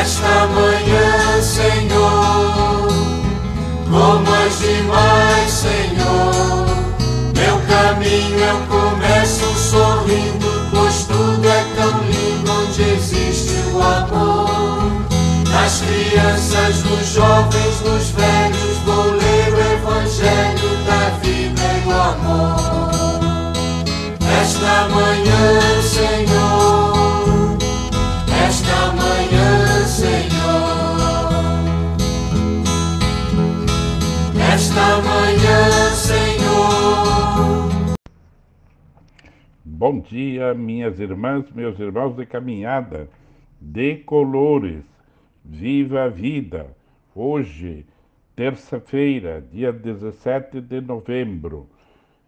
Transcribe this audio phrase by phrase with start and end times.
[0.00, 2.88] Nesta manhã, Senhor,
[3.84, 6.64] como as demais, Senhor,
[7.36, 14.90] meu caminho eu começo sorrindo, pois tudo é tão lindo onde existe o amor.
[15.50, 23.20] Nas crianças, nos jovens, nos velhos, vou ler o Evangelho da vida e do amor.
[24.40, 25.29] Esta manhã,
[34.70, 37.70] esta manhã, Senhor.
[39.64, 43.08] Bom dia, minhas irmãs, meus irmãos de caminhada,
[43.60, 44.84] de colores,
[45.44, 46.68] viva a vida.
[47.14, 47.84] Hoje,
[48.36, 51.68] terça-feira, dia 17 de novembro,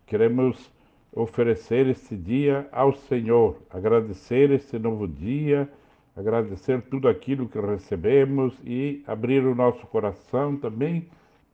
[0.04, 0.72] queremos
[1.14, 5.68] oferecer este dia ao Senhor, agradecer este novo dia,
[6.16, 11.06] agradecer tudo aquilo que recebemos e abrir o nosso coração também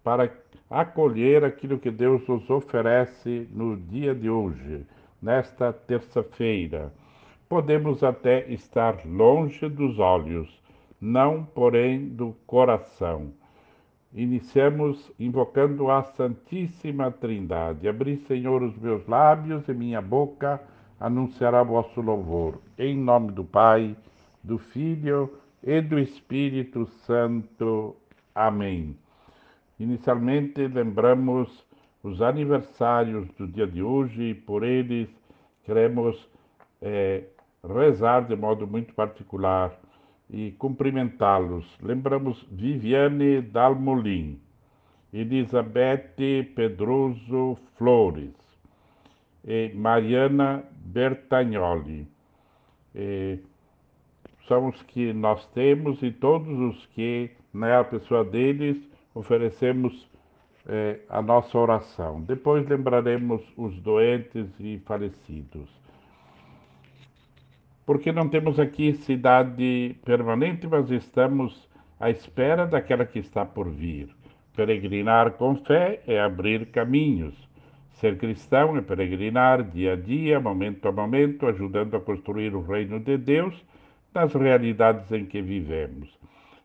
[0.02, 0.26] para
[0.70, 4.84] acolher aquilo que Deus nos oferece no dia de hoje,
[5.20, 6.92] nesta terça-feira.
[7.48, 10.48] Podemos até estar longe dos olhos,
[11.00, 13.32] não porém do coração.
[14.12, 17.88] Iniciamos invocando a Santíssima Trindade.
[17.88, 20.60] Abri, Senhor, os meus lábios e minha boca
[20.98, 22.58] anunciará vosso louvor.
[22.78, 23.96] Em nome do Pai,
[24.42, 27.96] do Filho e do Espírito Santo.
[28.34, 28.96] Amém.
[29.78, 31.64] Inicialmente, lembramos
[32.02, 35.08] os aniversários do dia de hoje e por eles
[35.64, 36.28] queremos
[36.82, 37.24] é,
[37.62, 39.78] rezar de modo muito particular
[40.30, 41.64] e cumprimentá-los.
[41.80, 44.40] Lembramos Viviane Dalmolin,
[45.12, 46.16] Elizabeth
[46.56, 48.34] Pedroso Flores,
[49.44, 52.06] e Mariana Bertagnoli.
[52.94, 53.38] E
[54.48, 58.87] são os que nós temos e todos os que, na pessoa deles,
[59.18, 60.08] oferecemos
[60.66, 62.20] eh, a nossa oração.
[62.22, 65.78] Depois lembraremos os doentes e falecidos
[67.88, 71.66] porque não temos aqui cidade permanente, mas estamos
[71.98, 74.10] à espera daquela que está por vir.
[74.54, 77.34] Peregrinar com fé é abrir caminhos.
[77.92, 83.00] Ser cristão é peregrinar dia a dia, momento a momento, ajudando a construir o reino
[83.00, 83.54] de Deus
[84.14, 86.10] nas realidades em que vivemos.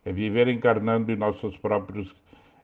[0.04, 2.14] É viver encarnando em nossos próprios,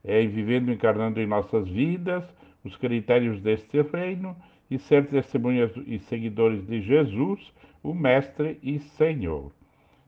[0.05, 2.25] é vivendo encarnando em nossas vidas
[2.65, 4.37] os critérios deste reino
[4.71, 7.53] e ser testemunhas e seguidores de Jesus
[7.83, 9.51] o Mestre e Senhor.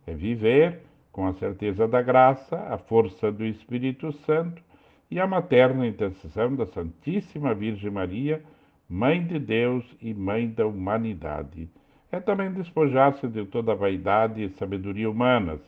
[0.06, 0.80] É viver
[1.10, 4.62] com a certeza da graça, a força do Espírito Santo
[5.10, 8.42] e a materna intercessão da Santíssima Virgem Maria,
[8.88, 11.68] Mãe de Deus e Mãe da humanidade.
[12.10, 15.60] É também despojar-se de toda a vaidade e sabedoria humanas,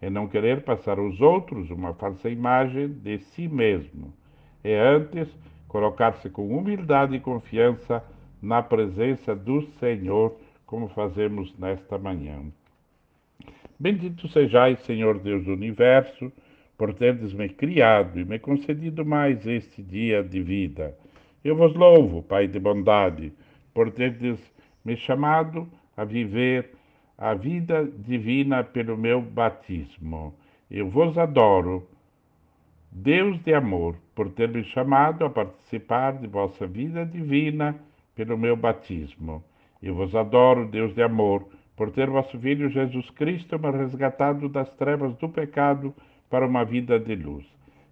[0.00, 4.12] é não querer passar aos outros uma falsa imagem de si mesmo.
[4.62, 5.28] É antes
[5.68, 8.02] colocar-se com humildade e confiança
[8.40, 12.42] na presença do Senhor como fazemos nesta manhã.
[13.78, 16.32] Bendito sejais, Senhor Deus do universo,
[16.76, 20.96] por teres me criado e me concedido mais este dia de vida.
[21.44, 23.32] Eu vos louvo, Pai de bondade,
[23.72, 24.38] por teres
[24.84, 26.72] me chamado a viver
[27.18, 30.34] a vida divina pelo meu batismo.
[30.70, 31.88] Eu vos adoro,
[32.90, 37.76] Deus de amor, por ter me chamado a participar de vossa vida divina
[38.14, 39.42] pelo meu batismo.
[39.82, 44.70] Eu vos adoro, Deus de amor, por ter vosso Filho Jesus Cristo me resgatado das
[44.76, 45.94] trevas do pecado
[46.30, 47.46] para uma vida de luz.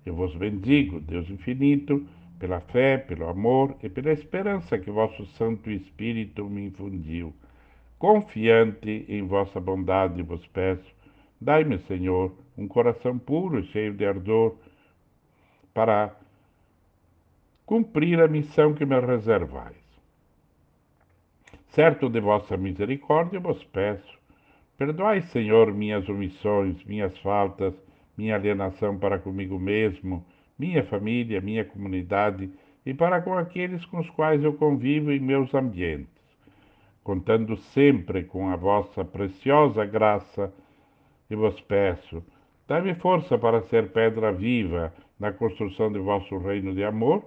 [0.05, 2.07] Eu vos bendigo, Deus infinito,
[2.39, 7.33] pela fé, pelo amor e pela esperança que vosso Santo Espírito me infundiu.
[7.99, 10.95] Confiante em vossa bondade, vos peço,
[11.41, 14.57] dai-me, Senhor, um coração puro e cheio de ardor
[15.73, 16.15] para
[17.67, 19.83] cumprir a missão que me reservais.
[21.69, 24.19] Certo de vossa misericórdia vos peço,
[24.77, 27.75] perdoai, Senhor, minhas omissões, minhas faltas,
[28.17, 30.25] minha alienação para comigo mesmo,
[30.59, 32.51] minha família, minha comunidade
[32.87, 36.14] e para com aqueles com os quais eu convivo em meus ambientes,
[37.05, 40.53] contando sempre com a vossa preciosa graça,
[41.31, 42.25] e vos peço,
[42.67, 47.23] dai-me força para ser pedra viva na construção de vosso reino de amor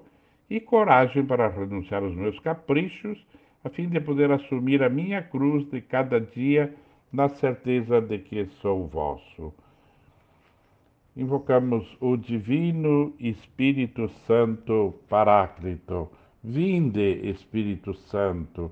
[0.49, 3.23] e coragem para renunciar aos meus caprichos
[3.63, 6.73] a fim de poder assumir a minha cruz de cada dia
[7.11, 9.53] na certeza de que sou vosso.
[11.15, 16.09] Invocamos o Divino Espírito Santo Paráclito.
[16.43, 18.71] Vinde, Espírito Santo,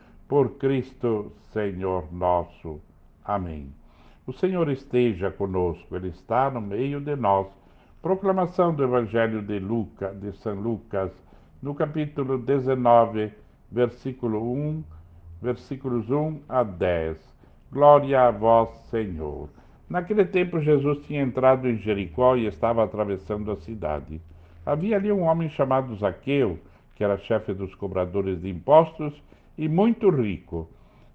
[0.31, 2.79] por Cristo Senhor nosso.
[3.25, 3.69] Amém.
[4.25, 7.47] O Senhor esteja conosco, Ele está no meio de nós.
[8.01, 11.11] Proclamação do Evangelho de Lucas, de São Lucas,
[11.61, 13.29] no capítulo 19,
[13.69, 14.83] versículo 1,
[15.41, 17.17] versículos 1 a 10.
[17.69, 19.49] Glória a vós, Senhor.
[19.89, 24.21] Naquele tempo, Jesus tinha entrado em Jericó e estava atravessando a cidade.
[24.65, 26.57] Havia ali um homem chamado Zaqueu,
[26.95, 29.13] que era chefe dos cobradores de impostos
[29.61, 30.69] e muito rico.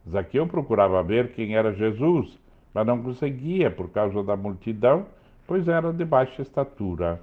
[0.08, 2.38] Zaqueu procurava ver quem era Jesus
[2.76, 5.06] mas não conseguia por causa da multidão,
[5.46, 7.22] pois era de baixa estatura.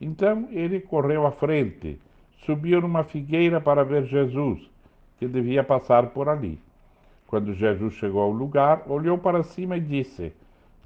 [0.00, 2.00] Então ele correu à frente,
[2.46, 4.70] subiu numa figueira para ver Jesus,
[5.18, 6.60] que devia passar por ali.
[7.26, 10.32] Quando Jesus chegou ao lugar, olhou para cima e disse: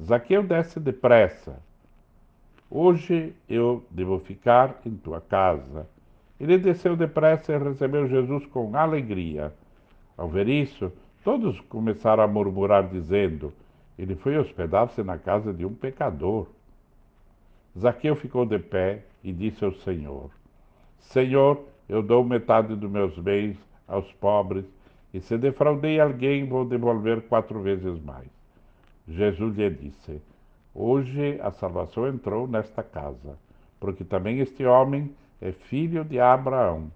[0.02, 1.60] Zaqueu, desce depressa.
[2.70, 5.86] Hoje eu devo ficar em tua casa.
[6.40, 9.52] Ele desceu depressa e recebeu Jesus com alegria.
[10.18, 10.92] Ao ver isso,
[11.22, 13.52] todos começaram a murmurar, dizendo:
[13.96, 16.48] ele foi hospedar-se na casa de um pecador.
[17.78, 20.30] Zaqueu ficou de pé e disse ao Senhor:
[20.98, 23.56] Senhor, eu dou metade dos meus bens
[23.86, 24.64] aos pobres,
[25.14, 28.28] e se defraudei alguém, vou devolver quatro vezes mais.
[29.06, 30.20] Jesus lhe disse:
[30.74, 33.38] Hoje a salvação entrou nesta casa,
[33.78, 36.90] porque também este homem é filho de Abraão.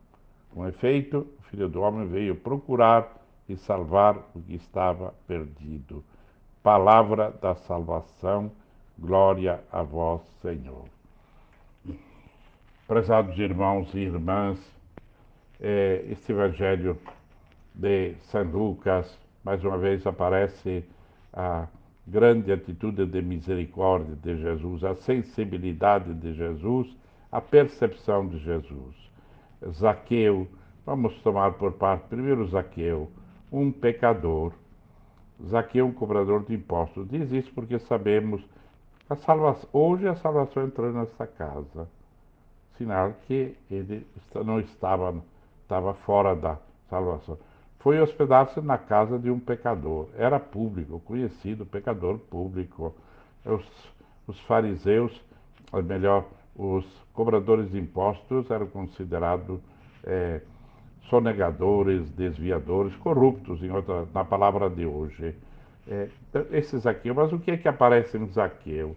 [0.50, 6.02] Com efeito, filho do homem veio procurar e salvar o que estava perdido.
[6.62, 8.50] Palavra da salvação,
[8.98, 10.86] glória a vós, Senhor.
[12.88, 14.58] Prezados irmãos e irmãs,
[15.60, 16.98] é, este Evangelho
[17.74, 20.82] de São Lucas, mais uma vez aparece
[21.34, 21.68] a
[22.06, 26.88] grande atitude de misericórdia de Jesus, a sensibilidade de Jesus,
[27.30, 28.94] a percepção de Jesus.
[29.70, 30.48] Zaqueu,
[30.84, 33.10] vamos tomar por parte primeiro Zaqueu,
[33.50, 34.52] um pecador
[35.46, 37.08] Zaqueu, um cobrador de impostos.
[37.08, 38.42] Diz isso porque sabemos
[39.08, 41.88] a salvação, hoje a salvação entrou nessa casa.
[42.76, 44.06] Sinal que ele
[44.44, 45.14] não estava,
[45.62, 46.58] estava fora da
[46.88, 47.38] salvação.
[47.80, 50.08] Foi hospedar-se na casa de um pecador.
[50.16, 52.94] Era público, conhecido, pecador público.
[53.44, 53.66] Os,
[54.26, 55.20] os fariseus,
[55.72, 56.24] ou melhor,
[56.54, 59.60] os cobradores de impostos eram considerados
[60.04, 60.40] é,
[61.08, 65.34] sonegadores, desviadores, corruptos, em outra, na palavra de hoje.
[65.88, 68.96] É, então, esse Zaqueu, mas o que é que aparece em Zaqueu?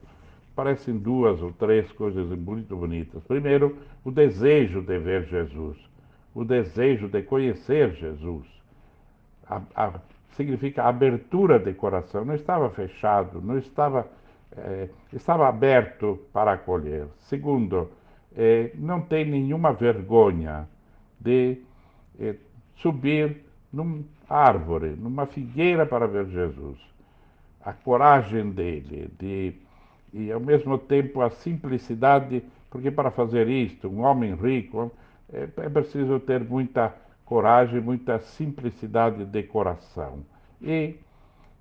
[0.53, 3.21] Aparecem duas ou três coisas muito bonitas.
[3.23, 5.77] Primeiro, o desejo de ver Jesus,
[6.33, 8.45] o desejo de conhecer Jesus.
[9.47, 9.99] A, a,
[10.31, 14.07] significa abertura de coração, não estava fechado, não estava,
[14.55, 17.07] é, estava aberto para acolher.
[17.19, 17.89] Segundo,
[18.35, 20.67] é, não tem nenhuma vergonha
[21.19, 21.57] de
[22.77, 23.37] subir
[23.71, 26.77] numa árvore, numa figueira para ver Jesus.
[27.63, 29.53] A coragem dele, de,
[30.13, 34.91] e ao mesmo tempo a simplicidade, porque para fazer isto, um homem rico,
[35.31, 36.93] é, é preciso ter muita
[37.25, 40.19] coragem, muita simplicidade de coração.
[40.61, 40.95] E,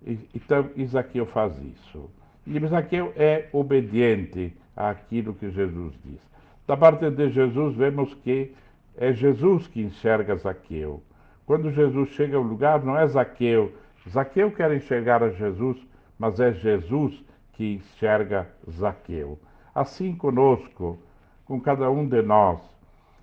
[0.06, 2.10] e então Isaqueu faz isso.
[2.46, 6.20] E Isaqueu é obediente àquilo que Jesus diz.
[6.66, 8.54] Da parte de Jesus, vemos que
[8.96, 11.02] é Jesus que enxerga Zaqueu.
[11.46, 13.72] Quando Jesus chega ao lugar, não é Zaqueu.
[14.08, 15.78] Zaqueu quer enxergar a Jesus,
[16.18, 17.22] mas é Jesus
[17.52, 19.38] que enxerga Zaqueu.
[19.74, 20.98] Assim conosco,
[21.44, 22.60] com cada um de nós,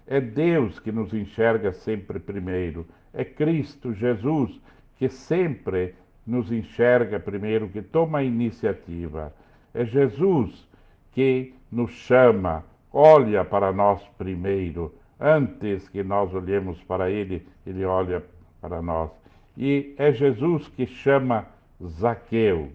[0.05, 2.85] é Deus que nos enxerga sempre primeiro.
[3.13, 4.59] É Cristo Jesus
[4.97, 5.95] que sempre
[6.27, 9.33] nos enxerga primeiro, que toma a iniciativa.
[9.73, 10.67] É Jesus
[11.11, 18.23] que nos chama, olha para nós primeiro Antes que nós olhemos para ele, ele olha
[18.59, 19.11] para nós.
[19.55, 21.45] E é Jesus que chama
[21.85, 22.71] Zaqueu,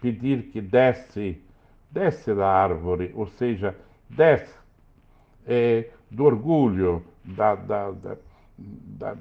[0.00, 1.38] pedir que desce,
[1.90, 3.76] desce da árvore, ou seja,
[4.08, 4.58] desce
[5.46, 7.90] é, do orgulho, da, da,
[8.56, 9.16] da,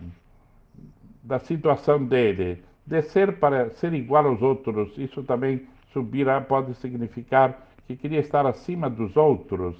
[1.22, 7.98] da, situação dele, descer para ser igual aos outros, isso também subirá pode significar que
[7.98, 9.76] queria estar acima dos outros.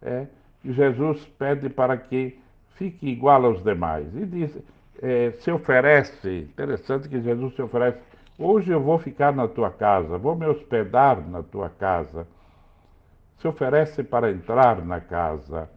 [0.00, 0.26] É,
[0.64, 2.38] Jesus pede para que
[2.76, 4.14] fique igual aos demais.
[4.14, 4.58] E diz,
[5.00, 7.98] é, se oferece, interessante que Jesus se oferece,
[8.38, 12.26] hoje eu vou ficar na tua casa, vou me hospedar na tua casa.
[13.38, 15.68] se oferece para entrar na casa.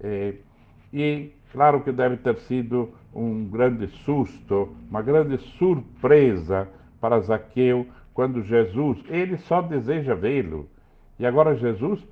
[0.00, 0.34] É,
[0.92, 8.42] e claro que deve ter sido um grande susto, uma grande surpresa para Zaqueu quando
[8.42, 10.68] Jesus, ele só deseja vê-lo.
[11.18, 12.04] E agora Jesus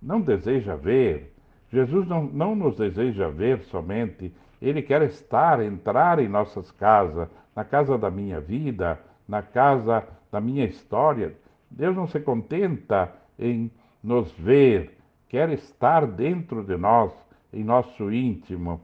[0.00, 1.31] não deseja ver.
[1.72, 7.64] Jesus não, não nos deseja ver somente, ele quer estar, entrar em nossas casas, na
[7.64, 11.34] casa da minha vida, na casa da minha história.
[11.70, 13.70] Deus não se contenta em
[14.02, 14.98] nos ver,
[15.28, 17.12] quer estar dentro de nós,
[17.52, 18.80] em nosso íntimo.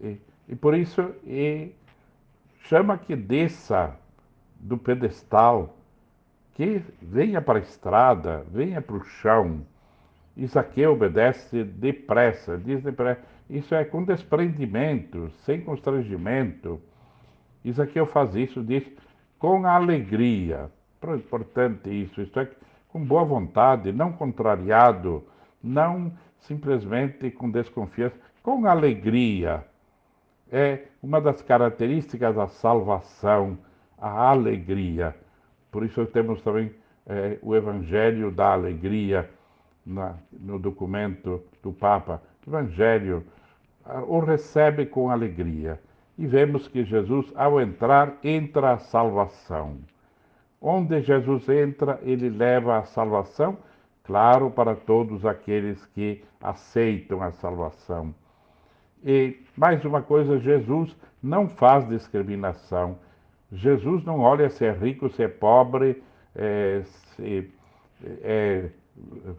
[0.00, 0.16] E,
[0.48, 1.72] e por isso e
[2.64, 3.96] chama que desça
[4.58, 5.76] do pedestal,
[6.54, 9.62] que venha para a estrada, venha para o chão.
[10.38, 13.20] Isaqueu obedece depressa, diz depressa.
[13.50, 16.80] Isso é com desprendimento, sem constrangimento.
[17.64, 18.84] Isaqueu faz isso, diz
[19.36, 20.70] com alegria.
[21.02, 22.48] Importante isso, isto é,
[22.88, 25.24] com boa vontade, não contrariado,
[25.62, 29.64] não simplesmente com desconfiança, com alegria.
[30.50, 33.58] É uma das características da salvação,
[33.98, 35.16] a alegria.
[35.70, 36.72] Por isso temos também
[37.06, 39.28] é, o Evangelho da Alegria
[39.88, 42.22] na, no documento do Papa.
[42.46, 43.24] Evangelho
[44.06, 45.80] o recebe com alegria.
[46.16, 49.78] E vemos que Jesus, ao entrar, entra a salvação.
[50.60, 53.56] Onde Jesus entra, ele leva a salvação,
[54.04, 58.12] claro, para todos aqueles que aceitam a salvação.
[59.04, 62.98] E mais uma coisa, Jesus não faz discriminação.
[63.52, 66.02] Jesus não olha se é rico, se é pobre,
[66.34, 67.50] é, se
[68.22, 68.70] é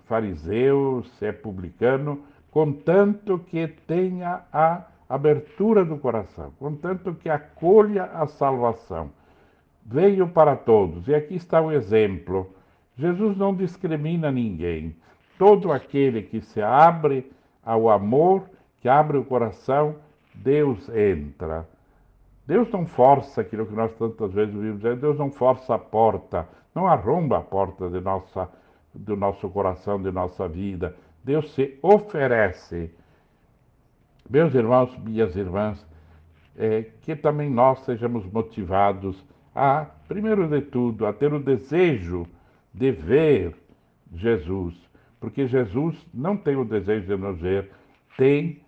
[0.06, 8.28] fariseu, se é publicano, contanto que tenha a abertura do coração, contanto que acolha a
[8.28, 9.12] salvação
[9.90, 11.08] veio para todos.
[11.08, 12.54] E aqui está o exemplo.
[12.96, 14.96] Jesus não discrimina ninguém.
[15.38, 17.32] Todo aquele que se abre
[17.66, 18.44] ao amor,
[18.82, 19.96] que abre o coração,
[20.36, 21.68] Deus entra.
[22.46, 26.48] Deus não força aquilo que nós tantas vezes ouvimos dizer, Deus não força a porta,
[26.74, 28.50] não arromba a porta de nossa,
[28.94, 30.96] do nosso coração, de nossa vida.
[31.24, 32.92] Deus se oferece.
[34.30, 35.86] Meus irmãos, minhas irmãs,
[36.58, 39.24] é, que também nós sejamos motivados
[39.56, 42.26] a, primeiro de tudo, a ter o desejo
[42.74, 43.56] de ver
[44.14, 44.76] Jesus,
[45.20, 47.72] porque Jesus não tem o desejo de nos ver,
[48.18, 48.62] tem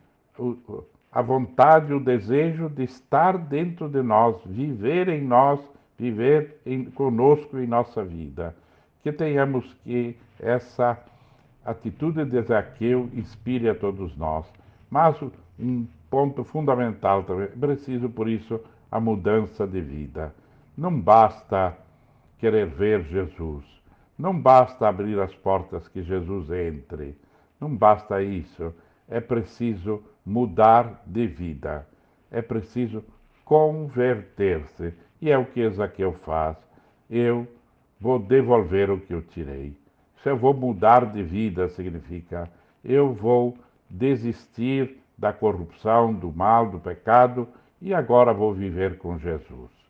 [1.12, 5.60] a vontade, o desejo de estar dentro de nós, viver em nós,
[5.98, 8.56] viver em, conosco em nossa vida.
[9.04, 10.98] Que tenhamos que essa
[11.66, 14.46] atitude de Zaqueu inspire a todos nós.
[14.90, 15.16] Mas
[15.60, 18.60] um ponto fundamental também, preciso por isso
[18.92, 20.34] a mudança de vida.
[20.78, 21.78] Não basta
[22.38, 23.64] querer ver Jesus.
[24.18, 27.16] Não basta abrir as portas que Jesus entre.
[27.60, 28.74] Não basta isso.
[29.08, 31.88] É preciso mudar de vida.
[32.30, 33.04] É preciso
[33.46, 34.94] converter-se.
[35.22, 36.58] E é o que Ezaquiel faz.
[37.10, 37.48] Eu
[38.02, 39.78] vou devolver o que eu tirei.
[40.24, 42.50] Se eu vou mudar de vida, significa
[42.84, 43.56] eu vou
[43.90, 47.48] desistir da corrupção, do mal, do pecado
[47.80, 49.82] e agora vou viver com Jesus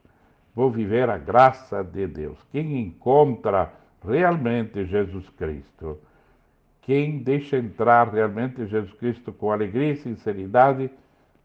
[0.55, 2.37] vou viver a graça de Deus.
[2.51, 3.71] Quem encontra
[4.05, 5.99] realmente Jesus Cristo,
[6.81, 10.89] quem deixa entrar realmente Jesus Cristo com alegria e sinceridade,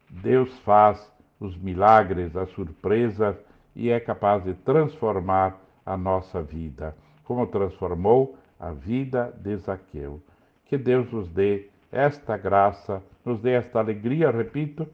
[0.09, 3.37] Deus faz os milagres, as surpresas
[3.75, 10.21] e é capaz de transformar a nossa vida, como transformou a vida de Zaqueu.
[10.65, 14.87] Que Deus nos dê esta graça, nos dê esta alegria, repito,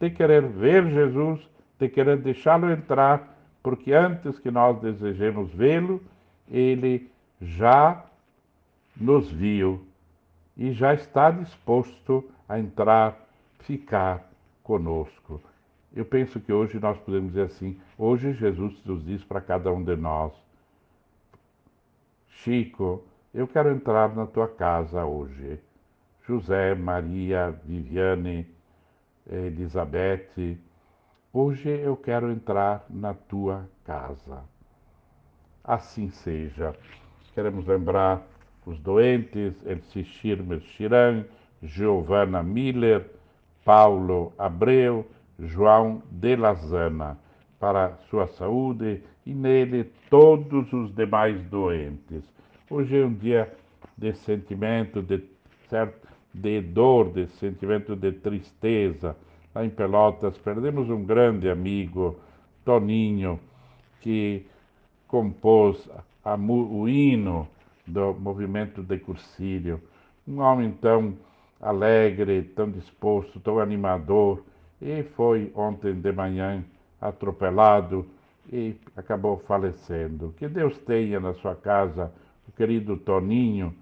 [0.00, 1.46] de querer ver Jesus,
[1.78, 6.02] de querer deixá-lo entrar porque antes que nós desejemos vê-lo,
[6.48, 8.04] ele já
[8.96, 9.86] nos viu
[10.56, 13.28] e já está disposto a entrar,
[13.60, 14.30] ficar
[14.62, 15.42] conosco.
[15.94, 19.82] Eu penso que hoje nós podemos dizer assim: hoje Jesus nos diz para cada um
[19.82, 20.32] de nós,
[22.28, 23.04] Chico,
[23.34, 25.58] eu quero entrar na tua casa hoje.
[26.26, 28.46] José, Maria, Viviane,
[29.26, 30.58] Elizabeth,
[31.30, 34.42] Hoje eu quero entrar na tua casa.
[35.62, 36.74] Assim seja.
[37.34, 38.26] Queremos lembrar
[38.64, 41.26] os doentes, Elci Schirmer Chiran,
[41.62, 43.10] Giovana Miller,
[43.62, 45.06] Paulo Abreu,
[45.38, 47.18] João de Lazana,
[47.60, 52.24] para sua saúde e nele todos os demais doentes.
[52.68, 53.52] Hoje é um dia
[53.96, 55.22] de sentimento, de,
[55.68, 59.16] certo, de dor, de sentimento de tristeza,
[59.54, 62.16] lá em Pelotas, perdemos um grande amigo,
[62.64, 63.40] Toninho,
[64.00, 64.44] que
[65.06, 65.88] compôs
[66.24, 67.48] a, o hino
[67.86, 69.80] do movimento de Cursílio.
[70.26, 71.16] Um homem tão
[71.60, 74.42] alegre, tão disposto, tão animador,
[74.80, 76.64] e foi ontem de manhã
[77.00, 78.06] atropelado
[78.50, 80.34] e acabou falecendo.
[80.36, 82.12] Que Deus tenha na sua casa
[82.48, 83.74] o querido Toninho,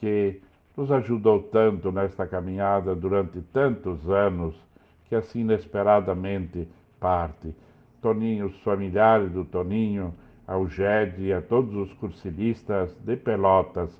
[0.00, 0.40] que
[0.76, 4.54] nos ajudou tanto nesta caminhada durante tantos anos,
[5.08, 6.68] que assim inesperadamente
[6.98, 7.54] parte.
[8.00, 10.14] Toninho, os familiares do Toninho,
[10.46, 13.90] ao GED e a todos os cursilistas de Pelotas,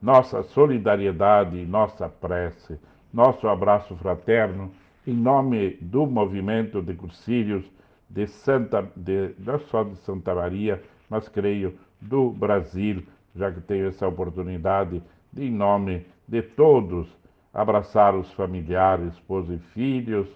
[0.00, 2.78] nossa solidariedade nossa prece,
[3.12, 4.72] nosso abraço fraterno,
[5.06, 7.64] em nome do movimento de cursílios
[8.08, 13.02] de Santa, de, não só de Santa Maria, mas creio do Brasil,
[13.34, 17.08] já que tenho essa oportunidade de, em nome de todos,
[17.52, 20.28] abraçar os familiares, esposa e filhos,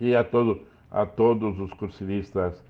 [0.00, 2.62] e a, todo, a todos os cursilistas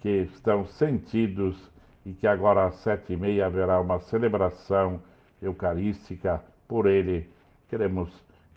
[0.00, 1.70] que estão sentidos
[2.04, 5.00] e que agora às sete e meia haverá uma celebração
[5.42, 7.28] eucarística por ele.
[7.68, 8.10] Queremos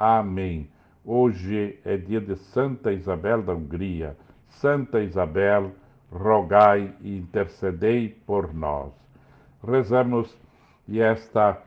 [0.00, 0.66] Amém.
[1.04, 4.16] Hoje é dia de Santa Isabel da Hungria.
[4.48, 5.72] Santa Isabel,
[6.10, 8.94] rogai e intercedei por nós.
[9.62, 10.34] Rezamos
[10.88, 11.62] e esta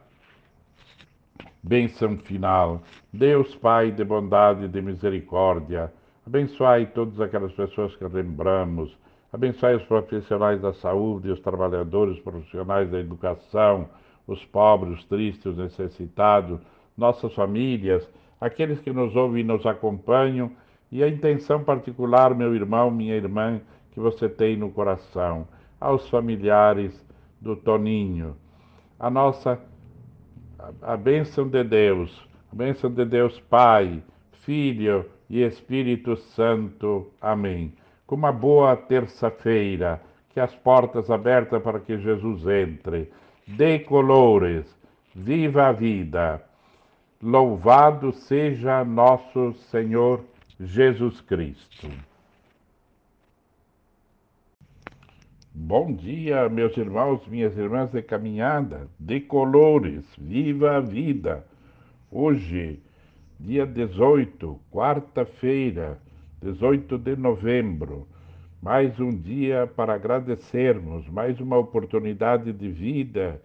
[1.62, 2.82] bênção final.
[3.14, 5.94] Deus Pai de bondade e de misericórdia,
[6.26, 8.98] abençoai todas aquelas pessoas que lembramos,
[9.32, 13.88] abençoai os profissionais da saúde, os trabalhadores profissionais da educação,
[14.26, 16.60] os pobres, os tristes, os necessitados,
[16.98, 18.10] nossas famílias,
[18.44, 20.52] aqueles que nos ouvem e nos acompanham
[20.92, 25.48] e a intenção particular, meu irmão, minha irmã, que você tem no coração,
[25.80, 26.94] aos familiares
[27.40, 28.36] do Toninho.
[29.00, 29.60] A nossa
[30.82, 34.04] a, bênção de Deus, a bênção de Deus Pai,
[34.46, 37.12] Filho e Espírito Santo.
[37.22, 37.74] Amém.
[38.06, 43.10] Com uma boa terça-feira, que as portas abertas para que Jesus entre.
[43.48, 44.66] Dê colores,
[45.16, 46.53] viva a vida.
[47.26, 50.26] Louvado seja nosso Senhor
[50.60, 51.90] Jesus Cristo.
[55.56, 61.48] Bom dia, meus irmãos, minhas irmãs de caminhada, de colores, viva a vida.
[62.12, 62.82] Hoje,
[63.40, 65.98] dia 18, quarta-feira,
[66.42, 68.06] 18 de novembro,
[68.62, 73.42] mais um dia para agradecermos, mais uma oportunidade de vida,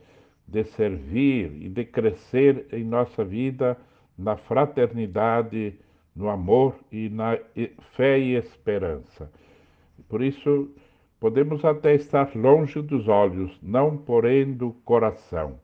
[0.48, 3.76] de servir e de crescer em nossa vida
[4.16, 5.78] na fraternidade
[6.16, 7.38] no amor e na
[7.94, 9.30] fé e esperança.
[10.08, 10.68] Por isso,
[11.20, 15.60] podemos até estar longe dos olhos, não porém do coração.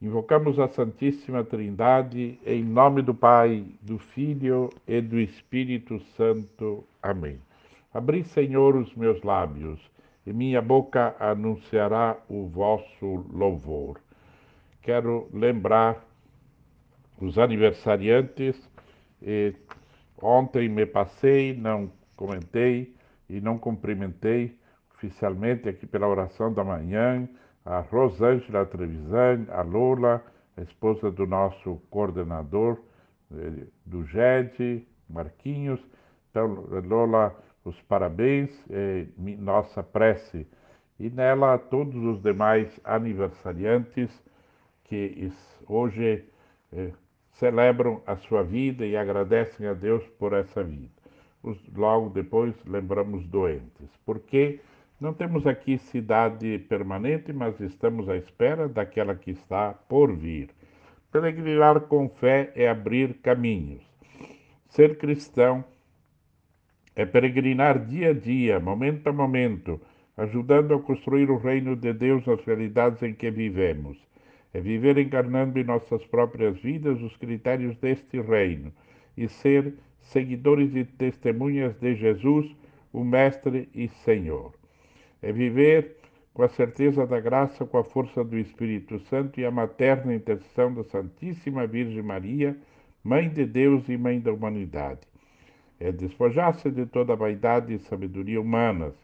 [0.00, 6.84] Invocamos a Santíssima Trindade em nome do Pai, do Filho e do Espírito Santo.
[7.02, 7.38] Amém.
[7.92, 9.80] Abri, Senhor, os meus lábios,
[10.26, 14.00] e minha boca anunciará o vosso louvor.
[14.80, 16.04] Quero lembrar
[17.20, 18.56] os aniversariantes
[19.20, 19.54] e
[20.20, 22.94] ontem me passei, não comentei
[23.28, 24.56] e não cumprimentei
[24.94, 27.28] oficialmente aqui pela oração da manhã
[27.64, 30.22] a Rosângela Trevisan, a Lola,
[30.56, 32.78] a esposa do nosso coordenador
[33.32, 35.80] eh, do GED, Marquinhos.
[36.30, 39.06] Então, Lola, os parabéns, eh,
[39.38, 40.46] nossa prece.
[40.98, 44.10] E nela todos os demais aniversariantes
[44.84, 45.32] que
[45.66, 46.24] hoje
[46.72, 46.92] eh,
[47.32, 50.90] celebram a sua vida e agradecem a Deus por essa vida.
[51.74, 54.60] Logo depois lembramos doentes, porque
[55.00, 60.50] não temos aqui cidade permanente, mas estamos à espera daquela que está por vir.
[61.10, 63.82] Peregrinar com fé é abrir caminhos.
[64.68, 65.64] Ser cristão
[66.94, 69.80] é peregrinar dia a dia, momento a momento,
[70.16, 73.98] ajudando a construir o reino de Deus nas realidades em que vivemos.
[74.54, 78.70] é viver encarnando em nossas próprias vidas os critérios deste reino
[79.16, 82.54] e ser seguidores e testemunhas de Jesus,
[82.92, 84.52] o Mestre e Senhor.
[85.22, 85.96] É viver
[86.34, 90.74] com a certeza da graça, com a força do Espírito Santo e a materna intercessão
[90.74, 92.56] da Santíssima Virgem Maria,
[93.02, 95.11] Mãe de Deus e Mãe da humanidade.
[95.84, 98.94] É despojar-se de toda a vaidade e sabedoria humanas,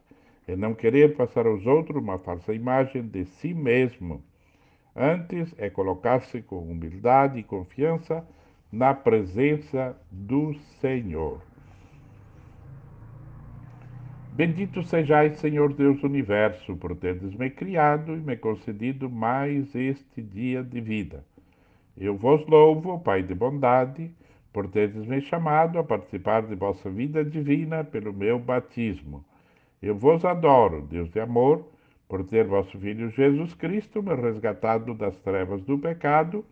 [0.47, 4.23] é não querer passar aos outros uma falsa imagem de si mesmo.
[4.95, 8.25] Antes é colocar-se com humildade e confiança
[8.71, 11.43] na presença do Senhor.
[14.31, 20.23] Bendito sejais, Senhor Deus do universo, por teres me criado e me concedido mais este
[20.23, 21.25] dia de vida.
[21.97, 24.12] Eu vos louvo, Pai de bondade,
[24.53, 29.25] por teres me chamado a participar de vossa vida divina pelo meu batismo.
[29.81, 31.65] Eu vos adoro, Deus de amor,
[32.09, 36.45] por ter vosso Filho Jesus Cristo me resgatado das trevas do pecado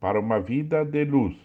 [0.00, 1.36] para uma vida de luz.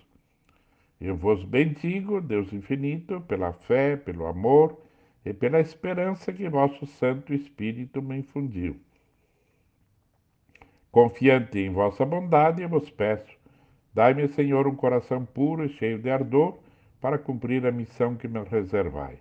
[1.00, 4.80] Eu vos bendigo, Deus infinito, pela fé, pelo amor
[5.26, 8.80] e pela esperança que vosso Santo Espírito me infundiu.
[10.92, 13.41] Confiante em vossa bondade, eu vos peço,
[13.94, 16.58] dai-me, Senhor, um coração puro e cheio de ardor
[17.00, 19.20] para cumprir a missão que me reservais.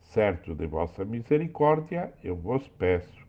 [0.00, 3.26] Certo de vossa misericórdia, eu vos peço,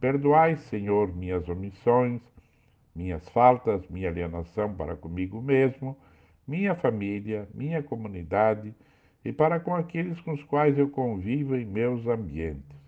[0.00, 2.20] perdoai, Senhor, minhas omissões,
[2.94, 5.96] minhas faltas, minha alienação para comigo mesmo,
[6.46, 8.74] minha família, minha comunidade,
[9.24, 12.78] e para com aqueles com os quais eu convivo em meus ambientes.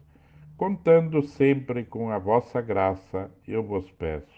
[0.56, 4.35] Contando sempre com a vossa graça, eu vos peço.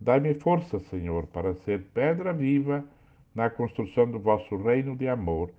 [0.00, 2.84] Dai-me força, Senhor, para ser pedra viva
[3.34, 5.50] na construção do vosso reino de amor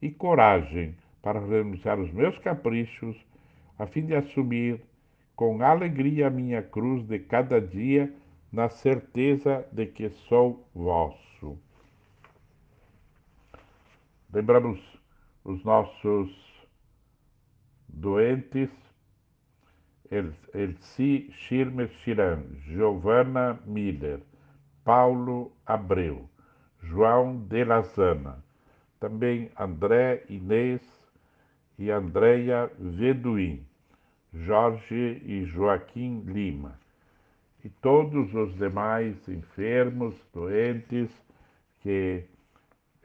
[0.00, 3.16] e coragem para renunciar os meus caprichos,
[3.78, 4.80] a fim de assumir
[5.36, 8.12] com alegria a minha cruz de cada dia,
[8.50, 11.58] na certeza de que sou vosso.
[14.32, 14.80] Lembramos
[15.44, 16.30] os nossos
[17.88, 18.70] doentes,
[20.12, 24.20] Elci Schirmer Chiran, Giovanna Miller,
[24.84, 26.28] Paulo Abreu,
[26.82, 28.44] João de Lazana,
[29.00, 30.82] também André Inês
[31.78, 33.64] e Andréia Veduim,
[34.34, 36.78] Jorge e Joaquim Lima,
[37.64, 41.10] e todos os demais enfermos, doentes,
[41.80, 42.24] que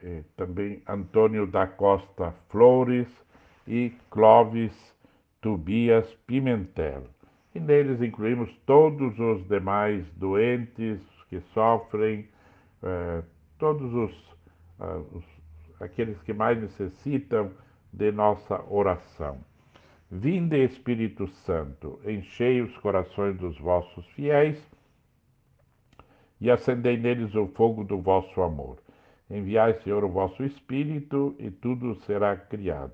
[0.04, 3.08] eh, também Antônio da Costa Flores
[3.66, 4.74] e Clóvis
[5.42, 7.04] Tobias Pimentel.
[7.54, 12.28] E neles incluímos todos os demais doentes que sofrem,
[12.84, 13.24] eh,
[13.58, 14.38] todos os,
[14.80, 15.24] ah, os,
[15.80, 17.52] aqueles que mais necessitam
[17.92, 19.40] de nossa oração.
[20.10, 24.58] Vinde, Espírito Santo, enchei os corações dos vossos fiéis
[26.40, 28.78] e acendei neles o fogo do vosso amor.
[29.30, 32.94] Enviai, Senhor, o vosso Espírito, e tudo será criado,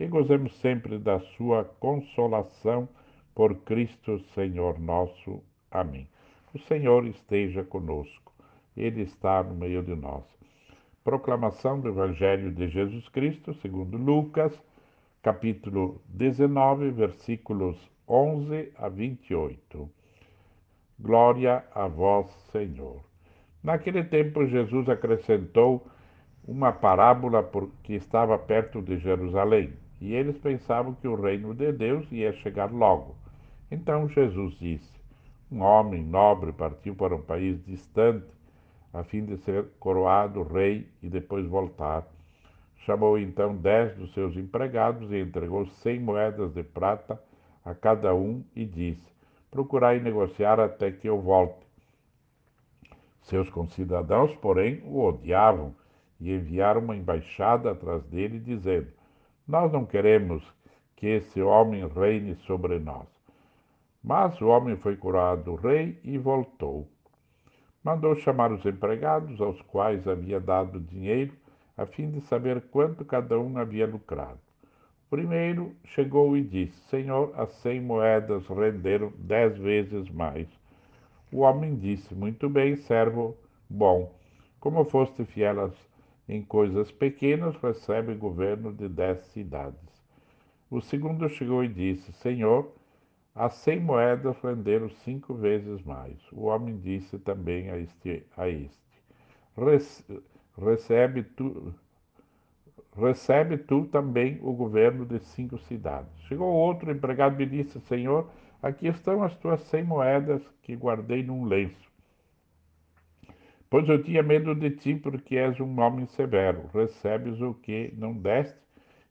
[0.00, 2.88] e gozemos sempre da sua consolação
[3.34, 5.42] por Cristo Senhor nosso.
[5.70, 6.08] Amém.
[6.54, 8.32] O Senhor esteja conosco.
[8.74, 10.24] Ele está no meio de nós.
[11.04, 14.58] Proclamação do Evangelho de Jesus Cristo, segundo Lucas,
[15.22, 17.76] capítulo 19, versículos
[18.08, 19.90] 11 a 28.
[20.98, 23.04] Glória a vós, Senhor.
[23.62, 25.86] Naquele tempo, Jesus acrescentou
[26.48, 32.10] uma parábola porque estava perto de Jerusalém, e eles pensavam que o reino de Deus
[32.10, 33.14] ia chegar logo.
[33.70, 34.90] Então Jesus disse:
[35.52, 38.26] Um homem nobre partiu para um país distante,
[38.92, 42.06] a fim de ser coroado rei e depois voltar.
[42.78, 47.22] Chamou então dez dos seus empregados e entregou cem moedas de prata
[47.64, 49.12] a cada um e disse:
[49.50, 51.66] Procurai negociar até que eu volte.
[53.22, 55.74] Seus concidadãos, porém, o odiavam
[56.18, 58.88] e enviaram uma embaixada atrás dele, dizendo:
[59.50, 60.44] Nós não queremos
[60.94, 63.08] que esse homem reine sobre nós.
[64.00, 66.86] Mas o homem foi curado rei e voltou.
[67.82, 71.32] Mandou chamar os empregados, aos quais havia dado dinheiro,
[71.76, 74.38] a fim de saber quanto cada um havia lucrado.
[75.08, 80.46] O primeiro chegou e disse: Senhor, as cem moedas renderam dez vezes mais.
[81.32, 83.36] O homem disse: Muito bem, servo
[83.68, 84.14] bom.
[84.60, 85.72] Como foste fiel
[86.30, 89.90] em coisas pequenas, recebe governo de dez cidades.
[90.70, 92.72] O segundo chegou e disse: Senhor,
[93.34, 96.16] a cem moedas renderam cinco vezes mais.
[96.32, 98.80] O homem disse também a este: a este
[100.56, 101.74] recebe tu,
[102.96, 106.12] recebe tu também o governo de cinco cidades.
[106.28, 108.30] Chegou outro empregado e disse: Senhor,
[108.62, 111.89] aqui estão as tuas cem moedas que guardei num lenço.
[113.70, 116.68] Pois eu tinha medo de ti, porque és um homem severo.
[116.74, 118.58] Recebes o que não deste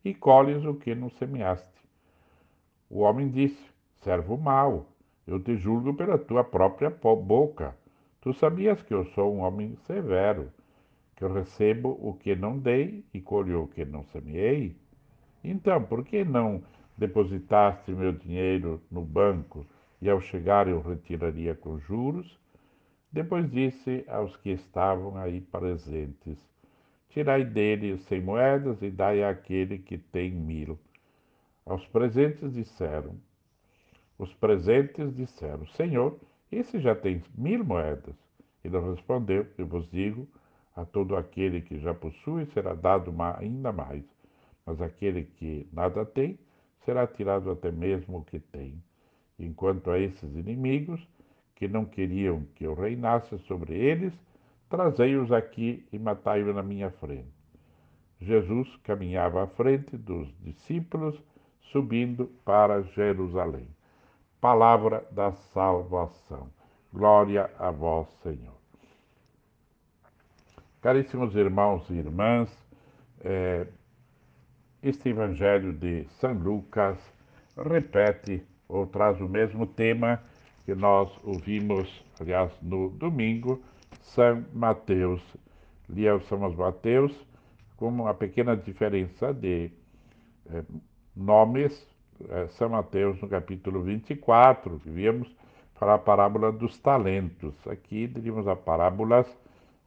[0.04, 1.80] e colhes o que não semeaste.
[2.90, 3.64] O homem disse:
[4.02, 4.86] Servo mau,
[5.26, 7.74] eu te julgo pela tua própria boca.
[8.20, 10.52] Tu sabias que eu sou um homem severo,
[11.16, 14.76] que eu recebo o que não dei e colho o que não semeei?
[15.42, 16.62] Então, por que não
[16.98, 19.66] depositaste meu dinheiro no banco
[20.02, 22.38] e ao chegar eu retiraria com juros?
[23.12, 26.38] Depois disse aos que estavam aí presentes:
[27.10, 30.78] Tirai dele cem moedas e dai àquele que tem mil.
[31.66, 33.16] Aos presentes disseram:
[34.18, 36.20] Os presentes disseram: Senhor,
[36.52, 38.16] esse já tem mil moedas.
[38.64, 40.28] Ele respondeu: Eu vos digo,
[40.76, 44.04] a todo aquele que já possui será dado ainda mais,
[44.64, 46.38] mas aquele que nada tem
[46.86, 48.82] será tirado até mesmo o que tem.
[49.40, 51.08] Enquanto a esses inimigos,
[51.60, 54.14] que não queriam que eu reinasse sobre eles,
[54.70, 57.28] trazei-os aqui e matai-os na minha frente.
[58.22, 61.22] Jesus caminhava à frente dos discípulos,
[61.72, 63.68] subindo para Jerusalém.
[64.40, 66.50] Palavra da salvação.
[66.94, 68.58] Glória a vós, Senhor.
[70.82, 72.50] Caríssimos irmãos e irmãs,
[73.20, 73.68] é,
[74.82, 76.98] este Evangelho de São Lucas
[77.58, 80.24] repete ou traz o mesmo tema
[80.66, 83.62] que nós ouvimos, aliás, no domingo,
[84.02, 85.22] São Mateus.
[85.88, 87.14] Lia São Mateus
[87.78, 89.72] com uma pequena diferença de
[90.52, 90.64] eh,
[91.16, 91.88] nomes.
[92.30, 95.34] Eh, São Mateus, no capítulo 24, que víamos
[95.76, 97.56] falar a parábola dos talentos.
[97.68, 99.26] Aqui teríamos a parábola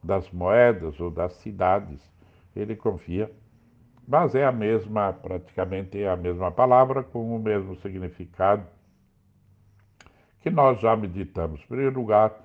[0.03, 2.01] das moedas ou das cidades.
[2.55, 3.31] Ele confia,
[4.07, 8.65] mas é a mesma, praticamente é a mesma palavra, com o mesmo significado
[10.43, 11.61] que nós já meditamos.
[11.61, 12.35] Em primeiro lugar,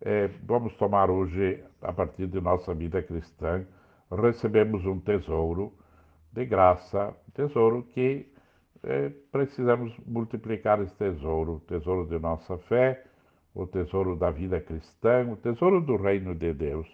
[0.00, 3.66] é, vamos tomar hoje, a partir de nossa vida cristã,
[4.12, 5.72] recebemos um tesouro
[6.32, 8.32] de graça, tesouro que
[8.84, 13.02] é, precisamos multiplicar esse tesouro, o tesouro de nossa fé,
[13.52, 16.88] o tesouro da vida cristã, o tesouro do reino de Deus.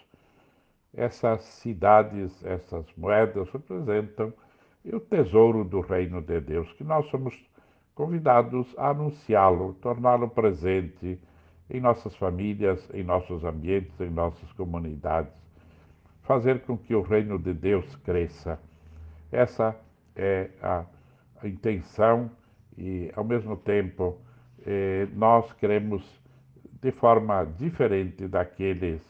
[0.95, 4.33] Essas cidades, essas moedas representam
[4.83, 7.39] o tesouro do reino de Deus, que nós somos
[7.99, 11.21] convidados a anunciá-lo, torná-lo presente
[11.69, 15.33] em nossas famílias, em nossos ambientes, em nossas comunidades,
[16.23, 18.57] fazer com que o reino de Deus cresça.
[19.33, 19.77] Essa
[20.15, 20.87] é a,
[21.43, 22.31] intenção
[22.77, 24.17] e, ao mesmo tempo,
[24.65, 26.05] eh, nós queremos,
[26.81, 29.03] de forma diferente daqueles,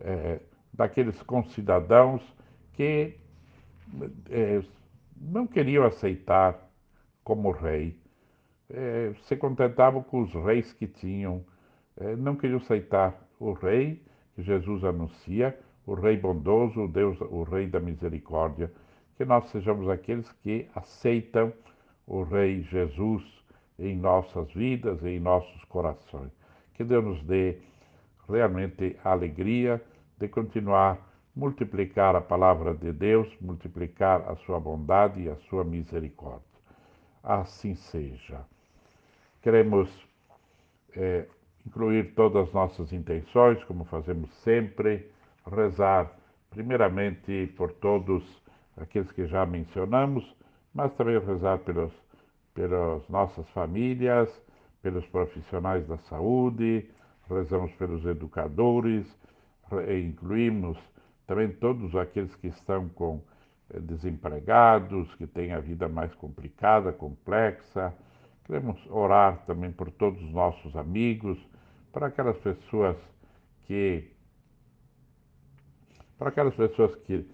[0.00, 0.38] eh,
[0.70, 2.22] daqueles concidadãos
[2.74, 3.16] que
[4.28, 4.62] eh,
[5.16, 6.64] não queriam aceitar
[7.24, 7.98] como rei.
[8.70, 11.44] É, se contentavam com os reis que tinham,
[11.96, 14.02] é, não queriam aceitar o rei
[14.34, 18.70] que Jesus anuncia, o rei bondoso, o Deus, o rei da misericórdia.
[19.16, 21.52] Que nós sejamos aqueles que aceitam
[22.06, 23.22] o rei Jesus
[23.78, 26.30] em nossas vidas, em nossos corações.
[26.74, 27.58] Que Deus nos dê
[28.28, 29.80] realmente a alegria
[30.18, 36.53] de continuar multiplicar a palavra de Deus, multiplicar a sua bondade e a sua misericórdia
[37.24, 38.40] assim seja.
[39.42, 39.88] Queremos
[40.94, 41.26] é,
[41.66, 45.10] incluir todas as nossas intenções, como fazemos sempre,
[45.50, 46.10] rezar
[46.50, 48.22] primeiramente por todos
[48.76, 50.24] aqueles que já mencionamos,
[50.72, 51.92] mas também rezar pelos,
[52.54, 54.30] pelas nossas famílias,
[54.82, 56.88] pelos profissionais da saúde,
[57.28, 59.06] rezamos pelos educadores,
[59.98, 60.78] incluímos
[61.26, 63.20] também todos aqueles que estão com
[63.80, 67.94] desempregados, que têm a vida mais complicada, complexa.
[68.44, 71.38] Queremos orar também por todos os nossos amigos,
[71.92, 72.96] para aquelas pessoas
[73.64, 74.10] que
[76.18, 77.28] para aquelas pessoas que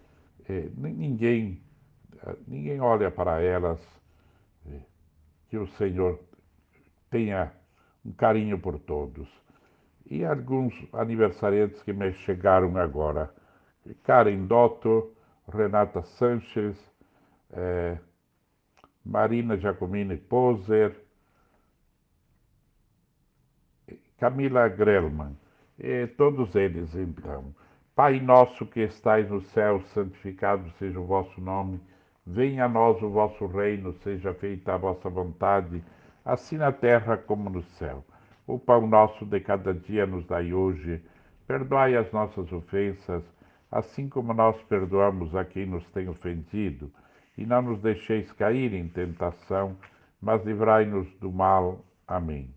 [0.49, 1.61] eh, ninguém
[2.27, 3.81] eh, ninguém olha para elas,
[4.66, 4.81] eh,
[5.49, 6.21] que o Senhor
[7.11, 7.53] tenha
[8.05, 9.29] um carinho por todos.
[10.07, 13.33] E alguns aniversariantes que me chegaram agora.
[14.03, 15.14] Karen Dotto,
[15.51, 16.77] Renata Sanches,
[17.53, 17.99] é,
[19.05, 20.95] Marina Giacomini Poser,
[24.19, 25.37] Camila Grelman,
[25.79, 27.55] e todos eles então.
[27.97, 31.81] Pai nosso que estais no céu, santificado seja o vosso nome.
[32.27, 35.83] Venha a nós o vosso reino, seja feita a vossa vontade,
[36.25, 38.05] assim na terra como no céu.
[38.47, 41.03] O pão nosso de cada dia nos dai hoje.
[41.47, 43.25] Perdoai as nossas ofensas,
[43.70, 46.90] assim como nós perdoamos a quem nos tem ofendido.
[47.38, 49.76] E não nos deixeis cair em tentação,
[50.20, 51.85] mas livrai-nos do mal.
[52.06, 52.52] Amém.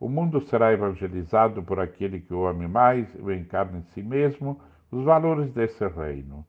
[0.00, 4.02] O mundo será evangelizado por aquele que o ame mais e o encarne em si
[4.02, 6.44] mesmo os valores desse reino.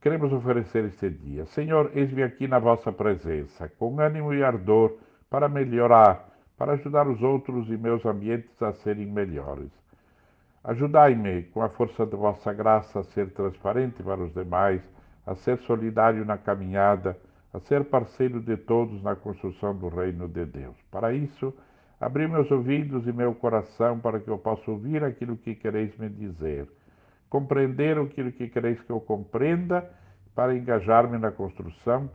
[0.00, 1.46] Queremos oferecer este dia.
[1.46, 4.98] Senhor, eis-me aqui na vossa presença, com ânimo e ardor,
[5.30, 9.85] para melhorar, para ajudar os outros e meus ambientes a serem melhores.
[10.66, 14.82] Ajudai-me, com a força de vossa graça, a ser transparente para os demais,
[15.24, 17.16] a ser solidário na caminhada,
[17.54, 20.74] a ser parceiro de todos na construção do reino de Deus.
[20.90, 21.54] Para isso,
[22.00, 26.08] abri meus ouvidos e meu coração para que eu possa ouvir aquilo que quereis me
[26.08, 26.66] dizer,
[27.30, 29.88] compreender aquilo que quereis que eu compreenda,
[30.34, 32.10] para engajar-me na construção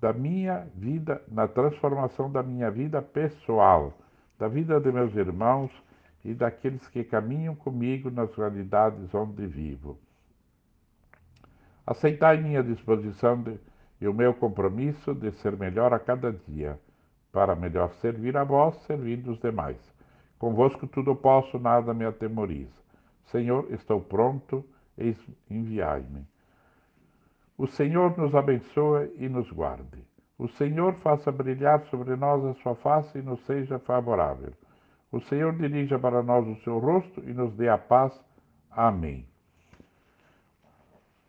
[0.00, 3.92] da minha vida, na transformação da minha vida pessoal,
[4.38, 5.70] da vida de meus irmãos
[6.24, 9.98] e daqueles que caminham comigo nas realidades onde vivo.
[11.86, 13.58] Aceitai minha disposição de
[14.00, 16.78] e o meu compromisso de ser melhor a cada dia,
[17.32, 19.76] para melhor servir a vós, servindo os demais.
[20.38, 22.80] Convosco tudo posso, nada me atemoriza.
[23.26, 24.64] Senhor, estou pronto,
[25.50, 26.24] enviai-me.
[27.56, 30.04] O Senhor nos abençoe e nos guarde.
[30.38, 34.52] O Senhor faça brilhar sobre nós a sua face e nos seja favorável.
[35.10, 38.12] O Senhor dirija para nós o seu rosto e nos dê a paz.
[38.70, 39.26] Amém.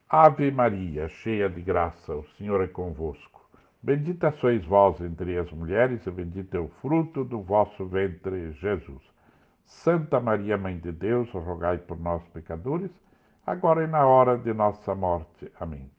[0.09, 3.47] Ave Maria, cheia de graça, o Senhor é convosco.
[3.81, 9.01] Bendita sois vós entre as mulheres, e bendito é o fruto do vosso ventre, Jesus.
[9.65, 12.91] Santa Maria, Mãe de Deus, rogai por nós, pecadores,
[13.45, 15.49] agora e na hora de nossa morte.
[15.59, 15.89] Amém.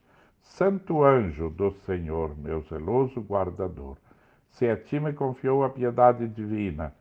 [0.42, 3.96] Santo anjo do Senhor, meu zeloso guardador,
[4.50, 6.92] se a ti me confiou a piedade divina,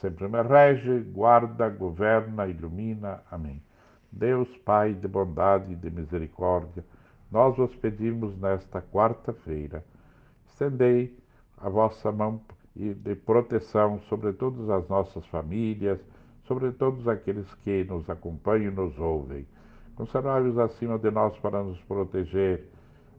[0.00, 3.22] sempre me rege, guarda, governa, ilumina.
[3.30, 3.62] Amém.
[4.10, 6.84] Deus Pai de bondade e de misericórdia,
[7.30, 9.84] nós vos pedimos nesta quarta-feira,
[10.46, 11.18] estendei
[11.58, 12.40] a vossa mão
[12.76, 15.98] de proteção sobre todas as nossas famílias,
[16.44, 19.46] sobre todos aqueles que nos acompanham e nos ouvem.
[19.96, 22.68] Conservai-os acima de nós para nos proteger,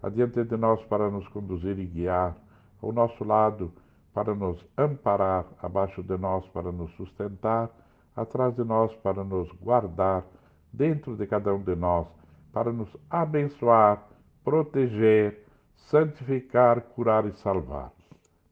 [0.01, 2.37] adiante de nós para nos conduzir e guiar,
[2.81, 3.71] ao nosso lado
[4.15, 7.69] para nos amparar, abaixo de nós para nos sustentar,
[8.15, 10.25] atrás de nós para nos guardar
[10.71, 12.07] dentro de cada um de nós
[12.53, 14.07] para nos abençoar,
[14.41, 15.43] proteger,
[15.75, 17.91] santificar, curar e salvar.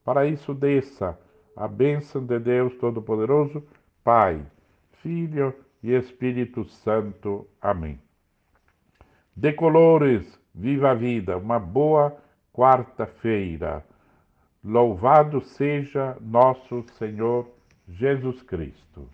[0.04, 1.18] Para isso, desça
[1.56, 3.64] a bênção de Deus Todo-Poderoso,
[4.04, 4.44] Pai,
[5.00, 7.48] Filho e Espírito Santo.
[7.62, 7.98] Amém.
[9.34, 12.14] De colores, viva a vida, uma boa
[12.52, 13.82] quarta-feira.
[14.66, 17.46] Louvado seja nosso Senhor
[17.86, 19.06] Jesus Cristo.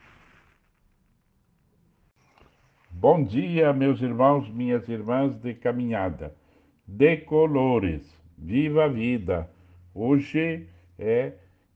[2.89, 6.33] Bom dia, meus irmãos, minhas irmãs de caminhada,
[6.87, 9.51] de colores, viva a vida!
[9.93, 11.33] Hoje é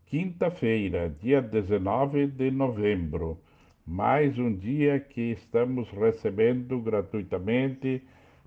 [0.06, 3.40] quinta-feira, dia 19 de novembro,
[3.84, 8.00] mais um dia que estamos recebendo gratuitamente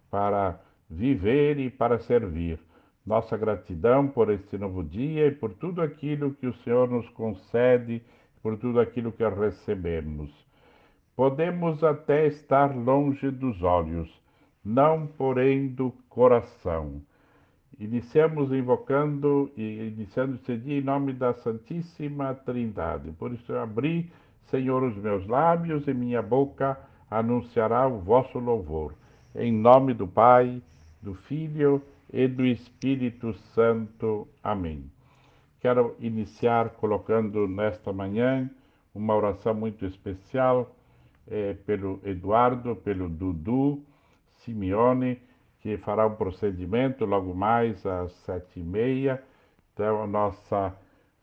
[0.10, 0.58] para
[0.90, 2.58] viver e para servir.
[3.08, 8.04] Nossa gratidão por este novo dia e por tudo aquilo que o Senhor nos concede,
[8.44, 10.30] por tudo aquilo que recebemos.
[11.16, 14.12] Podemos até estar longe dos olhos,
[14.64, 17.02] não porém do coração.
[17.80, 23.14] Iniciamos invocando e iniciando esse dia em nome da Santíssima Trindade.
[23.14, 24.12] Por isso eu abri,
[24.52, 26.78] Senhor, os meus lábios e minha boca
[27.10, 28.94] anunciará o vosso louvor.
[29.34, 30.62] Em nome do Pai,
[31.02, 31.97] do Filho e
[32.36, 34.28] do Espírito Santo.
[34.44, 34.90] Amém.
[35.60, 38.50] Quero iniciar colocando nesta manhã
[38.94, 40.76] uma oração muito especial
[41.28, 43.84] é, pelo Eduardo, pelo Dudu
[44.38, 45.22] Simeone,
[45.60, 49.22] que fará um procedimento logo mais às sete e meia.
[49.74, 50.76] Então, a nossa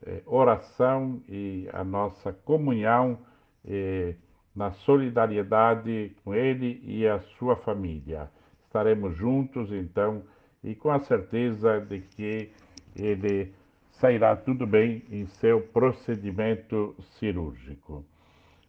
[0.05, 3.19] é, oração e a nossa comunhão
[3.65, 4.15] é,
[4.55, 8.31] na solidariedade com ele e a sua família.
[8.67, 10.23] Estaremos juntos, então,
[10.65, 12.51] e com a certeza de que
[12.97, 13.53] ele
[13.93, 18.05] sairá tudo bem em seu procedimento cirúrgico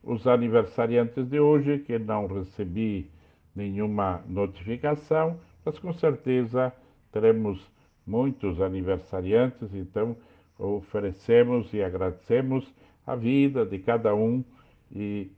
[0.05, 3.09] os aniversariantes de hoje, que não recebi
[3.55, 6.71] nenhuma notificação, mas com certeza
[7.11, 7.59] teremos
[8.05, 10.15] muitos aniversariantes, então
[10.59, 12.71] oferecemos e agradecemos
[13.05, 14.43] a vida de cada um
[14.91, 15.31] e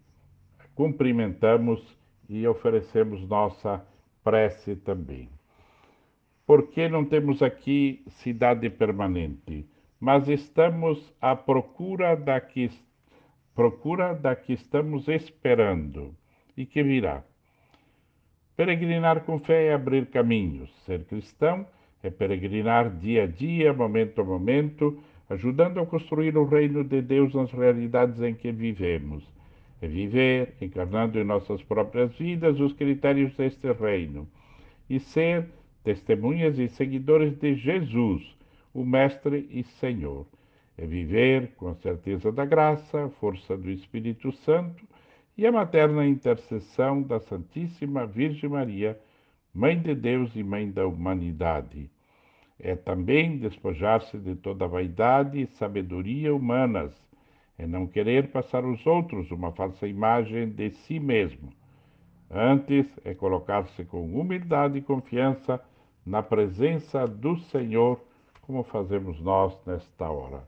[0.76, 1.82] cumprimentamos
[2.28, 3.82] e oferecemos nossa
[4.22, 5.36] prece também.
[6.48, 9.66] Porque não temos aqui cidade permanente,
[10.00, 12.72] mas estamos à procura da que,
[13.54, 16.16] procura da que estamos esperando
[16.56, 17.22] e que virá.
[18.56, 20.72] Peregrinar com fé é abrir caminhos.
[20.86, 21.68] Ser cristão
[22.02, 24.98] é peregrinar dia a dia, momento a momento,
[25.30, 29.22] ajudando a construir o reino de Deus nas realidades em que vivemos.
[29.82, 34.28] É viver, encarnando em nossas próprias vidas os critérios deste reino
[34.89, 35.45] e ser
[35.88, 38.21] testemunhas e seguidores de Jesus,
[38.73, 40.27] o Mestre e Senhor.
[40.77, 44.85] É viver com a certeza da graça, força do Espírito Santo
[45.38, 48.99] e a materna intercessão da Santíssima Virgem Maria,
[49.53, 51.89] Mãe de Deus e Mãe da humanidade.
[52.59, 56.91] É também despojar-se de toda vaidade e sabedoria humanas,
[57.57, 61.49] é não querer passar aos outros uma falsa imagem de si mesmo.
[62.29, 65.63] Antes é colocar-se com humildade e confiança
[66.08, 67.99] na presença do Senhor,
[68.43, 70.41] como fazemos nós nesta hora.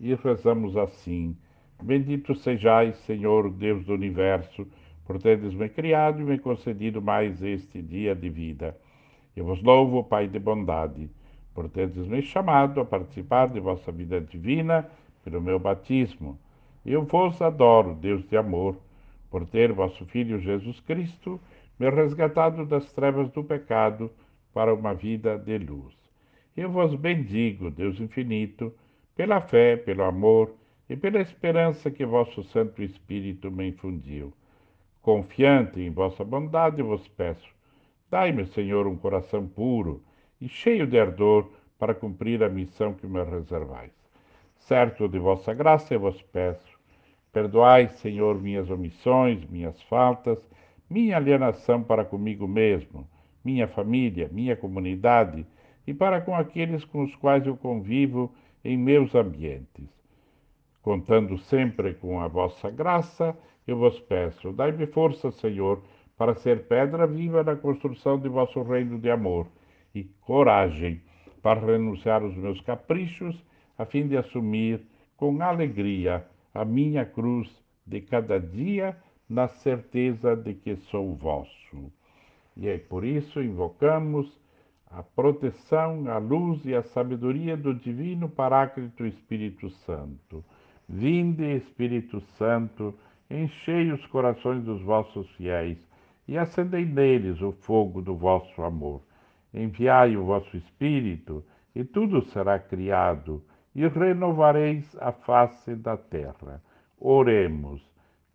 [0.00, 1.36] E rezamos assim:
[1.82, 4.66] Bendito sejais, Senhor, Deus do universo,
[5.04, 8.74] por teres me criado e me concedido mais este dia de vida.
[9.36, 11.10] Eu vos louvo, Pai de bondade,
[11.54, 14.88] por teres me chamado a participar de vossa vida divina
[15.22, 16.38] pelo meu batismo.
[16.84, 18.74] Eu vos adoro, Deus de amor,
[19.30, 21.38] por ter vosso Filho Jesus Cristo
[21.78, 24.10] me resgatado das trevas do pecado
[24.54, 25.94] para uma vida de luz.
[26.56, 28.72] Eu vos bendigo, Deus infinito,
[29.16, 30.54] pela fé, pelo amor
[30.88, 34.32] e pela esperança que vosso Santo Espírito me infundiu.
[35.02, 37.52] Confiante em vossa bondade, vos peço,
[38.08, 40.00] dai-me, Senhor, um coração puro
[40.40, 43.92] e cheio de ardor para cumprir a missão que me reservais.
[44.56, 46.78] Certo de vossa graça, eu vos peço,
[47.32, 50.38] perdoai, Senhor, minhas omissões, minhas faltas,
[50.88, 53.06] minha alienação para comigo mesmo,
[53.44, 55.46] minha família, minha comunidade
[55.86, 58.32] e para com aqueles com os quais eu convivo
[58.64, 59.88] em meus ambientes.
[60.82, 63.36] Contando sempre com a vossa graça,
[63.66, 65.82] eu vos peço, dai-me força, Senhor,
[66.16, 69.46] para ser pedra viva na construção de vosso reino de amor
[69.94, 71.02] e coragem
[71.42, 73.42] para renunciar aos meus caprichos,
[73.76, 74.80] a fim de assumir
[75.16, 76.24] com alegria
[76.54, 77.50] a minha cruz
[77.86, 78.96] de cada dia,
[79.28, 81.92] na certeza de que sou vosso.
[82.56, 84.40] E é por isso invocamos
[84.90, 90.44] a proteção, a luz e a sabedoria do Divino Paráclito Espírito Santo.
[90.88, 92.94] Vinde, Espírito Santo,
[93.28, 95.78] enchei os corações dos vossos fiéis
[96.28, 99.02] e acendei neles o fogo do vosso amor.
[99.52, 101.44] Enviai o vosso Espírito,
[101.74, 103.42] e tudo será criado,
[103.74, 106.62] e renovareis a face da terra.
[107.00, 107.82] Oremos.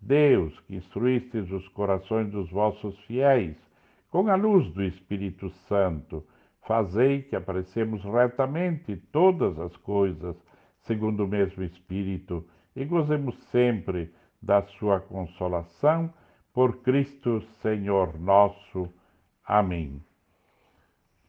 [0.01, 3.55] Deus, que instruístes os corações dos vossos fiéis,
[4.09, 6.25] com a luz do Espírito Santo,
[6.65, 10.35] fazei que apreciemos retamente todas as coisas,
[10.81, 12.43] segundo o mesmo Espírito,
[12.75, 16.11] e gozemos sempre da sua consolação,
[16.53, 18.91] por Cristo Senhor nosso.
[19.45, 20.03] Amém.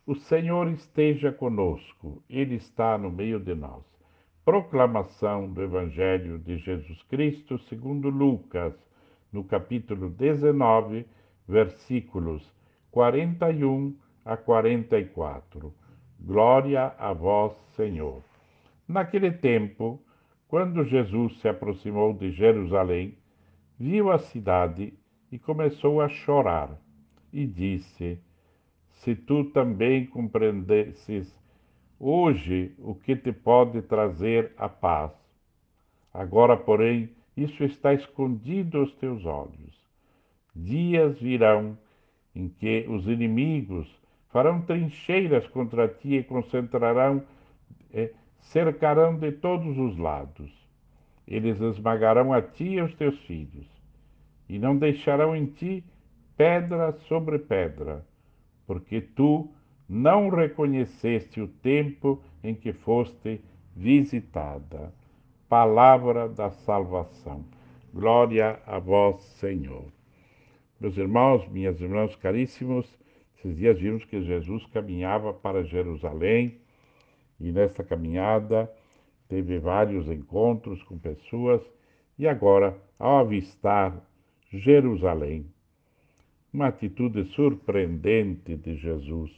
[0.06, 3.84] O Senhor esteja conosco, Ele está no meio de nós.
[4.44, 8.74] Proclamação do Evangelho de Jesus Cristo segundo Lucas,
[9.30, 11.06] no capítulo 19,
[11.46, 12.59] versículos
[12.90, 15.72] 41 a 44.
[16.20, 18.22] Glória a vós, Senhor.
[18.88, 20.00] Naquele tempo,
[20.48, 23.16] quando Jesus se aproximou de Jerusalém,
[23.78, 24.92] viu a cidade
[25.30, 26.76] e começou a chorar,
[27.32, 28.18] e disse:
[28.90, 31.32] se tu também compreendesses
[31.98, 35.12] hoje o que te pode trazer a paz.
[36.12, 39.78] Agora, porém, isso está escondido aos teus olhos.
[40.54, 41.78] Dias virão
[42.34, 43.88] em que os inimigos
[44.28, 47.22] farão trincheiras contra ti e concentrarão,
[47.92, 50.50] eh, cercarão de todos os lados.
[51.26, 53.66] Eles esmagarão a ti e aos teus filhos,
[54.48, 55.84] e não deixarão em ti
[56.36, 58.04] pedra sobre pedra
[58.70, 59.50] porque tu
[59.88, 63.40] não reconheceste o tempo em que foste
[63.74, 64.94] visitada.
[65.48, 67.44] Palavra da salvação.
[67.92, 69.86] Glória a vós, Senhor.
[70.80, 72.86] Meus irmãos, minhas irmãs caríssimos,
[73.36, 76.58] esses dias vimos que Jesus caminhava para Jerusalém
[77.38, 78.72] e nessa caminhada
[79.28, 81.60] teve vários encontros com pessoas
[82.18, 83.94] e agora, ao avistar
[84.50, 85.44] Jerusalém,
[86.50, 89.30] uma atitude surpreendente de Jesus,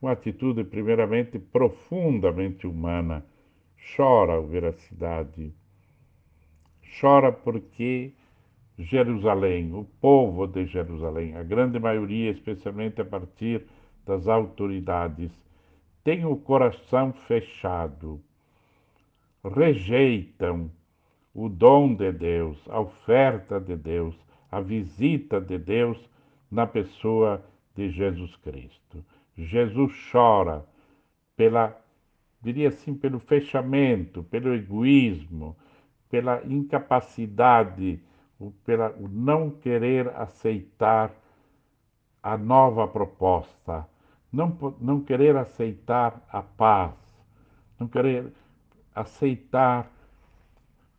[0.00, 3.26] uma atitude primeiramente profundamente humana.
[3.96, 5.52] Chora ao ver a cidade.
[7.00, 8.12] chora porque
[8.78, 13.66] Jerusalém, o povo de Jerusalém, a grande maioria, especialmente a partir
[14.06, 15.32] das autoridades,
[16.04, 18.20] tem o coração fechado,
[19.44, 20.70] rejeitam
[21.34, 24.14] o dom de Deus, a oferta de Deus,
[24.50, 25.98] a visita de Deus
[26.50, 29.04] na pessoa de Jesus Cristo.
[29.36, 30.64] Jesus chora
[31.36, 31.78] pela,
[32.40, 35.56] diria assim, pelo fechamento, pelo egoísmo,
[36.08, 38.00] pela incapacidade
[38.64, 41.12] pela não querer aceitar
[42.22, 43.86] a nova proposta,
[44.32, 46.94] não, não querer aceitar a paz,
[47.78, 48.32] não querer
[48.94, 49.90] aceitar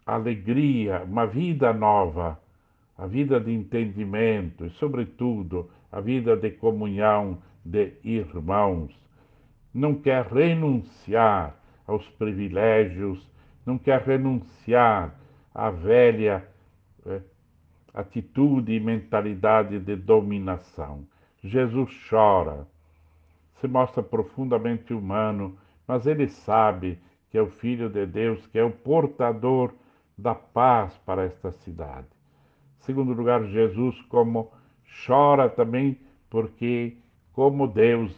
[0.06, 2.40] a alegria, uma vida nova,
[2.98, 8.94] a vida de entendimento e, sobretudo, a vida de comunhão de irmãos.
[9.74, 13.30] Não quer renunciar aos privilégios,
[13.66, 15.16] não quer renunciar
[15.54, 16.44] à velha
[17.06, 17.22] é,
[17.94, 21.06] atitude e mentalidade de dominação.
[21.44, 22.68] Jesus chora,
[23.56, 28.64] se mostra profundamente humano, mas ele sabe que é o Filho de Deus, que é
[28.64, 29.74] o portador
[30.18, 32.08] da paz para esta cidade.
[32.80, 34.52] Segundo lugar, Jesus como
[35.06, 35.98] chora também
[36.30, 36.98] porque
[37.34, 38.14] como Deus,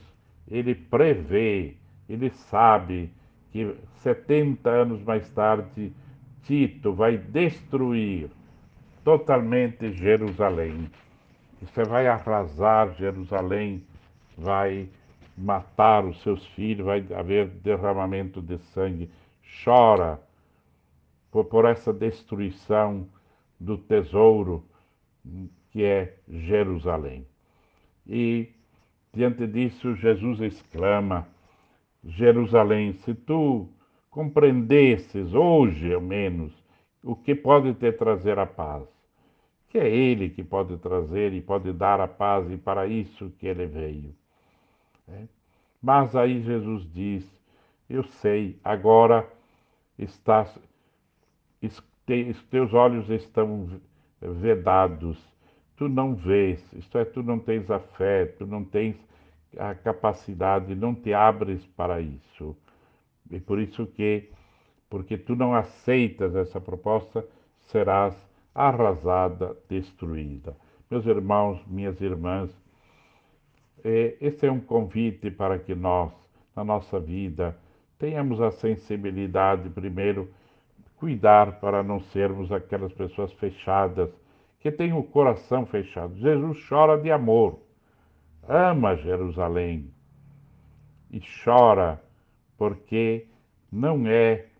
[0.48, 1.76] ele prevê,
[2.10, 3.12] ele sabe
[3.52, 5.94] que 70 anos mais tarde
[6.44, 8.30] Tito vai destruir
[9.04, 10.89] totalmente Jerusalém.
[11.62, 13.84] Você vai arrasar Jerusalém,
[14.38, 14.89] vai
[15.38, 19.10] matar os seus filhos, vai haver derramamento de sangue.
[19.64, 20.20] Chora
[21.32, 23.08] por, por essa destruição
[23.60, 24.66] do tesouro
[25.72, 27.26] que é Jerusalém.
[28.08, 28.49] E
[29.14, 31.28] diante disso, Jesus exclama:
[32.04, 33.70] Jerusalém, se tu
[34.10, 36.61] compreendesses hoje, ao menos,
[37.04, 38.84] o que pode te trazer a paz,
[39.70, 43.47] que é Ele que pode trazer e pode dar a paz, e para isso que
[43.47, 44.14] Ele veio.
[45.08, 45.24] É.
[45.82, 47.26] Mas aí Jesus diz:
[47.89, 49.28] Eu sei, agora
[49.97, 50.60] estás,
[52.49, 53.70] teus olhos estão
[54.22, 55.18] vedados,
[55.78, 58.95] tu não vês, isto é, tu não tens a fé, tu não tens
[59.58, 62.56] a capacidade, não te abres para isso.
[63.30, 64.30] E por isso que
[64.92, 67.26] porque tu não aceitas essa proposta,
[67.62, 68.14] serás
[68.54, 70.54] arrasada, destruída.
[70.89, 72.52] Meus irmãos, minhas irmãs,
[73.86, 76.12] é, esse é um convite para que nós,
[76.54, 77.58] na nossa vida,
[77.98, 80.30] tenhamos a sensibilidade, primeiro,
[80.98, 84.10] cuidar para não sermos aquelas pessoas fechadas,
[84.60, 86.18] que têm o coração fechado.
[86.18, 87.60] Jesus chora de amor,
[88.46, 89.89] ama Jerusalém
[91.10, 92.04] e chora
[92.58, 93.26] porque
[93.72, 94.51] não é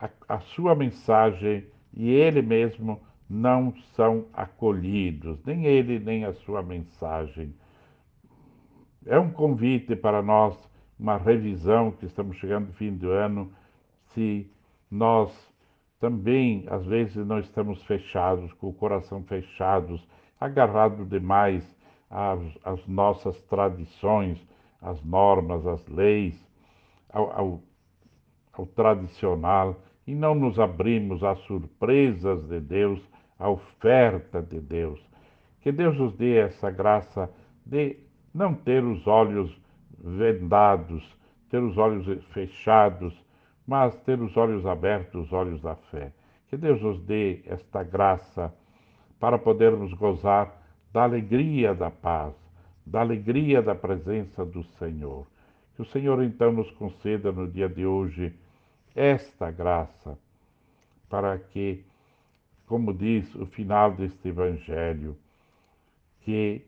[0.00, 6.62] a, a sua mensagem e ele mesmo não são acolhidos, nem ele nem a sua
[6.62, 7.54] mensagem.
[9.06, 10.56] É um convite para nós,
[10.98, 13.52] uma revisão que estamos chegando no fim do ano,
[14.14, 14.50] se
[14.90, 15.30] nós
[16.00, 20.06] também, às vezes, não estamos fechados, com o coração fechados,
[20.40, 21.64] agarrados demais
[22.10, 24.38] às, às nossas tradições,
[24.80, 26.34] às normas, às leis,
[27.12, 27.60] ao, ao,
[28.52, 29.76] ao tradicional,
[30.06, 33.00] e não nos abrimos às surpresas de Deus,
[33.38, 35.00] à oferta de Deus.
[35.60, 37.30] Que Deus nos dê essa graça
[37.64, 37.96] de
[38.34, 39.56] não ter os olhos
[40.02, 41.04] vendados,
[41.50, 43.14] ter os olhos fechados,
[43.66, 46.12] mas ter os olhos abertos, os olhos da fé.
[46.48, 48.52] Que Deus nos dê esta graça
[49.20, 50.60] para podermos gozar
[50.92, 52.34] da alegria da paz,
[52.84, 55.26] da alegria da presença do Senhor.
[55.76, 58.34] Que o Senhor então nos conceda no dia de hoje
[58.94, 60.18] esta graça,
[61.08, 61.84] para que,
[62.66, 65.16] como diz o final deste Evangelho,
[66.22, 66.64] que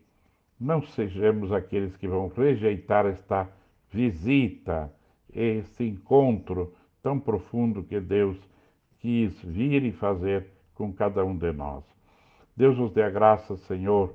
[0.59, 3.49] não sejamos aqueles que vão rejeitar esta
[3.91, 4.93] visita,
[5.33, 8.39] esse encontro tão profundo que Deus
[9.01, 11.85] quis vir e fazer com cada um de nós.
[12.57, 14.15] Deus nos dê a graça, Senhor.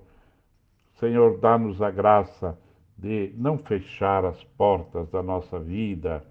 [0.93, 2.58] Senhor, dá-nos a graça
[2.97, 6.26] de não fechar as portas da nossa vida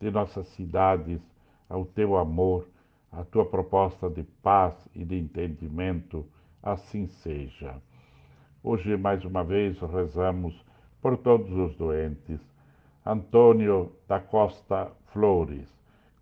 [0.00, 1.20] de nossas cidades
[1.68, 2.66] ao teu amor,
[3.10, 6.26] à tua proposta de paz e de entendimento,
[6.62, 7.76] assim seja.
[8.62, 10.54] Hoje, mais uma vez, rezamos
[11.00, 12.40] por todos os doentes.
[13.04, 15.66] Antônio da Costa Flores,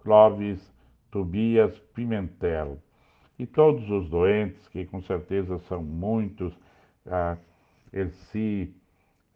[0.00, 0.72] Clóvis
[1.10, 2.78] Tobias Pimentel
[3.38, 6.56] e todos os doentes, que com certeza são muitos,
[7.06, 7.36] ah,
[7.92, 8.74] Elci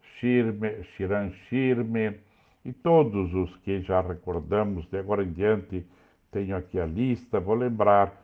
[0.01, 2.19] Shirme, Shiran Shirme,
[2.65, 5.85] e todos os que já recordamos, de agora em diante,
[6.31, 8.19] tenho aqui a lista, vou lembrar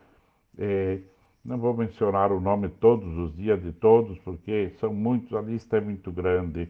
[0.58, 1.00] É,
[1.44, 5.76] não vou mencionar o nome todos os dias de todos, porque são muitos, a lista
[5.78, 6.68] é muito grande.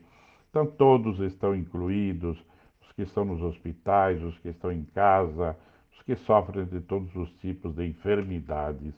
[0.51, 2.39] Então, todos estão incluídos,
[2.83, 5.57] os que estão nos hospitais, os que estão em casa,
[5.93, 8.95] os que sofrem de todos os tipos de enfermidades.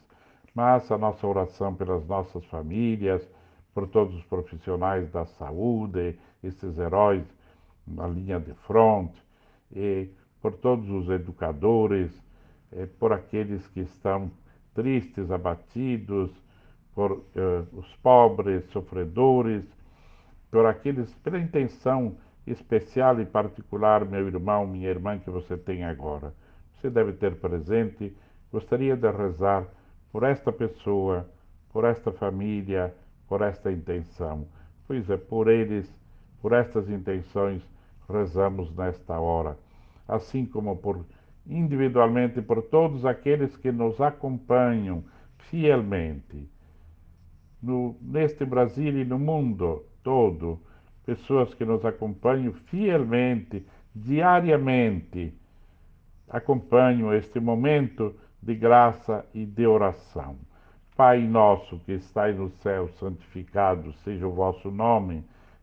[0.54, 3.26] Mas a nossa oração pelas nossas famílias,
[3.74, 7.24] por todos os profissionais da saúde, esses heróis
[7.86, 9.20] na linha de fronte,
[10.40, 12.10] por todos os educadores,
[12.98, 14.30] por aqueles que estão
[14.74, 16.30] tristes, abatidos,
[16.94, 19.64] por eh, os pobres, sofredores,
[20.50, 22.16] por aqueles, pela intenção
[22.46, 26.34] especial e particular, meu irmão, minha irmã, que você tem agora.
[26.74, 28.14] Você deve ter presente.
[28.52, 29.66] Gostaria de rezar
[30.10, 31.28] por esta pessoa,
[31.72, 32.92] por esta família,
[33.28, 34.46] por esta intenção.
[34.86, 35.88] Pois é, por eles,
[36.40, 37.62] por estas intenções,
[38.08, 39.56] rezamos nesta hora.
[40.08, 41.04] Assim como por
[41.46, 45.04] individualmente por todos aqueles que nos acompanham
[45.50, 46.48] fielmente.
[47.62, 50.60] No, neste Brasil e no mundo todo,
[51.04, 55.34] pessoas que nos acompanham fielmente, diariamente,
[56.28, 60.36] acompanham este momento de graça e de oração.
[60.96, 65.24] Pai nosso que estais no céu, santificado seja o vosso nome,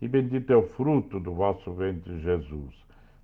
[0.00, 2.74] e bendito é o fruto do vosso ventre, Jesus.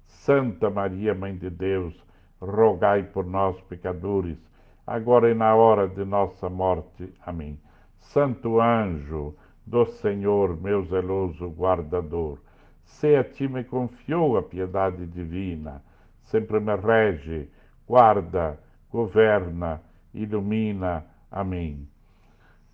[0.06, 1.94] Santa Maria, Mãe de Deus,
[2.40, 4.38] rogai por nós, pecadores,
[4.86, 7.12] agora e na hora de nossa morte.
[7.24, 7.58] Amém.
[7.98, 9.34] Santo anjo
[9.66, 12.38] do Senhor, meu zeloso guardador,
[12.84, 15.82] se a ti me confiou a piedade divina,
[16.22, 17.48] sempre me rege,
[17.86, 18.58] guarda,
[18.90, 19.80] governa,
[20.12, 21.04] ilumina.
[21.30, 21.88] Amém.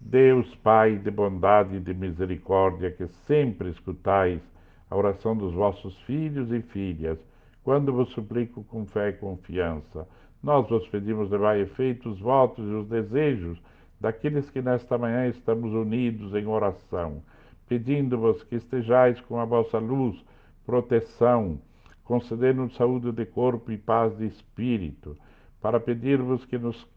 [0.01, 4.41] Deus, Pai de bondade e de misericórdia, que sempre escutais
[4.89, 7.19] a oração dos vossos filhos e filhas,
[7.63, 10.09] quando vos suplico com fé e confiança.
[10.43, 13.61] Nós vos pedimos, levai efeito os votos e os desejos
[14.01, 17.23] daqueles que nesta manhã estamos unidos em oração,
[17.69, 20.17] pedindo-vos que estejais com a vossa luz,
[20.65, 21.61] proteção,
[22.05, 25.15] concedendo saúde de corpo e paz de espírito,
[25.61, 26.89] para pedir-vos que nos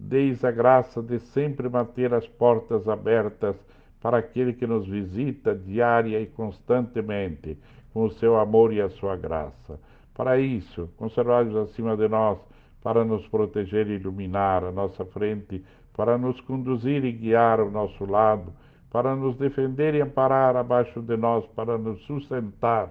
[0.00, 3.54] deis a graça de sempre manter as portas abertas
[4.00, 7.58] para aquele que nos visita diária e constantemente,
[7.92, 9.78] com o seu amor e a sua graça.
[10.14, 12.38] Para isso, conservai-vos acima de nós,
[12.82, 15.62] para nos proteger e iluminar a nossa frente,
[15.94, 18.52] para nos conduzir e guiar ao nosso lado,
[18.90, 22.90] para nos defender e amparar abaixo de nós, para nos sustentar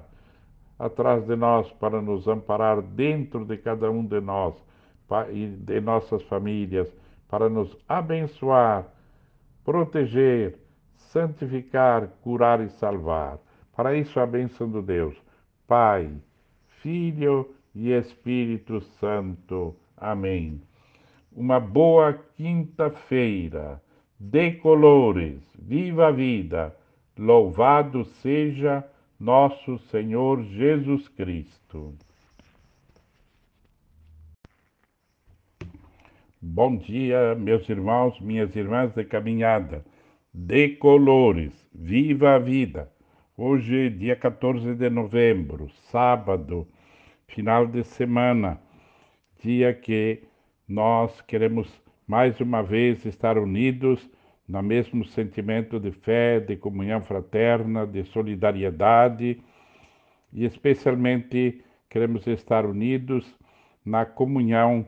[0.78, 4.68] atrás de nós, para nos amparar dentro de cada um de nós
[5.57, 6.93] de nossas famílias,
[7.28, 8.88] para nos abençoar,
[9.64, 10.57] proteger,
[10.95, 13.38] santificar, curar e salvar.
[13.76, 15.16] Para isso, a bênção do Deus,
[15.68, 16.12] Pai
[16.82, 19.76] Filho e Espírito Santo.
[19.97, 20.62] Amém.
[21.32, 23.82] Uma boa quinta-feira,
[24.20, 26.76] de colores, viva a vida,
[27.18, 28.84] louvado seja
[29.20, 31.93] nosso Senhor Jesus Cristo.
[36.41, 39.83] Bom dia, meus irmãos, minhas irmãs de caminhada,
[40.33, 42.89] de colores, viva a vida.
[43.35, 46.65] Hoje, dia 14 de novembro, sábado,
[47.27, 48.57] final de semana,
[49.43, 50.23] dia que
[50.65, 51.69] nós queremos
[52.07, 54.09] mais uma vez estar unidos
[54.47, 59.41] no mesmo sentimento de fé, de comunhão fraterna, de solidariedade
[60.31, 63.29] e especialmente queremos estar unidos
[63.83, 64.85] na comunhão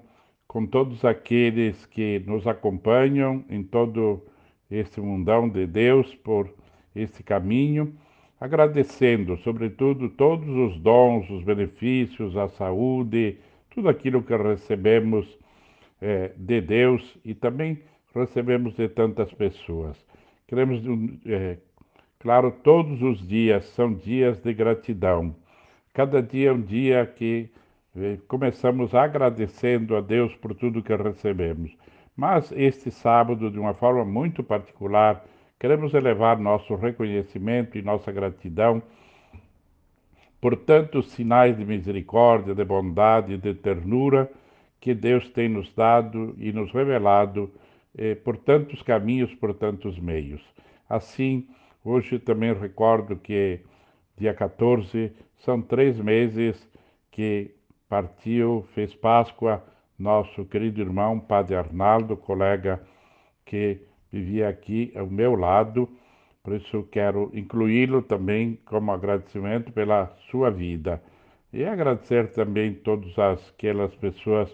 [0.52, 4.22] com todos aqueles que nos acompanham em todo
[4.70, 6.54] este mundão de Deus por
[6.94, 7.96] este caminho
[8.38, 13.38] agradecendo, sobretudo, todos os dons, os benefícios, a saúde,
[13.70, 15.26] tudo aquilo que recebemos
[16.02, 17.80] é, de Deus e também
[18.14, 20.06] recebemos de tantas pessoas.
[20.50, 20.82] Queremos,
[21.28, 21.60] é,
[22.20, 25.34] claro, todos os dias são dias de gratidão.
[25.94, 27.50] Cada dia é um dia que
[28.28, 31.72] começamos agradecendo a Deus por tudo que recebemos.
[32.16, 35.24] Mas este sábado, de uma forma muito particular,
[35.62, 38.82] Queremos elevar nosso reconhecimento e nossa gratidão
[40.42, 44.28] por tantos sinais de misericórdia, de bondade de ternura
[44.80, 47.54] que Deus tem nos dado e nos revelado
[47.96, 50.42] eh, por tantos caminhos, por tantos meios.
[50.90, 51.48] Assim,
[51.86, 53.60] hoje também recordo que
[54.18, 56.68] dia 14 são três meses
[57.12, 57.52] que
[57.92, 59.62] partiu, fez Páscoa,
[60.00, 62.82] nosso querido irmão Padre Arnaldo, colega
[63.46, 65.90] que vivia aqui ao meu lado,
[66.42, 71.04] por isso quero incluí-lo também como agradecimento pela sua vida.
[71.52, 74.50] E agradecer também todas aquelas pessoas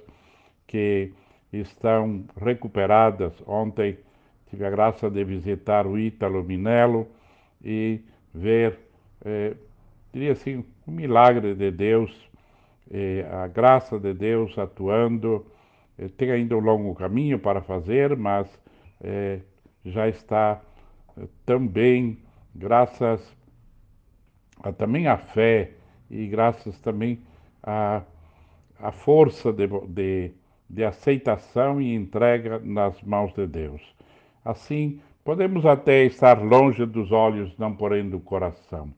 [0.65, 1.13] que
[1.53, 3.33] estão recuperadas.
[3.45, 3.99] Ontem
[4.49, 7.07] tive a graça de visitar o Ítalo Minello
[7.63, 8.01] e
[8.33, 8.79] ver,
[9.23, 9.53] eh,
[10.11, 12.26] diria assim, um milagre de Deus
[13.31, 15.45] a graça de Deus atuando.
[15.97, 18.47] Eh, tem ainda um longo caminho para fazer, mas
[19.01, 19.39] eh,
[19.85, 20.61] já está
[21.45, 22.17] também,
[22.53, 23.21] graças
[24.61, 25.71] a, também à fé
[26.09, 27.19] e graças também
[27.63, 28.01] à,
[28.79, 30.31] à força de, de,
[30.69, 33.81] de aceitação e entrega nas mãos de Deus.
[34.43, 38.93] Assim, podemos até estar longe dos olhos, não porém do coração.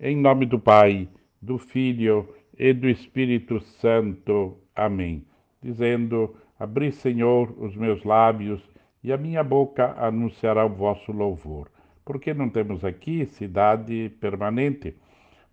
[0.00, 1.08] Em nome do Pai,
[1.40, 2.28] do Filho
[2.58, 4.58] e do Espírito Santo.
[4.74, 5.24] Amém.
[5.62, 8.60] Dizendo: Abri, Senhor, os meus lábios,
[9.02, 11.70] e a minha boca anunciará o vosso louvor.
[12.04, 14.96] Porque não temos aqui cidade permanente,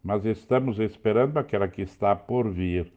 [0.03, 2.91] mas estamos esperando aquela que está por vir.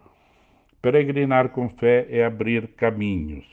[0.80, 3.44] Peregrinar com fé é abrir caminhos.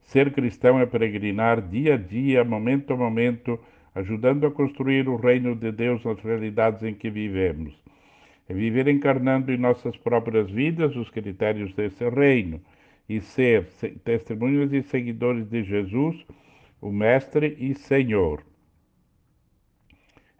[0.00, 3.58] Ser cristão é peregrinar dia a dia, momento a momento,
[3.94, 7.83] ajudando a construir o reino de Deus nas realidades em que vivemos
[8.48, 12.60] é viver encarnando em nossas próprias vidas os critérios desse reino
[13.08, 13.66] e ser
[14.04, 16.24] testemunhas e seguidores de Jesus,
[16.80, 18.42] o Mestre e Senhor.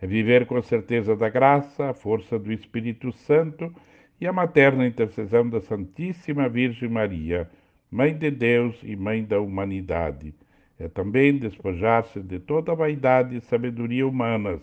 [0.01, 3.75] É viver com a certeza da graça, a força do Espírito Santo
[4.21, 7.49] e a materna intercessão da Santíssima Virgem Maria,
[7.91, 10.35] Mãe de Deus e Mãe da humanidade.
[10.79, 14.61] É também despojar-se de toda a vaidade e sabedoria humanas,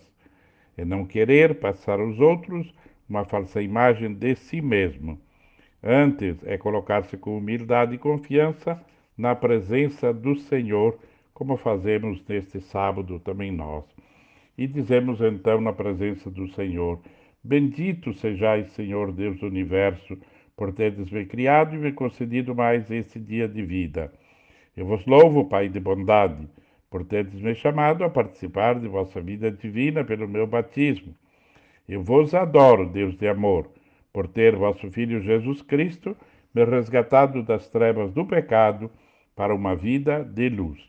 [0.78, 2.72] é não querer passar aos outros
[3.12, 5.20] uma falsa imagem de si mesmo.
[5.84, 8.82] Antes é colocar-se com humildade e confiança
[9.18, 10.98] na presença do Senhor,
[11.34, 13.84] como fazemos neste sábado também nós.
[14.58, 17.02] E dizemos então na presença do Senhor:
[17.44, 20.18] Bendito sejais, Senhor Deus do universo,
[20.56, 24.10] por teres me criado e me concedido mais este dia de vida.
[24.78, 26.48] Eu vos louvo, Pai de bondade,
[26.90, 31.14] por teres me chamado a participar de vossa vida divina pelo meu batismo.
[31.92, 33.70] Eu vos adoro, Deus de amor,
[34.14, 36.16] por ter vosso Filho Jesus Cristo
[36.56, 38.90] me resgatado das trevas do pecado
[39.36, 40.80] para uma vida de luz.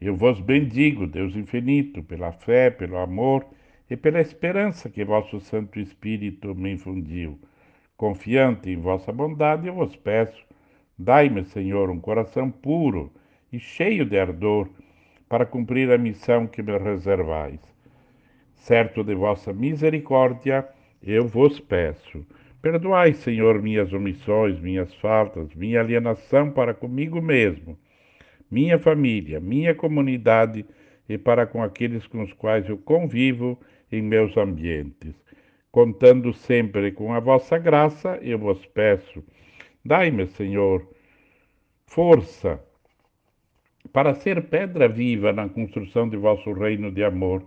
[0.00, 3.44] Eu vos bendigo, Deus infinito, pela fé, pelo amor
[3.90, 7.38] e pela esperança que vosso Santo Espírito me infundiu.
[7.94, 10.42] Confiante em vossa bondade, eu vos peço,
[10.98, 13.12] dai-me, Senhor, um coração puro
[13.52, 14.66] e cheio de ardor
[15.28, 17.71] para cumprir a missão que me reservais
[18.62, 20.66] certo de vossa misericórdia,
[21.02, 22.24] eu vos peço.
[22.60, 27.76] Perdoai, Senhor, minhas omissões, minhas faltas, minha alienação para comigo mesmo,
[28.48, 30.64] minha família, minha comunidade
[31.08, 33.58] e para com aqueles com os quais eu convivo
[33.90, 35.14] em meus ambientes.
[35.72, 39.24] Contando sempre com a vossa graça, eu vos peço.
[39.84, 40.86] Dai-me, Senhor,
[41.84, 42.62] força
[43.92, 47.44] para ser pedra viva na construção de vosso reino de amor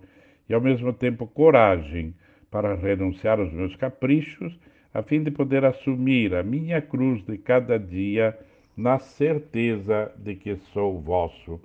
[0.50, 2.14] e ao mesmo tempo coragem
[2.50, 4.58] para renunciar aos meus caprichos,
[4.93, 8.38] a fim de poder assumir a minha cruz de cada dia
[8.78, 11.60] na certeza de que sou vosso.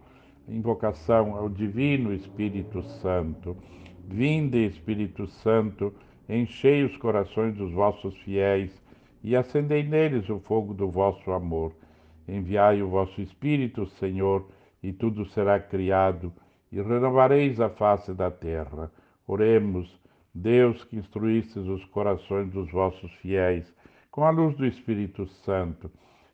[0.49, 3.57] Invocação ao Divino Espírito Santo.
[4.09, 5.95] Vinde, Espírito Santo,
[6.29, 8.71] enchei os corações dos vossos fiéis
[9.23, 11.73] e acendei neles o fogo do vosso amor.
[12.27, 14.49] Enviai o vosso Espírito, Senhor,
[14.83, 16.33] e tudo será criado
[16.73, 18.91] e renovareis a face da terra.
[19.27, 19.99] Oremos,
[20.35, 23.73] Deus que instruístes os corações dos vossos fiéis
[24.11, 25.91] com a luz do Espírito Santo,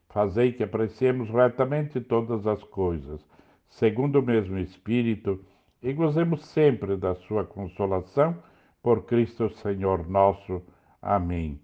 [0.09, 3.21] fazei que apreciemos retamente todas as coisas,
[3.69, 5.45] segundo o mesmo Espírito,
[5.83, 8.43] e gozemos sempre da sua consolação
[8.83, 10.63] por Cristo Senhor nosso.
[11.03, 11.61] Amém.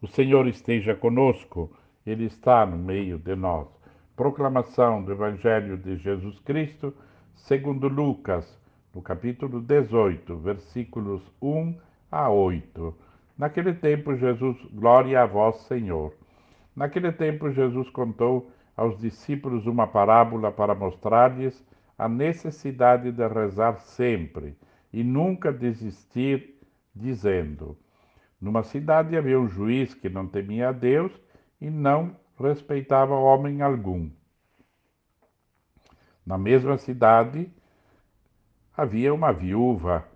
[0.00, 1.76] O Senhor esteja conosco,
[2.06, 3.75] Ele está no meio de nós.
[4.16, 6.94] Proclamação do Evangelho de Jesus Cristo,
[7.34, 8.58] segundo Lucas,
[8.94, 11.76] no capítulo 18, versículos 1
[12.10, 12.96] a 8.
[13.36, 16.14] Naquele tempo, Jesus, glória a vós, Senhor.
[16.74, 21.62] Naquele tempo, Jesus contou aos discípulos uma parábola para mostrar-lhes
[21.98, 24.56] a necessidade de rezar sempre
[24.90, 26.58] e nunca desistir,
[26.94, 27.76] dizendo:
[28.40, 31.12] Numa cidade havia um juiz que não temia a Deus
[31.60, 34.10] e não respeitava homem algum.
[36.24, 37.50] Na mesma cidade
[38.76, 40.06] havia uma viúva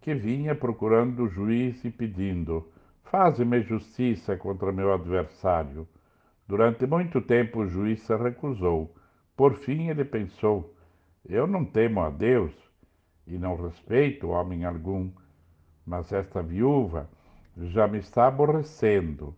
[0.00, 2.66] que vinha procurando o juiz e pedindo:
[3.04, 5.86] Faze-me justiça contra meu adversário.
[6.46, 8.94] Durante muito tempo o juiz se recusou.
[9.36, 10.74] Por fim ele pensou:
[11.28, 12.52] Eu não temo a Deus
[13.26, 15.10] e não respeito homem algum,
[15.84, 17.08] mas esta viúva
[17.56, 19.36] já me está aborrecendo.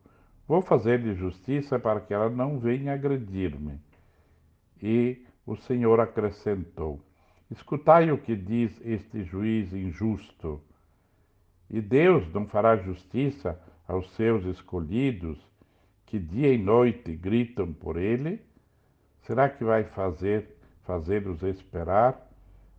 [0.50, 3.78] Vou fazer-lhe justiça para que ela não venha agredir-me.
[4.82, 7.00] E o Senhor acrescentou:
[7.48, 10.60] Escutai o que diz este juiz injusto.
[11.70, 15.38] E Deus não fará justiça aos seus escolhidos,
[16.04, 18.42] que dia e noite gritam por ele?
[19.20, 22.28] Será que vai fazer fazê-los esperar?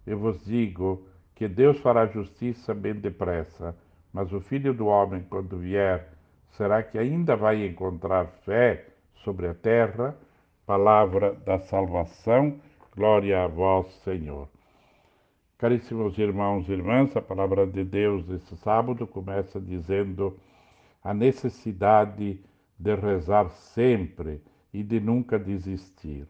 [0.05, 3.73] Eu vos digo que Deus fará justiça bem depressa,
[4.11, 6.19] mas o Filho do Homem, quando vier,
[6.51, 8.87] será que ainda vai encontrar fé
[9.23, 10.15] sobre a terra?
[10.65, 12.59] Palavra da salvação,
[12.95, 14.47] glória a vós, Senhor.
[15.57, 20.37] Caríssimos irmãos e irmãs, a palavra de Deus esse sábado começa dizendo
[21.03, 22.39] a necessidade
[22.79, 24.41] de rezar sempre
[24.73, 26.27] e de nunca desistir.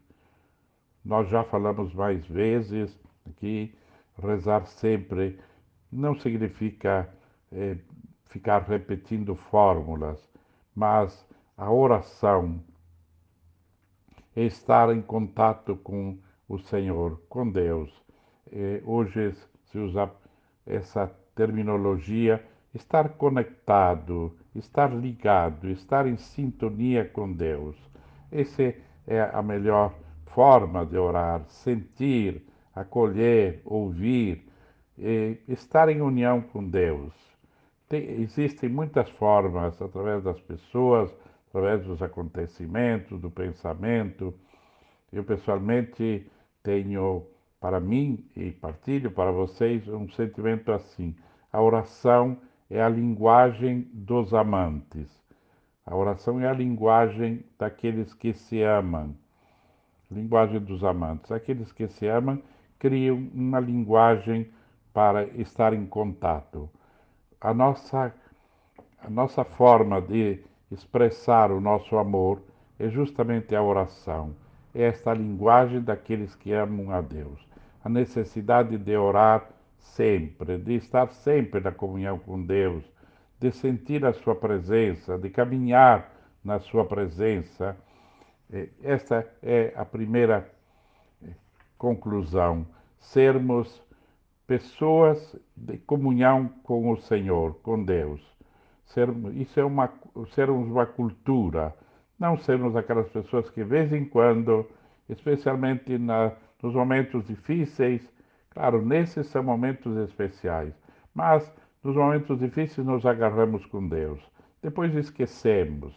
[1.04, 2.98] Nós já falamos mais vezes
[3.38, 3.74] que
[4.22, 5.40] rezar sempre
[5.92, 7.10] não significa
[7.52, 7.78] é,
[8.32, 10.28] ficar repetindo fórmulas,
[10.76, 11.24] mas
[11.56, 12.60] a oração
[14.36, 16.18] é estar em contato com
[16.50, 18.02] o Senhor, com Deus
[18.84, 19.34] hoje
[19.66, 20.12] se usa
[20.66, 27.78] essa terminologia, estar conectado, estar ligado, estar em sintonia com Deus.
[28.32, 28.74] Essa
[29.08, 29.94] é a melhor
[30.28, 34.46] forma de orar, sentir, acolher, ouvir,
[35.48, 37.31] estar em união com Deus.
[37.92, 41.14] Tem, existem muitas formas, através das pessoas,
[41.50, 44.34] através dos acontecimentos, do pensamento.
[45.12, 46.26] Eu pessoalmente
[46.64, 47.28] tenho
[47.60, 51.14] para mim e partilho para vocês um sentimento assim.
[51.52, 52.38] A oração
[52.70, 55.10] é a linguagem dos amantes.
[55.86, 59.14] A oração é a linguagem daqueles que se amam.
[60.10, 61.30] Linguagem dos amantes.
[61.30, 62.42] Aqueles que se amam
[62.80, 64.50] criam uma linguagem
[64.94, 66.70] para estar em contato.
[67.42, 68.14] A nossa,
[69.04, 70.40] a nossa forma de
[70.72, 72.42] expressar o nosso amor
[72.80, 74.36] é justamente a oração.
[74.74, 77.52] É esta linguagem daqueles que amam a Deus
[77.84, 82.84] a necessidade de orar sempre, de estar sempre na comunhão com Deus,
[83.40, 86.12] de sentir a Sua presença, de caminhar
[86.44, 87.76] na Sua presença.
[88.84, 90.48] Esta é a primeira
[91.24, 91.30] eh,
[91.78, 92.68] conclusão.
[93.00, 93.82] Sermos
[94.52, 98.22] pessoas de comunhão com o Senhor, com Deus.
[98.88, 99.90] Sermos, isso é uma,
[100.36, 101.74] sermos uma cultura,
[102.20, 104.68] não sermos aquelas pessoas que, de vez em quando,
[105.08, 108.06] especialmente na, nos momentos difíceis.
[108.50, 110.74] Claro, nesses são momentos especiais,
[111.16, 111.50] mas
[111.82, 114.20] nos momentos difíceis nos agarramos com Deus.
[114.62, 115.96] Depois esquecemos.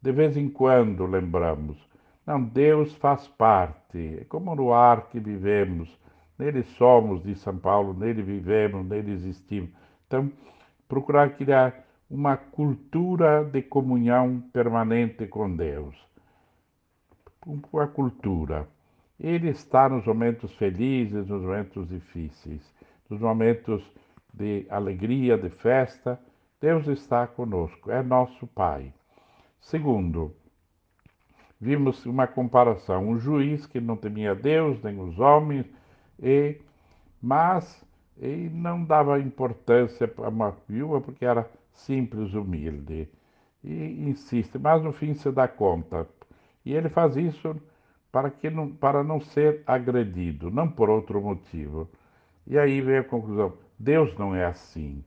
[0.00, 1.76] De vez em quando lembramos.
[2.24, 4.18] Não, Deus faz parte.
[4.20, 5.98] É como no ar que vivemos.
[6.40, 9.68] Nele somos, diz São Paulo, nele vivemos, nele existimos.
[10.06, 10.32] Então,
[10.88, 15.94] procurar criar uma cultura de comunhão permanente com Deus.
[17.46, 18.66] Uma cultura.
[19.20, 22.74] Ele está nos momentos felizes, nos momentos difíceis,
[23.10, 23.84] nos momentos
[24.32, 26.18] de alegria, de festa.
[26.58, 28.94] Deus está conosco, é nosso Pai.
[29.60, 30.34] Segundo,
[31.60, 35.66] vimos uma comparação, um juiz que não temia Deus nem os homens,
[36.22, 36.60] e,
[37.20, 37.84] mas
[38.20, 43.08] e não dava importância para uma viúva porque era simples, humilde.
[43.64, 46.06] E insiste, mas no fim se dá conta.
[46.64, 47.56] E ele faz isso
[48.12, 51.88] para, que não, para não ser agredido, não por outro motivo.
[52.46, 55.04] E aí vem a conclusão: Deus não é assim.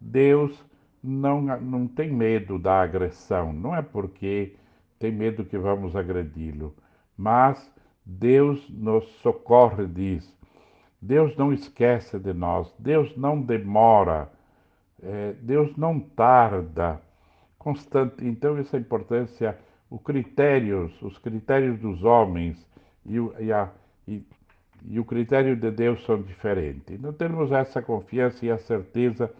[0.00, 0.64] Deus
[1.02, 4.56] não, não tem medo da agressão, não é porque
[4.98, 6.74] tem medo que vamos agredi-lo,
[7.16, 7.71] mas
[8.04, 10.30] Deus nos socorre, diz.
[11.00, 14.30] Deus não esquece de nós, Deus não demora,
[15.02, 17.00] é, Deus não tarda.
[17.58, 18.24] Constante.
[18.24, 19.58] Então, essa importância
[19.92, 22.56] os critérios, os critérios dos homens
[23.04, 23.68] e e, a,
[24.08, 24.24] e,
[24.86, 26.98] e o critério de Deus são diferentes.
[26.98, 29.30] Não temos essa confiança e a certeza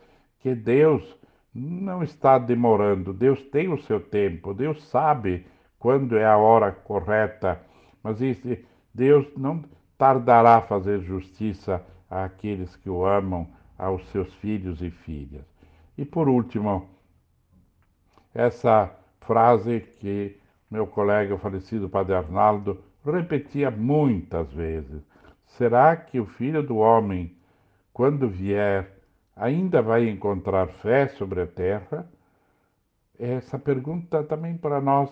[0.41, 1.17] que Deus
[1.55, 5.47] não está demorando, Deus tem o seu tempo, Deus sabe
[5.79, 7.61] quando é a hora correta,
[8.03, 8.57] mas isso,
[8.93, 9.65] Deus não
[9.97, 13.47] tardará a fazer justiça àqueles que o amam,
[13.79, 15.45] aos seus filhos e filhas.
[15.97, 16.89] E por último,
[18.35, 18.91] essa
[19.21, 20.37] frase que
[20.71, 25.03] meu colega, falecido Padre Arnaldo, repetia muitas vezes:
[25.45, 27.37] será que o filho do homem,
[27.93, 28.91] quando vier,
[29.37, 32.11] ainda vai encontrar fé sobre a terra?
[33.19, 35.11] Essa pergunta também para nós: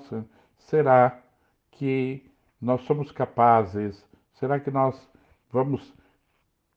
[0.57, 1.21] será
[1.73, 2.30] que
[2.61, 4.05] nós somos capazes?
[4.35, 4.97] Será que nós
[5.51, 5.95] vamos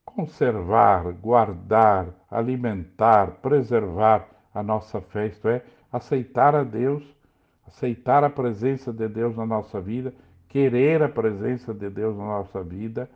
[0.06, 7.04] conservar, guardar, alimentar, preservar a nossa fé, isto é, aceitar a Deus,
[7.68, 10.14] aceitar a presença de Deus na nossa vida,
[10.48, 13.10] querer a presença de Deus na nossa vida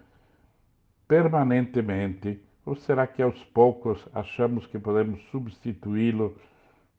[1.08, 2.42] permanentemente?
[2.66, 6.36] Ou será que aos poucos achamos que podemos substituí-lo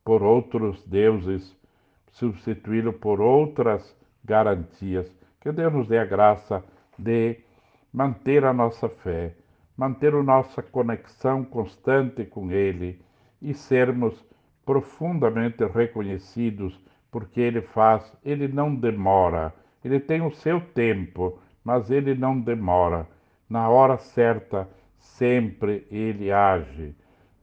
[0.03, 1.55] por outros deuses,
[2.13, 3.95] substituí-lo por outras
[4.25, 5.18] garantias?
[5.41, 6.65] Que Deus nos dê a graça
[6.99, 7.39] de
[7.93, 9.35] manter a nossa fé,
[9.77, 13.01] manter a nossa conexão constante com Ele
[13.41, 14.25] e sermos
[14.65, 16.79] profundamente reconhecidos
[17.11, 23.07] porque Ele faz, Ele não demora, Ele tem o seu tempo, mas Ele não demora.
[23.49, 24.69] Na hora certa,
[24.99, 26.95] sempre Ele age.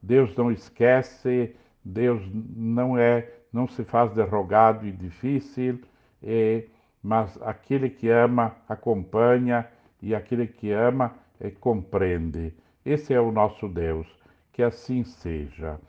[0.02, 5.80] Deus não esquece, Deus não é, não se faz derrogado e difícil,
[6.22, 6.66] é,
[7.06, 9.68] mas aquele que ama acompanha
[10.02, 12.52] e aquele que ama é, compreende.
[12.84, 14.08] Esse é o nosso Deus.
[14.52, 15.80] Que assim seja.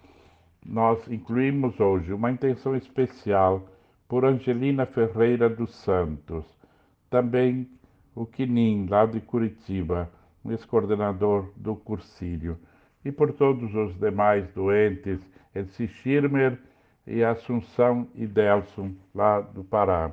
[0.62, 3.66] Nós incluímos hoje uma intenção especial
[4.06, 6.44] por Angelina Ferreira dos Santos,
[7.08, 7.66] também
[8.14, 10.10] o Quinim, lá de Curitiba,
[10.44, 12.58] ex-coordenador do Cursílio,
[13.02, 15.20] e por todos os demais doentes,
[15.54, 16.58] Elci Schirmer
[17.06, 20.12] e Assunção e Delson, lá do Pará.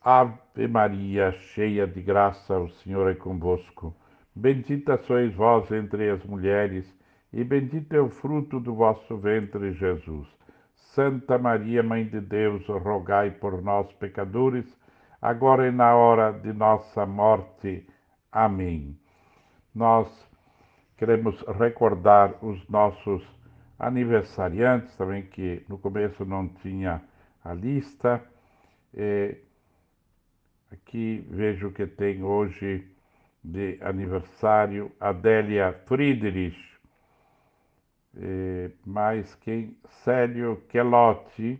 [0.00, 3.94] Ave Maria, cheia de graça, o Senhor é convosco.
[4.34, 6.86] Bendita sois vós entre as mulheres,
[7.32, 10.28] e bendito é o fruto do vosso ventre, Jesus.
[10.76, 14.64] Santa Maria, Mãe de Deus, rogai por nós, pecadores,
[15.20, 17.84] agora e na hora de nossa morte.
[18.30, 18.96] Amém.
[19.74, 20.08] Nós
[20.96, 23.26] queremos recordar os nossos
[23.76, 27.02] aniversariantes, também que no começo não tinha
[27.44, 28.22] a lista.
[28.94, 29.36] É,
[30.70, 32.86] aqui vejo que tem hoje
[33.42, 36.58] de aniversário Adélia Friedrich,
[38.16, 39.76] é, mais quem?
[40.02, 41.58] Célio Quelotti,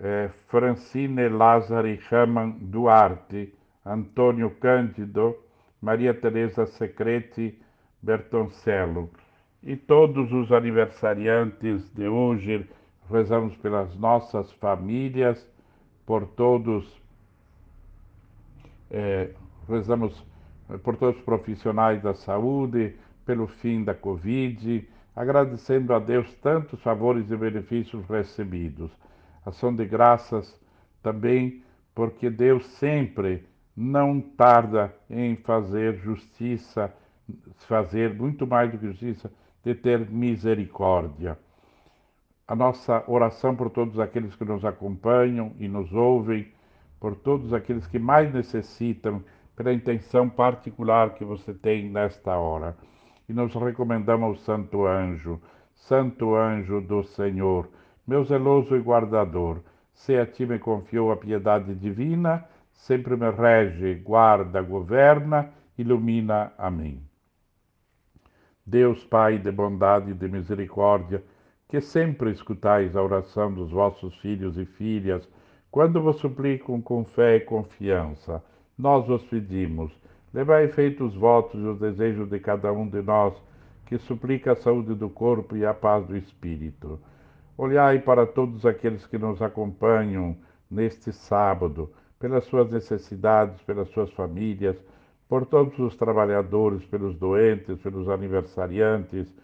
[0.00, 3.54] é, Francine Lázari Raman Duarte,
[3.84, 5.36] Antônio Cândido,
[5.80, 7.60] Maria Teresa Secreti
[8.00, 9.10] Bertoncello.
[9.62, 12.68] E todos os aniversariantes de hoje,
[13.10, 15.48] rezamos pelas nossas famílias,
[16.06, 17.00] por todos,
[18.90, 19.30] é,
[19.68, 20.24] rezamos
[20.82, 27.30] por todos os profissionais da saúde, pelo fim da Covid, agradecendo a Deus tantos favores
[27.30, 28.90] e benefícios recebidos.
[29.44, 30.58] Ação de graças
[31.02, 31.62] também
[31.94, 33.44] porque Deus sempre
[33.76, 36.92] não tarda em fazer justiça,
[37.66, 39.30] fazer muito mais do que justiça,
[39.64, 41.38] de ter misericórdia.
[42.52, 46.52] A nossa oração por todos aqueles que nos acompanham e nos ouvem,
[47.00, 49.24] por todos aqueles que mais necessitam,
[49.56, 52.76] pela intenção particular que você tem nesta hora
[53.26, 55.40] e nos recomendamos ao Santo Anjo,
[55.74, 57.70] Santo Anjo do Senhor,
[58.06, 59.62] meu zeloso e guardador,
[59.94, 66.52] se a ti me confiou a piedade divina, sempre me rege, guarda, governa, ilumina.
[66.58, 67.00] Amém.
[68.66, 71.24] Deus Pai de bondade e de misericórdia,
[71.72, 75.26] que sempre escutais a oração dos vossos filhos e filhas,
[75.70, 78.44] quando vos suplicam com fé e confiança,
[78.76, 79.90] nós vos pedimos
[80.34, 83.34] Levai feito os votos e os desejos de cada um de nós,
[83.86, 87.00] que suplica a saúde do corpo e a paz do espírito.
[87.56, 90.36] Olhai para todos aqueles que nos acompanham
[90.70, 94.76] neste sábado, pelas suas necessidades, pelas suas famílias,
[95.26, 99.34] por todos os trabalhadores, pelos doentes, pelos aniversariantes,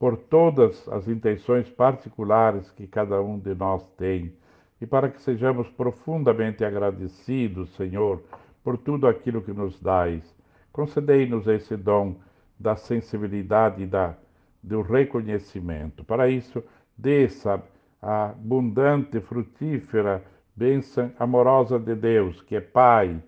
[0.00, 4.32] por todas as intenções particulares que cada um de nós tem,
[4.80, 8.22] e para que sejamos profundamente agradecidos, Senhor,
[8.64, 10.24] por tudo aquilo que nos dais.
[10.72, 12.16] Concedei-nos esse dom
[12.58, 14.14] da sensibilidade e da,
[14.62, 16.02] do reconhecimento.
[16.02, 16.64] Para isso,
[16.96, 17.62] desça
[18.00, 20.24] a abundante, frutífera
[20.56, 23.22] bênção amorosa de Deus, que é Pai,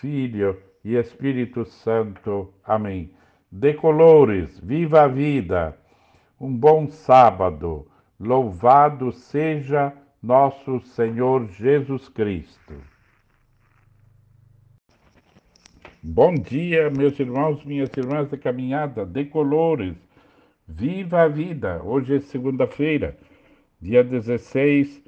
[0.00, 2.54] Filho e Espírito Santo.
[2.64, 3.10] Amém.
[3.50, 5.81] Decolores, viva a vida.
[6.42, 7.86] Um bom sábado.
[8.18, 12.74] Louvado seja nosso Senhor Jesus Cristo.
[16.02, 19.94] Bom dia, meus irmãos, minhas irmãs de caminhada, decolores.
[20.66, 21.80] Viva a vida.
[21.84, 23.16] Hoje é segunda-feira,
[23.80, 25.00] dia 16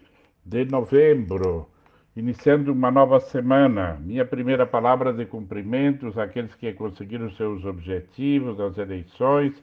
[0.45, 1.69] de novembro,
[2.15, 4.01] iniciando uma nova semana.
[4.01, 9.61] Minha primeira palavra de cumprimentos àqueles que conseguiram seus objetivos nas eleições,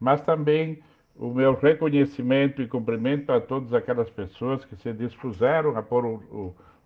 [0.00, 0.82] mas também
[1.22, 6.14] o meu reconhecimento e cumprimento a todas aquelas pessoas que se dispuseram a pôr o,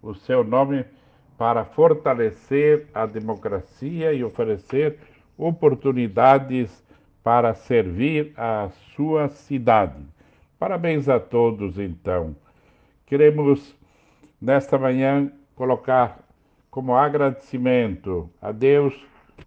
[0.02, 0.84] o, o seu nome
[1.38, 4.98] para fortalecer a democracia e oferecer
[5.38, 6.84] oportunidades
[7.24, 10.04] para servir a sua cidade.
[10.58, 12.36] Parabéns a todos, então.
[13.06, 13.74] Queremos,
[14.38, 16.18] nesta manhã, colocar
[16.70, 18.94] como agradecimento a Deus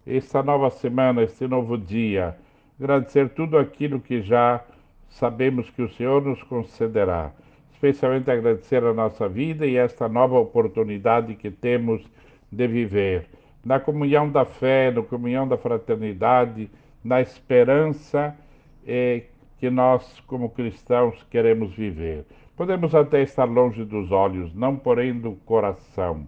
[0.04, 2.36] esta nova semana, este novo dia.
[2.76, 4.64] Agradecer tudo aquilo que já
[5.10, 7.32] sabemos que o Senhor nos concederá.
[7.72, 12.02] Especialmente agradecer a nossa vida e esta nova oportunidade que temos
[12.50, 13.26] de viver.
[13.64, 16.70] Na comunhão da fé, na comunhão da fraternidade,
[17.04, 18.36] na esperança
[18.86, 19.24] eh,
[19.58, 22.24] que nós, como cristãos, queremos viver.
[22.56, 26.26] Podemos até estar longe dos olhos, não porém do coração.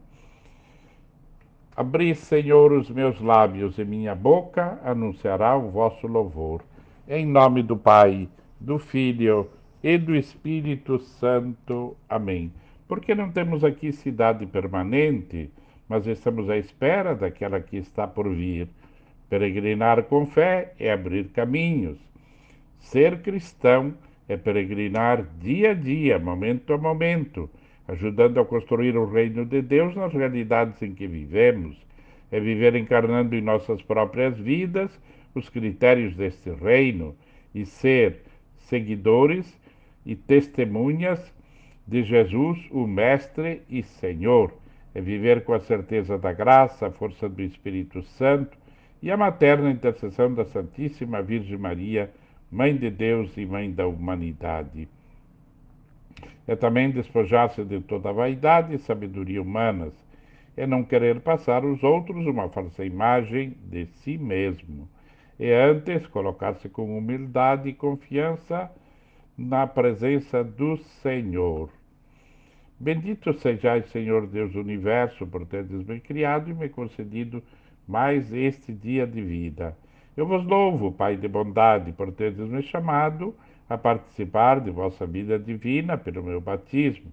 [1.74, 6.62] Abri, Senhor, os meus lábios e minha boca anunciará o vosso louvor.
[7.08, 8.28] Em nome do Pai,
[8.62, 9.50] do Filho
[9.82, 11.96] e do Espírito Santo.
[12.08, 12.52] Amém.
[12.86, 15.50] Porque não temos aqui cidade permanente,
[15.88, 18.68] mas estamos à espera daquela que está por vir.
[19.28, 21.98] Peregrinar com fé é abrir caminhos.
[22.78, 23.94] Ser cristão
[24.28, 27.50] é peregrinar dia a dia, momento a momento,
[27.88, 31.76] ajudando a construir o reino de Deus nas realidades em que vivemos.
[32.30, 34.90] É viver encarnando em nossas próprias vidas
[35.34, 37.16] os critérios deste reino
[37.54, 38.22] e ser
[38.72, 39.46] seguidores
[40.06, 41.20] e testemunhas
[41.86, 44.50] de Jesus, o Mestre e Senhor.
[44.94, 48.56] É viver com a certeza da graça, a força do Espírito Santo
[49.02, 52.10] e a materna intercessão da Santíssima Virgem Maria
[52.50, 54.88] Mãe de Deus e Mãe da humanidade.
[56.48, 59.92] É também despojar-se de toda vaidade e sabedoria humanas,
[60.56, 64.88] é não querer passar aos outros uma falsa imagem de si mesmo.
[65.44, 68.70] É antes colocar-se com humildade e confiança
[69.36, 71.68] na presença do Senhor.
[72.78, 77.42] Bendito sejais, Senhor Deus do universo, por teres me criado e me concedido
[77.88, 79.76] mais este dia de vida.
[80.16, 83.34] Eu vos louvo, Pai de bondade, por teres me chamado
[83.68, 87.12] a participar de vossa vida divina pelo meu batismo.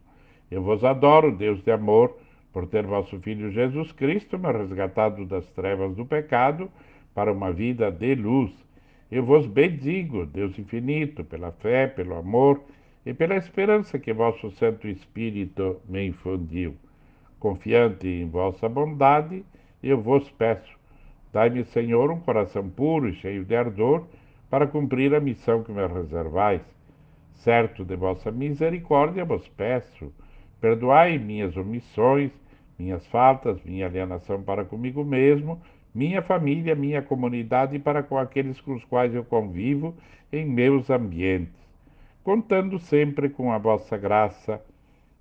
[0.51, 2.15] Eu vos adoro, Deus de amor,
[2.53, 6.69] por ter vosso Filho Jesus Cristo me resgatado das trevas do pecado
[7.13, 8.51] para uma vida de luz.
[9.11, 12.61] Eu vos bendigo, Deus infinito, pela fé, pelo amor
[13.05, 16.75] e pela esperança que vosso Santo Espírito me infundiu.
[17.39, 19.43] Confiante em vossa bondade,
[19.81, 20.79] eu vos peço
[21.31, 24.07] Dai-me, Senhor, um coração puro e cheio de ardor
[24.49, 26.61] para cumprir a missão que me reservais.
[27.33, 30.11] Certo de vossa misericórdia vos peço,
[30.59, 32.31] perdoai minhas omissões,
[32.79, 35.61] minhas faltas, minha alienação para comigo mesmo,
[35.93, 39.95] minha família, minha comunidade e para com aqueles com os quais eu convivo
[40.31, 41.53] em meus ambientes,
[42.23, 44.61] contando sempre com a vossa graça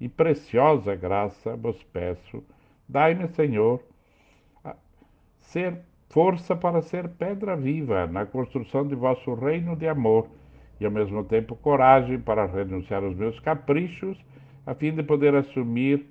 [0.00, 2.42] e preciosa graça vos peço.
[2.88, 3.82] Dai-me, Senhor,
[5.40, 5.78] ser
[6.10, 10.28] força para ser pedra viva na construção de vosso reino de amor
[10.80, 14.16] e ao mesmo tempo coragem para renunciar aos meus caprichos,
[14.64, 16.06] a fim de poder assumir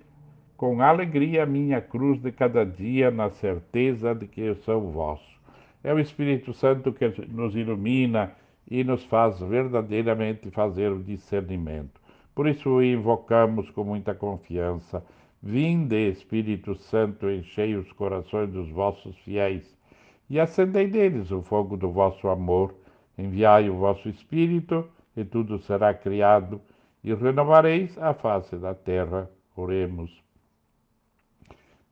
[0.57, 5.37] com alegria minha cruz de cada dia, na certeza de que eu sou vosso.
[5.83, 8.33] É o Espírito Santo que nos ilumina
[8.69, 12.01] e nos faz verdadeiramente fazer o discernimento.
[12.33, 15.05] Por isso o invocamos com muita confiança.
[15.41, 19.77] Vinde, Espírito Santo, enchei os corações dos vossos fiéis
[20.29, 22.73] e acendei neles o fogo do vosso amor.
[23.17, 26.61] Enviai o vosso Espírito, e tudo será criado,
[27.03, 29.29] e renovareis a face da terra.
[29.55, 30.26] Oremos.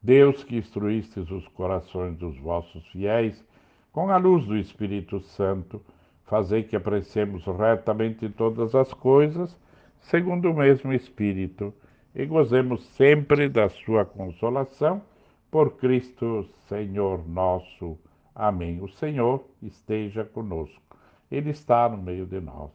[0.05, 3.43] Deus que instruístes os corações dos vossos fiéis,
[3.91, 5.81] com a luz do Espírito Santo,
[6.25, 9.59] fazei que apreciemos retamente todas as coisas,
[10.01, 11.73] segundo o mesmo Espírito,
[12.13, 15.01] e gozemos sempre da sua consolação,
[15.49, 17.97] por Cristo Senhor nosso.
[18.35, 18.83] Amém.
[18.83, 20.83] O Senhor esteja conosco.
[21.31, 22.69] Ele está no meio de nós.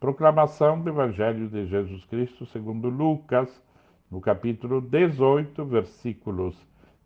[0.00, 3.62] Proclamação do Evangelho de Jesus Cristo segundo Lucas,
[4.14, 6.56] no capítulo 18, versículos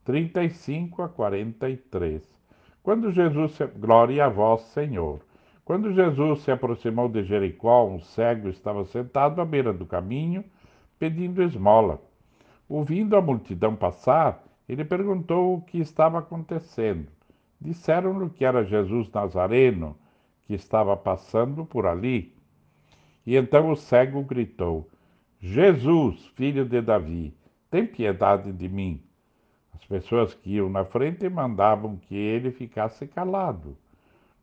[0.05, 2.23] 35 a 43.
[2.83, 3.67] Quando Jesus, se...
[3.67, 5.21] glória a vós, Senhor.
[5.65, 10.45] Quando Jesus se aproximou de Jericó, um cego estava sentado à beira do caminho,
[10.99, 11.99] pedindo esmola.
[12.69, 17.09] Ouvindo a multidão passar, ele perguntou o que estava acontecendo.
[17.59, 19.97] Disseram-lhe que era Jesus Nazareno,
[20.47, 22.35] que estava passando por ali.
[23.25, 24.87] E então o cego gritou:
[25.41, 27.33] Jesus, filho de Davi,
[27.71, 29.01] tem piedade de mim.
[29.73, 33.77] As pessoas que iam na frente mandavam que ele ficasse calado,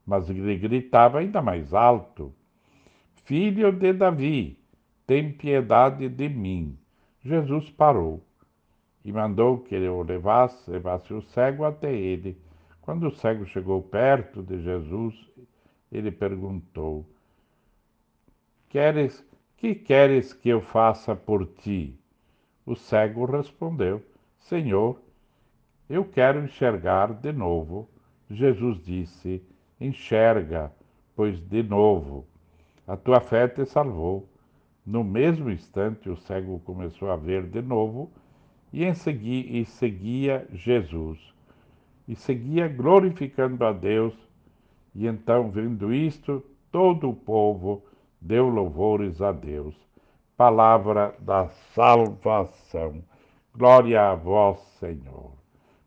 [0.06, 2.34] mas ele gritava ainda mais alto:
[3.26, 4.58] Filho de Davi,
[5.06, 6.78] tem piedade de mim.
[7.24, 8.24] Jesus parou
[9.04, 12.38] e mandou que ele o levasse, levasse o cego até ele.
[12.82, 15.14] Quando o cego chegou perto de Jesus,
[15.92, 17.06] ele perguntou:
[18.70, 19.26] Queres
[19.58, 21.98] que queres que eu faça por ti?
[22.66, 24.02] O cego respondeu:
[24.40, 25.00] Senhor,
[25.90, 27.90] eu quero enxergar de novo.
[28.30, 29.42] Jesus disse:
[29.80, 30.72] Enxerga,
[31.16, 32.26] pois de novo
[32.88, 34.30] a tua fé te salvou.
[34.86, 38.12] No mesmo instante, o cego começou a ver de novo
[38.72, 41.34] e, em segui, e seguia Jesus.
[42.08, 44.14] E seguia glorificando a Deus.
[44.94, 47.84] E então, vendo isto, todo o povo
[48.26, 49.76] deu louvores a Deus.
[50.36, 53.04] Palavra da salvação.
[53.56, 55.32] Glória a vós, Senhor.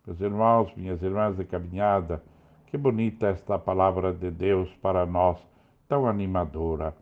[0.07, 2.23] Meus irmãos, minhas irmãs de caminhada,
[2.67, 5.37] que bonita esta palavra de Deus para nós,
[5.89, 6.95] tão animadora.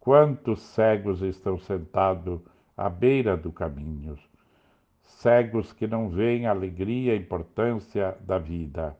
[0.00, 2.40] Quantos cegos estão sentados
[2.76, 4.18] à beira do caminho,
[5.02, 8.96] cegos que não veem a alegria e importância da vida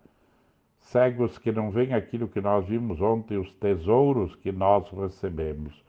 [0.87, 5.85] cegos que não veem aquilo que nós vimos ontem, os tesouros que nós recebemos.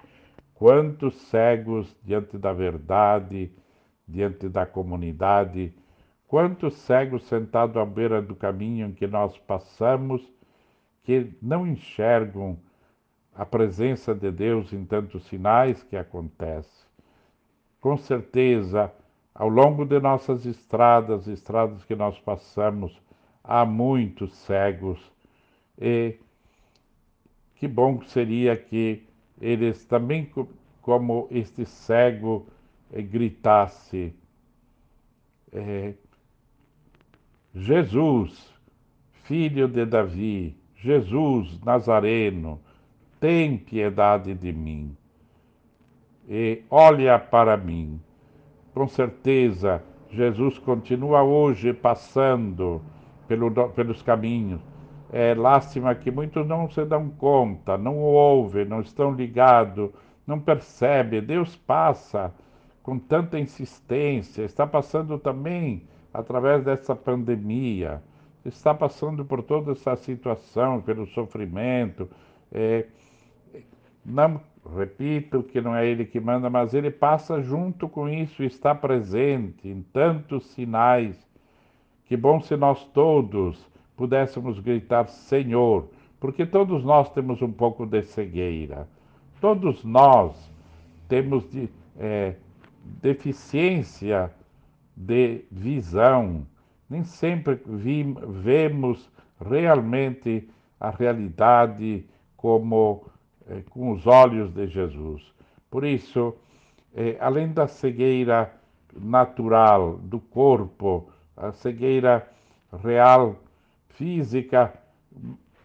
[0.56, 3.52] Quantos cegos diante da verdade,
[4.08, 5.74] diante da comunidade,
[6.28, 10.22] quantos cegos sentados à beira do caminho em que nós passamos,
[11.04, 12.58] que não enxergam
[13.36, 16.88] a presença de Deus em tantos sinais que acontecem.
[17.80, 18.92] Com certeza,
[19.34, 23.00] ao longo de nossas estradas, estradas que nós passamos,
[23.48, 25.00] há muitos cegos
[25.80, 26.18] e
[27.56, 29.04] que bom seria que
[29.40, 30.30] eles também,
[30.82, 32.46] como este cego,
[32.92, 34.14] eh, gritasse:
[35.52, 35.94] eh,
[37.56, 38.54] Jesus,
[39.24, 42.60] filho de Davi, Jesus Nazareno,
[43.20, 44.96] tem piedade de mim
[46.28, 48.02] e olha para mim.
[48.74, 52.82] Com certeza, Jesus continua hoje passando
[53.28, 54.62] pelo, pelos caminhos.
[55.12, 59.90] É lástima que muitos não se dão conta, não ouvem, não estão ligados,
[60.26, 61.22] não percebem.
[61.22, 62.34] Deus passa
[62.84, 68.02] com tanta insistência, está passando também através dessa pandemia,
[68.44, 72.10] está passando por toda essa situação, pelo sofrimento.
[72.52, 72.86] É,
[74.06, 74.42] não
[74.76, 79.68] repito que não é ele que manda, mas ele passa junto com isso, está presente
[79.68, 81.27] em tantos sinais
[82.08, 85.90] que bom se nós todos pudéssemos gritar Senhor,
[86.20, 88.88] porque todos nós temos um pouco de cegueira,
[89.42, 90.52] todos nós
[91.08, 91.70] temos de,
[92.00, 92.36] é,
[93.02, 94.32] deficiência
[94.96, 96.48] de visão,
[96.90, 99.10] nem sempre vi, vemos
[99.40, 102.06] realmente a realidade
[102.36, 103.06] como
[103.50, 105.34] é, com os olhos de Jesus.
[105.70, 106.36] Por isso,
[106.96, 108.54] é, além da cegueira
[108.96, 112.28] natural do corpo, a cegueira
[112.84, 113.36] real,
[113.90, 114.74] física.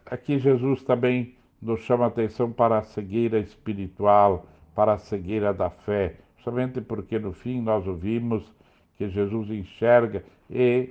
[0.06, 6.16] Aqui Jesus também nos chama atenção para a cegueira espiritual, para a cegueira da fé,
[6.44, 8.44] somente porque no fim nós ouvimos
[8.96, 10.90] que Jesus enxerga e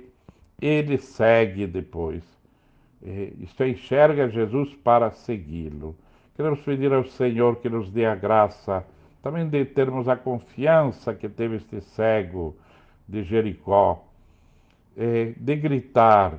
[0.60, 2.22] ele segue depois.
[3.40, 5.96] Isto é, enxerga Jesus para segui-lo.
[6.36, 8.84] Queremos pedir ao Senhor que nos dê a graça
[9.22, 12.56] também de termos a confiança que teve este cego
[13.08, 14.04] de Jericó,
[14.96, 16.38] é, de gritar: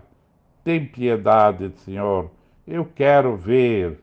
[0.64, 2.32] tem piedade, Senhor,
[2.68, 4.00] eu quero ver,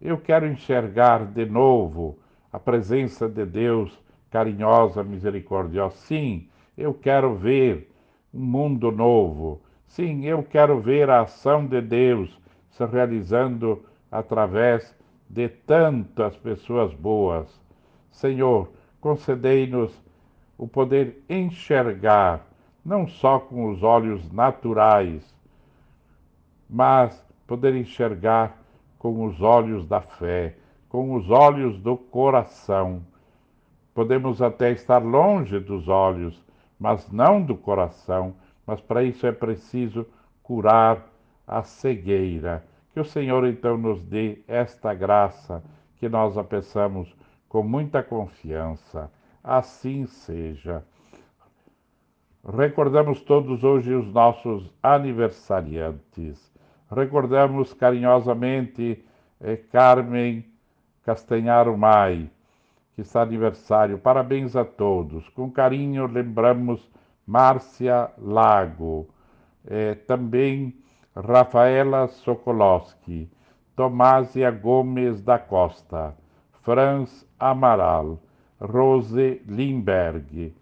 [0.00, 2.18] eu quero enxergar de novo
[2.52, 3.98] a presença de Deus
[4.30, 5.96] carinhosa, misericordiosa.
[5.96, 7.90] Sim, eu quero ver
[8.32, 9.60] um mundo novo.
[9.86, 12.38] Sim, eu quero ver a ação de Deus
[12.70, 14.94] se realizando através
[15.28, 17.60] de tantas pessoas boas.
[18.10, 18.70] Senhor,
[19.00, 19.92] concedei-nos
[20.56, 22.46] o poder enxergar
[22.90, 25.22] não só com os olhos naturais,
[26.68, 28.58] mas poder enxergar
[28.98, 30.56] com os olhos da fé,
[30.88, 33.02] com os olhos do coração,
[34.00, 36.42] Podemos até estar longe dos olhos,
[36.78, 38.34] mas não do coração.
[38.66, 40.06] Mas para isso é preciso
[40.42, 41.06] curar
[41.46, 42.64] a cegueira.
[42.92, 45.62] Que o Senhor então nos dê esta graça,
[45.96, 47.14] que nós a peçamos
[47.48, 49.10] com muita confiança.
[49.42, 50.84] Assim seja.
[52.42, 56.50] Recordamos todos hoje os nossos aniversariantes.
[56.90, 59.04] Recordamos carinhosamente
[59.38, 60.46] eh, Carmen
[61.04, 62.30] Castanharo Mai,
[62.94, 63.98] que está aniversário.
[63.98, 65.28] Parabéns a todos.
[65.28, 66.90] Com carinho lembramos
[67.26, 69.06] Márcia Lago,
[69.66, 70.74] eh, também
[71.14, 73.30] Rafaela Sokolowski,
[73.76, 76.16] Tomásia Gomes da Costa,
[76.62, 78.18] Franz Amaral,
[78.58, 80.54] Rose Limberg.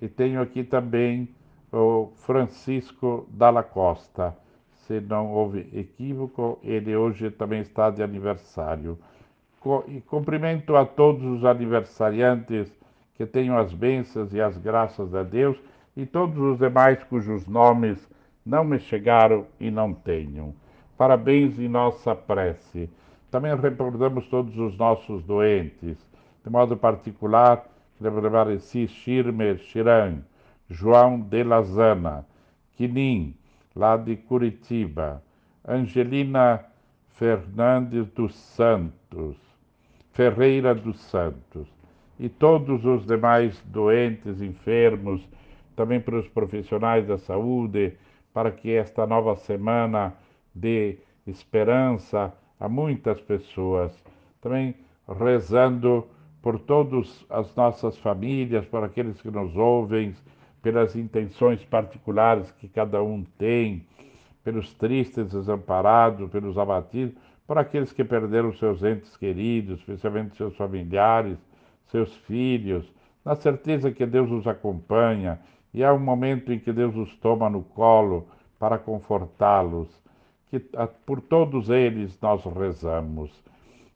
[0.00, 1.28] E tenho aqui também
[1.72, 4.36] o Francisco Dalla Costa.
[4.86, 8.98] Se não houve equívoco, ele hoje também está de aniversário.
[9.88, 12.72] E cumprimento a todos os aniversariantes
[13.14, 15.58] que tenham as bênçãos e as graças de Deus
[15.96, 18.06] e todos os demais cujos nomes
[18.44, 20.54] não me chegaram e não tenham.
[20.96, 22.88] Parabéns em nossa prece.
[23.30, 25.98] Também recordamos todos os nossos doentes,
[26.44, 27.66] de modo particular,
[28.00, 30.22] Levareci Schirmer Chiran,
[30.68, 32.26] João de Lazana,
[32.76, 33.34] Quinim,
[33.74, 35.22] lá de Curitiba,
[35.66, 36.64] Angelina
[37.10, 39.36] Fernandes dos Santos,
[40.12, 41.68] Ferreira dos Santos,
[42.18, 45.26] e todos os demais doentes, enfermos,
[45.74, 47.94] também para os profissionais da saúde,
[48.32, 50.14] para que esta nova semana
[50.54, 53.92] dê esperança a muitas pessoas.
[54.40, 54.74] Também
[55.08, 56.06] rezando
[56.46, 60.14] por todas as nossas famílias, por aqueles que nos ouvem,
[60.62, 63.84] pelas intenções particulares que cada um tem,
[64.44, 67.16] pelos tristes desamparados, pelos abatidos,
[67.48, 71.36] por aqueles que perderam seus entes queridos, especialmente seus familiares,
[71.86, 72.88] seus filhos,
[73.24, 75.40] na certeza que Deus os acompanha
[75.74, 78.24] e há um momento em que Deus os toma no colo
[78.56, 79.88] para confortá-los,
[80.48, 80.60] que
[81.04, 83.32] por todos eles nós rezamos.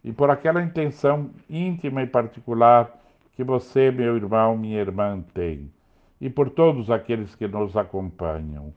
[0.03, 2.91] E por aquela intenção íntima e particular
[3.35, 5.71] que você, meu irmão, minha irmã, tem.
[6.21, 8.73] E por todos aqueles que nos acompanham.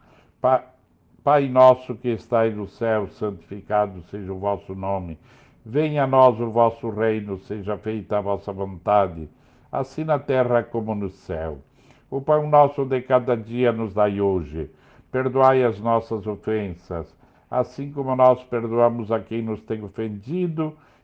[1.23, 5.17] Pai nosso que estais no céu, santificado seja o vosso nome.
[5.65, 9.29] Venha a nós o vosso reino, seja feita a vossa vontade,
[9.71, 11.59] assim na terra como no céu.
[12.09, 14.69] O pão nosso de cada dia nos dai hoje
[15.13, 17.15] Perdoai as nossas ofensas,
[17.49, 20.75] assim como nós perdoamos a quem nos tem ofendido,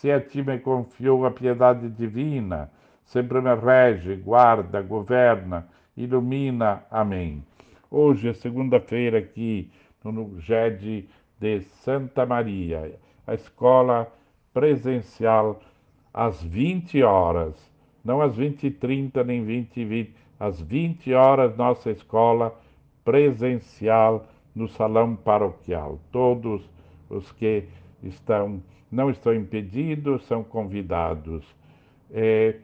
[0.00, 2.70] se a ti me confiou a piedade divina,
[3.04, 6.82] sempre me rege, guarda, governa, ilumina.
[6.90, 7.44] Amém.
[7.90, 9.70] Hoje é segunda-feira aqui
[10.02, 11.06] no GED
[11.38, 14.10] de Santa Maria, a escola
[14.54, 15.60] presencial
[16.14, 17.54] às 20 horas,
[18.02, 22.58] não às 20 e 30 nem 20 e 20, às 20 horas nossa escola
[23.04, 26.00] presencial no salão paroquial.
[26.10, 26.66] Todos
[27.10, 27.64] os que
[28.02, 31.44] estão não estão impedidos são convidados.
[32.10, 32.56] É,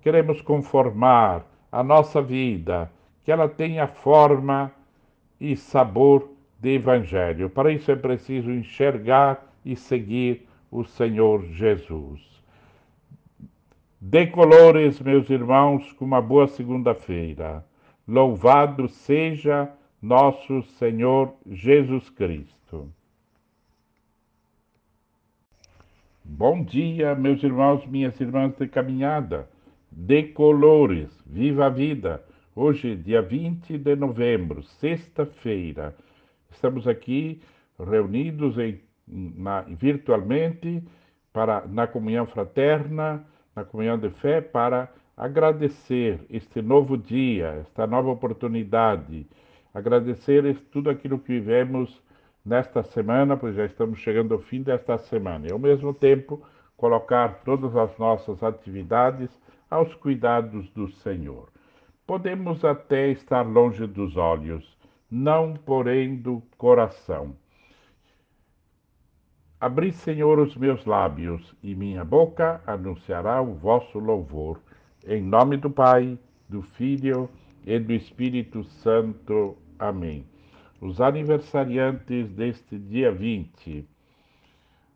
[0.00, 2.90] queremos conformar a nossa vida,
[3.24, 4.72] que ela tenha forma
[5.40, 7.50] e sabor de evangelho.
[7.50, 12.20] Para isso é preciso enxergar e seguir o Senhor Jesus.
[14.00, 17.64] Decolores, meus irmãos, com uma boa segunda-feira.
[18.08, 19.70] Louvado seja
[20.00, 22.59] nosso Senhor Jesus Cristo.
[26.32, 29.48] Bom dia, meus irmãos, minhas irmãs de caminhada,
[29.90, 32.24] de colores, viva a vida.
[32.54, 35.92] Hoje, dia 20 de novembro, sexta-feira,
[36.48, 37.42] estamos aqui
[37.76, 40.82] reunidos em, na, virtualmente
[41.32, 43.24] para na comunhão fraterna,
[43.54, 49.26] na comunhão de fé, para agradecer este novo dia, esta nova oportunidade
[49.72, 52.00] agradecer tudo aquilo que vivemos
[52.44, 56.42] nesta semana, pois já estamos chegando ao fim desta semana, e ao mesmo tempo
[56.76, 59.30] colocar todas as nossas atividades
[59.70, 61.48] aos cuidados do Senhor.
[62.06, 64.76] Podemos até estar longe dos olhos,
[65.10, 67.36] não porém do coração.
[69.60, 74.58] Abri, Senhor, os meus lábios, e minha boca anunciará o vosso louvor.
[75.06, 76.18] Em nome do Pai,
[76.48, 77.28] do Filho
[77.66, 79.58] e do Espírito Santo.
[79.78, 80.29] Amém.
[80.80, 83.86] Os aniversariantes deste dia 20.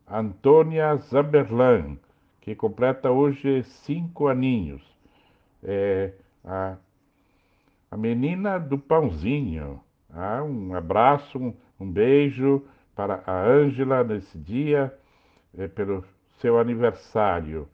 [0.08, 1.98] Antônia Zamberlan,
[2.40, 4.82] que completa hoje cinco aninhos.
[5.62, 6.12] É
[6.42, 6.78] a,
[7.90, 9.78] a menina do pãozinho.
[10.10, 12.64] Ah, um abraço, um, um beijo
[12.96, 14.90] para a Ângela nesse dia,
[15.58, 16.02] é, pelo
[16.38, 17.68] seu aniversário.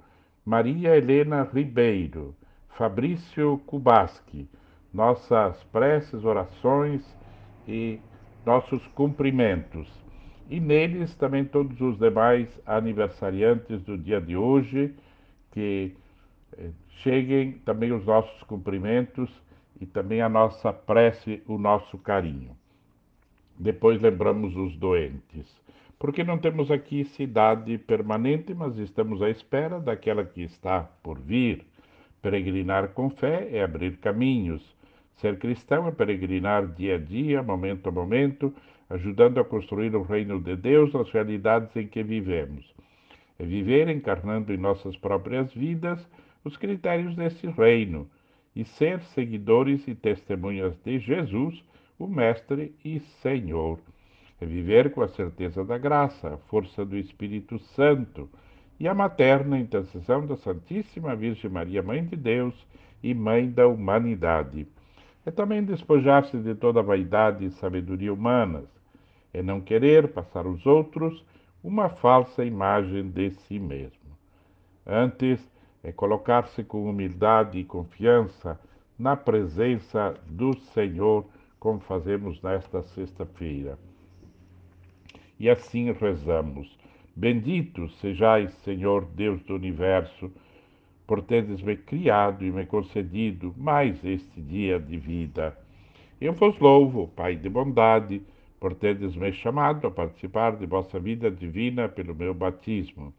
[0.44, 2.34] Maria Helena Ribeiro,
[2.70, 4.48] Fabrício Kubaski,
[4.92, 7.19] nossas preces, orações
[7.70, 8.00] e
[8.44, 9.88] nossos cumprimentos.
[10.48, 14.92] E neles também todos os demais aniversariantes do dia de hoje,
[15.52, 15.94] que
[16.58, 16.70] eh,
[17.02, 19.30] cheguem também os nossos cumprimentos
[19.80, 22.56] e também a nossa prece, o nosso carinho.
[23.56, 25.46] Depois lembramos os doentes.
[25.98, 31.64] Porque não temos aqui cidade permanente, mas estamos à espera daquela que está por vir.
[32.22, 34.62] Peregrinar com fé é abrir caminhos.
[35.20, 38.54] Ser cristão é peregrinar dia a dia, momento a momento,
[38.88, 42.64] ajudando a construir o reino de Deus nas realidades em que vivemos.
[43.38, 46.08] É viver encarnando em nossas próprias vidas
[46.42, 48.08] os critérios desse reino
[48.56, 51.62] e ser seguidores e testemunhas de Jesus,
[51.98, 53.78] o Mestre e Senhor.
[54.40, 58.26] É viver com a certeza da graça, a força do Espírito Santo
[58.78, 62.54] e a materna intercessão da Santíssima Virgem Maria, Mãe de Deus
[63.02, 64.66] e Mãe da humanidade.
[65.24, 68.68] É também despojar-se de toda vaidade e sabedoria humanas.
[69.32, 71.24] É não querer passar aos outros
[71.62, 73.98] uma falsa imagem de si mesmo.
[74.86, 75.40] Antes,
[75.82, 78.58] é colocar-se com humildade e confiança
[78.98, 81.24] na presença do Senhor,
[81.58, 83.78] como fazemos nesta sexta-feira.
[85.38, 86.78] E assim rezamos:
[87.16, 90.30] Bendito sejais, Senhor Deus do universo,
[91.10, 95.58] por teres me criado e me concedido mais este dia de vida.
[96.20, 98.22] Eu vos louvo, Pai de bondade,
[98.60, 103.12] por teres me chamado a participar de vossa vida divina pelo meu batismo.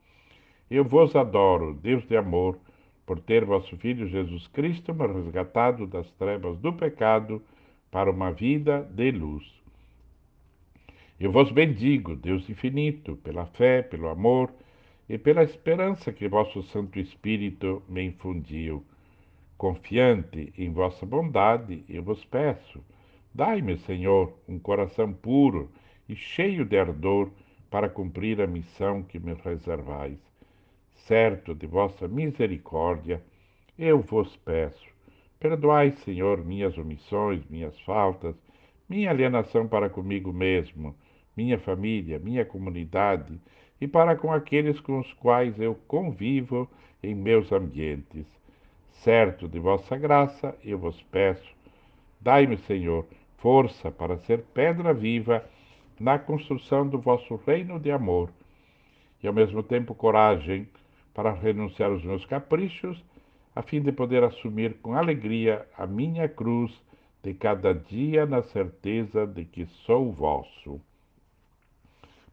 [0.69, 2.57] Eu vos adoro, Deus de amor,
[3.05, 7.41] por ter vosso Filho Jesus Cristo me resgatado das trevas do pecado
[7.91, 9.43] para uma vida de luz.
[11.19, 14.49] Eu vos bendigo, Deus infinito, pela fé, pelo amor
[15.11, 18.81] e pela esperança que vosso Santo Espírito me infundiu.
[19.57, 22.81] Confiante em vossa bondade, eu vos peço,
[23.33, 25.69] dai-me, Senhor, um coração puro
[26.07, 27.29] e cheio de ardor
[27.69, 30.17] para cumprir a missão que me reservais
[31.07, 33.21] certo de vossa misericórdia,
[33.77, 34.87] eu vos peço.
[35.39, 38.33] Perdoai, Senhor, minhas omissões, minhas faltas,
[38.87, 40.95] minha alienação para comigo mesmo,
[41.35, 43.37] minha família, minha comunidade
[43.81, 46.69] e para com aqueles com os quais eu convivo
[47.01, 48.27] em meus ambientes.
[48.91, 51.51] Certo de vossa graça, eu vos peço.
[52.21, 53.07] Dai-me, Senhor,
[53.39, 55.43] força para ser pedra viva
[55.99, 58.29] na construção do vosso reino de amor
[59.23, 60.67] e, ao mesmo tempo, coragem
[61.13, 63.03] para renunciar aos meus caprichos,
[63.55, 66.71] a fim de poder assumir com alegria a minha cruz
[67.23, 70.79] de cada dia na certeza de que sou vosso.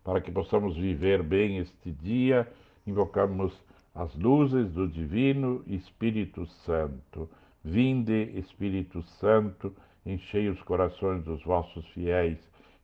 [0.09, 2.51] Para que possamos viver bem este dia,
[2.86, 3.52] invocamos
[3.94, 7.28] as luzes do Divino Espírito Santo.
[7.62, 9.70] Vinde, Espírito Santo,
[10.06, 12.39] enchei os corações dos vossos fiéis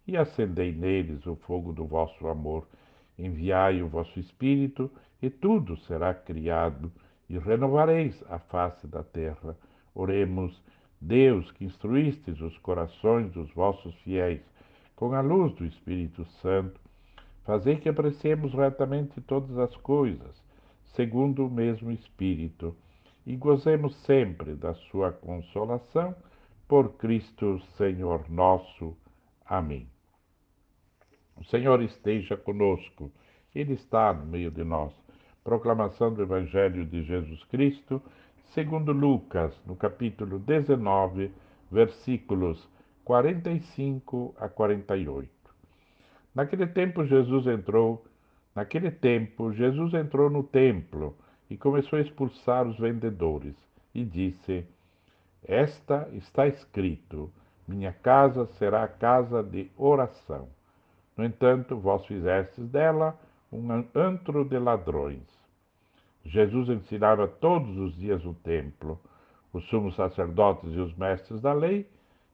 [0.06, 2.68] e acendei neles o fogo do vosso amor.
[3.18, 4.90] Enviai o vosso Espírito
[5.22, 6.92] e tudo será criado,
[7.30, 9.56] e renovareis a face da terra.
[9.94, 10.62] Oremos,
[11.01, 14.42] Deus, que instruístes os corações dos vossos fiéis
[14.94, 16.84] com a luz do Espírito Santo,
[17.44, 20.42] fazei que apreciemos retamente todas as coisas,
[20.94, 22.76] segundo o mesmo Espírito,
[23.26, 26.14] e gozemos sempre da sua consolação,
[26.66, 28.96] por Cristo Senhor nosso.
[29.46, 29.86] Amém.
[31.36, 33.10] O Senhor esteja conosco,
[33.54, 34.92] Ele está no meio de nós
[35.44, 38.00] Proclamação do Evangelho de Jesus Cristo,
[38.54, 41.30] segundo Lucas, no capítulo 19,
[41.70, 42.66] versículos
[43.04, 45.34] 45 a 48.
[46.35, 48.05] Naquele tempo Jesus entrou,
[48.55, 51.16] naquele tempo Jesus entrou no templo
[51.48, 53.55] e começou a expulsar os vendedores
[53.94, 54.66] e disse:
[55.47, 57.31] Esta está escrito:
[57.69, 60.48] minha casa será casa de oração.
[61.16, 63.19] No entanto, vós fizestes dela
[63.52, 65.23] um antro de ladrões.
[66.24, 68.98] Jesus ensinava todos os dias no templo.
[69.52, 71.89] Os sumos sacerdotes e os mestres da lei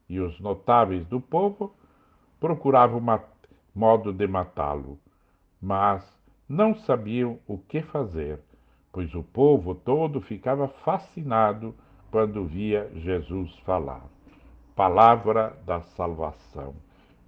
[0.09, 1.75] e os notáveis do povo
[2.41, 2.99] procuravam
[3.75, 4.99] modo de matá-lo,
[5.61, 6.05] mas
[6.49, 8.41] não sabiam o que fazer,
[8.93, 11.75] pois o povo todo ficava fascinado
[12.11, 14.05] quando via Jesus falar.
[14.75, 16.75] Palavra da salvação.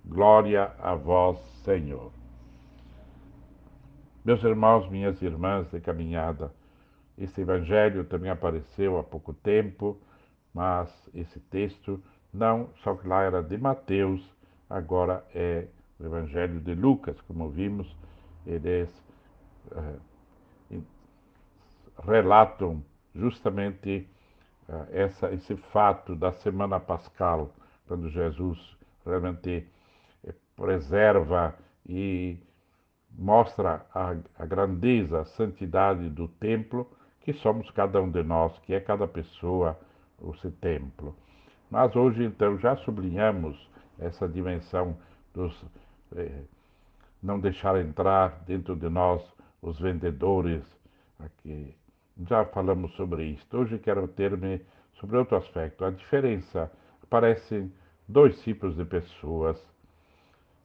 [0.04, 2.10] Glória a vós, Senhor.
[4.24, 6.52] Meus irmãos, minhas irmãs de caminhada,
[7.16, 9.98] esse evangelho também apareceu há pouco tempo,
[10.54, 12.02] mas esse texto
[12.32, 14.24] não, só que lá era de Mateus,
[14.68, 15.66] agora é
[16.02, 17.96] o evangelho de Lucas, como vimos,
[18.46, 18.90] eles
[19.70, 20.78] é,
[22.04, 22.82] relatam
[23.14, 24.06] justamente
[24.68, 27.50] uh, essa, esse fato da semana pascal,
[27.86, 28.58] quando Jesus
[29.04, 29.66] realmente
[30.26, 31.54] eh, preserva
[31.86, 32.38] e
[33.10, 38.72] mostra a, a grandeza, a santidade do templo, que somos cada um de nós, que
[38.72, 39.78] é cada pessoa
[40.40, 41.14] seu templo.
[41.70, 43.68] Mas hoje, então, já sublinhamos
[43.98, 44.96] essa dimensão
[45.34, 45.52] dos.
[46.16, 46.42] Eh,
[47.22, 49.22] não deixar entrar dentro de nós
[49.60, 50.62] os vendedores.
[51.18, 51.74] Aqui.
[52.28, 53.46] Já falamos sobre isso.
[53.56, 54.60] Hoje quero ter-me
[54.94, 55.84] sobre outro aspecto.
[55.84, 56.70] A diferença.
[57.02, 57.72] Aparecem
[58.08, 59.56] dois tipos de pessoas.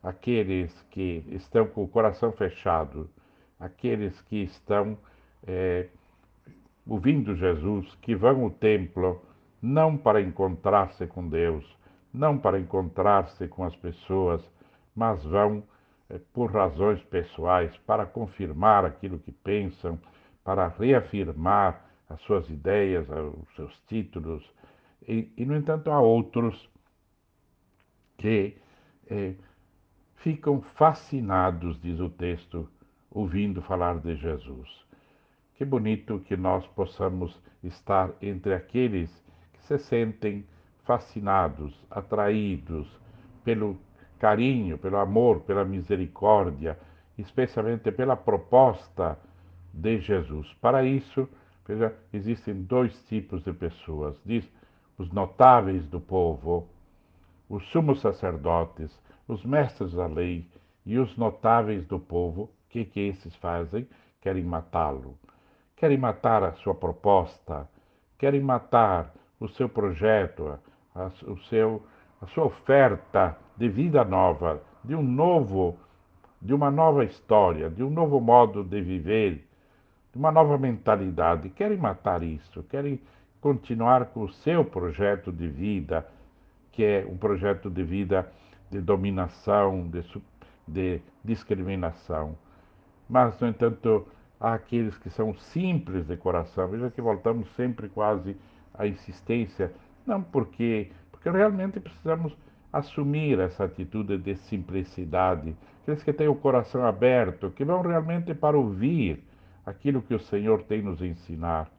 [0.01, 3.09] Aqueles que estão com o coração fechado,
[3.59, 4.97] aqueles que estão
[5.45, 5.87] é,
[6.87, 9.21] ouvindo Jesus, que vão ao templo
[9.61, 11.65] não para encontrar-se com Deus,
[12.13, 14.41] não para encontrar-se com as pessoas,
[14.97, 15.63] mas vão
[16.09, 19.99] eh, por razões pessoais para confirmar aquilo que pensam,
[20.43, 24.43] para reafirmar as suas ideias, os seus títulos.
[25.07, 26.67] E, e no entanto, há outros
[28.17, 28.57] que
[29.07, 29.35] eh,
[30.15, 32.67] ficam fascinados, diz o texto,
[33.11, 34.83] ouvindo falar de Jesus.
[35.53, 39.11] Que bonito que nós possamos estar entre aqueles
[39.59, 40.43] se sentem
[40.85, 42.87] fascinados, atraídos
[43.43, 43.77] pelo
[44.17, 46.77] carinho, pelo amor, pela misericórdia,
[47.17, 49.17] especialmente pela proposta
[49.73, 50.53] de Jesus.
[50.61, 51.27] Para isso,
[51.67, 54.19] veja, existem dois tipos de pessoas.
[54.25, 54.47] Diz
[54.97, 56.67] os notáveis do povo,
[57.49, 58.91] os sumos sacerdotes,
[59.27, 60.47] os mestres da lei
[60.85, 63.87] e os notáveis do povo, o que, que esses fazem?
[64.21, 65.17] Querem matá-lo.
[65.75, 67.69] Querem matar a sua proposta,
[68.17, 70.57] querem matar o seu projeto,
[70.95, 71.85] a, o seu,
[72.21, 75.77] a sua oferta de vida nova, de um novo,
[76.41, 79.47] de uma nova história, de um novo modo de viver,
[80.11, 81.49] de uma nova mentalidade.
[81.49, 82.99] Querem matar isso, querem
[83.41, 86.07] continuar com o seu projeto de vida,
[86.71, 88.31] que é um projeto de vida
[88.69, 90.03] de dominação, de,
[90.67, 92.37] de discriminação.
[93.09, 94.05] Mas, no entanto,
[94.39, 96.67] há aqueles que são simples de coração.
[96.67, 98.35] Veja que voltamos sempre quase
[98.73, 99.73] a insistência,
[100.05, 102.37] não porque, porque realmente precisamos
[102.77, 108.57] assumir essa atitude de simplicidade, aqueles que têm o coração aberto, que vão realmente para
[108.57, 109.23] ouvir
[109.65, 111.69] aquilo que o Senhor tem nos ensinar.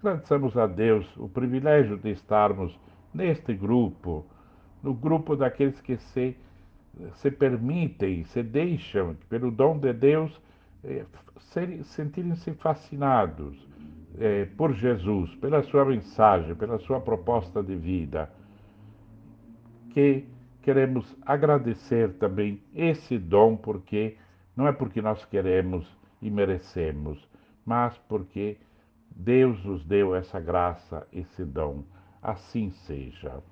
[0.00, 2.78] Agradecemos a Deus o privilégio de estarmos
[3.12, 4.24] neste grupo,
[4.82, 6.36] no grupo daqueles que se,
[7.14, 10.40] se permitem, se deixam, pelo dom de Deus,
[10.84, 11.04] eh,
[11.82, 13.56] sentirem-se fascinados
[14.18, 18.30] é, por Jesus, pela sua mensagem, pela sua proposta de vida,
[19.98, 20.24] que
[20.62, 24.16] queremos agradecer também esse dom, porque
[24.56, 25.92] não é porque nós queremos
[26.22, 27.28] e merecemos,
[27.66, 28.56] mas porque
[29.10, 31.82] Deus nos deu essa graça, esse dom.
[32.22, 33.42] Assim seja.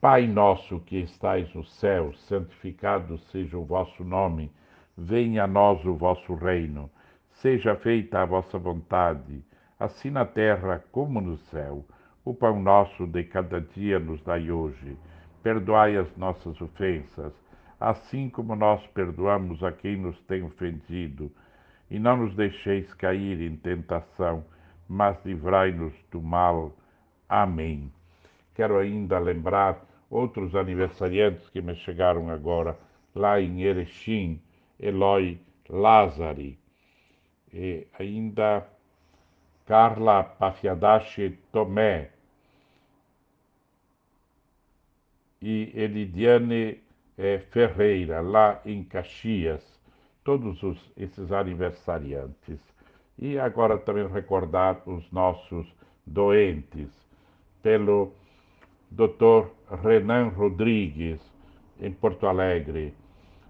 [0.00, 4.50] Pai nosso que estais no céu, santificado seja o vosso nome,
[4.98, 6.90] venha a nós o vosso reino
[7.34, 9.44] Seja feita a vossa vontade,
[9.78, 11.86] assim na terra como no céu.
[12.24, 14.96] O pão nosso de cada dia nos dai hoje.
[15.42, 17.32] Perdoai as nossas ofensas,
[17.78, 21.32] assim como nós perdoamos a quem nos tem ofendido.
[21.90, 24.44] E não nos deixeis cair em tentação,
[24.86, 26.76] mas livrai-nos do mal.
[27.28, 27.90] Amém.
[28.54, 32.76] Quero ainda lembrar outros aniversariantes que me chegaram agora,
[33.14, 34.42] lá em Erechim,
[34.78, 36.58] Eloy Lázari,
[37.52, 38.66] e ainda
[39.70, 42.10] Carla Pafiadache Tomé
[45.40, 46.82] e Elidiane
[47.16, 49.62] eh, Ferreira, lá em Caxias,
[50.24, 52.58] todos os, esses aniversariantes.
[53.16, 55.72] E agora também recordar os nossos
[56.04, 56.90] doentes,
[57.62, 58.12] pelo
[58.90, 59.50] Dr.
[59.84, 61.20] Renan Rodrigues,
[61.80, 62.92] em Porto Alegre,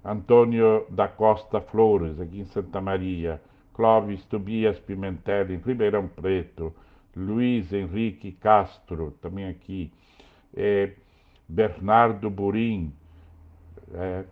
[0.04, 3.40] Antônio da Costa Flores, aqui em Santa Maria,
[3.74, 6.74] Clóvis Tobias Pimentel, em Ribeirão Preto,
[7.16, 9.92] Luiz Henrique Castro, também aqui,
[10.54, 10.92] é,
[11.48, 12.92] Bernardo Burim,
[13.94, 14.24] é,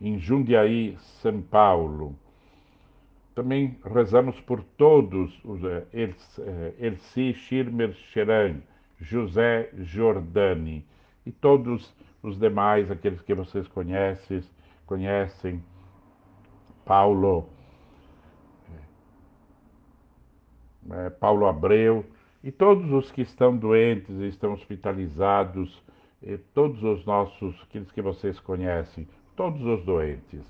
[0.00, 2.16] em Jundiaí, São Paulo,
[3.34, 5.60] também rezamos por todos os
[6.78, 8.60] Elci Schirmer Cheran,
[8.98, 10.84] José Jordani
[11.24, 14.42] e todos os demais, aqueles que vocês conhecem,
[14.84, 15.62] conhecem,
[16.84, 17.48] Paulo,
[20.90, 22.04] é, Paulo Abreu
[22.42, 25.82] e todos os que estão doentes, estão hospitalizados,
[26.54, 30.42] todos os nossos, aqueles que vocês conhecem, todos os doentes.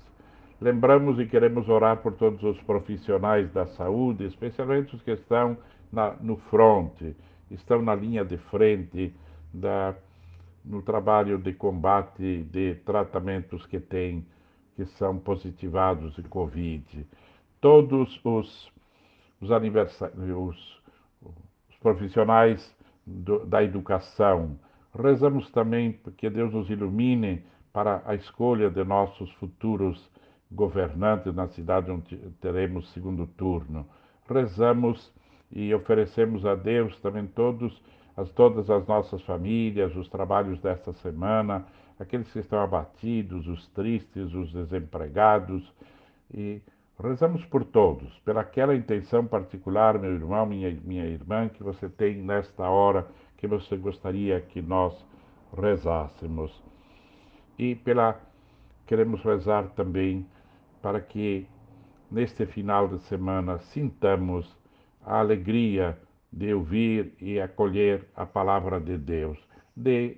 [0.59, 5.57] Lembramos e queremos orar por todos os profissionais da saúde, especialmente os que estão
[5.91, 7.15] na, no fronte,
[7.49, 9.13] estão na linha de frente
[9.53, 9.95] da,
[10.63, 14.25] no trabalho de combate de tratamentos que têm,
[14.75, 17.07] que são positivados de Covid.
[17.59, 18.71] Todos os,
[19.41, 20.81] os, aniversários,
[21.69, 22.73] os profissionais
[23.05, 24.57] do, da educação.
[24.93, 27.43] Rezamos também que Deus nos ilumine
[27.73, 30.09] para a escolha de nossos futuros
[30.51, 33.87] governantes na cidade onde teremos segundo turno.
[34.29, 35.11] Rezamos
[35.51, 37.81] e oferecemos a Deus também todos
[38.15, 41.65] as, todas as nossas famílias, os trabalhos desta semana,
[41.99, 45.63] aqueles que estão abatidos, os tristes, os desempregados
[46.33, 46.61] e
[47.01, 52.17] rezamos por todos, pela aquela intenção particular, meu irmão, minha, minha irmã, que você tem
[52.17, 53.07] nesta hora,
[53.37, 54.93] que você gostaria que nós
[55.57, 56.51] rezássemos.
[57.57, 58.19] E pela
[58.85, 60.27] queremos rezar também
[60.81, 61.47] para que
[62.09, 64.55] neste final de semana sintamos
[65.03, 65.97] a alegria
[66.31, 69.39] de ouvir e acolher a palavra de Deus,
[69.75, 70.17] de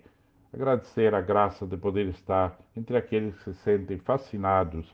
[0.53, 4.93] agradecer a graça de poder estar entre aqueles que se sentem fascinados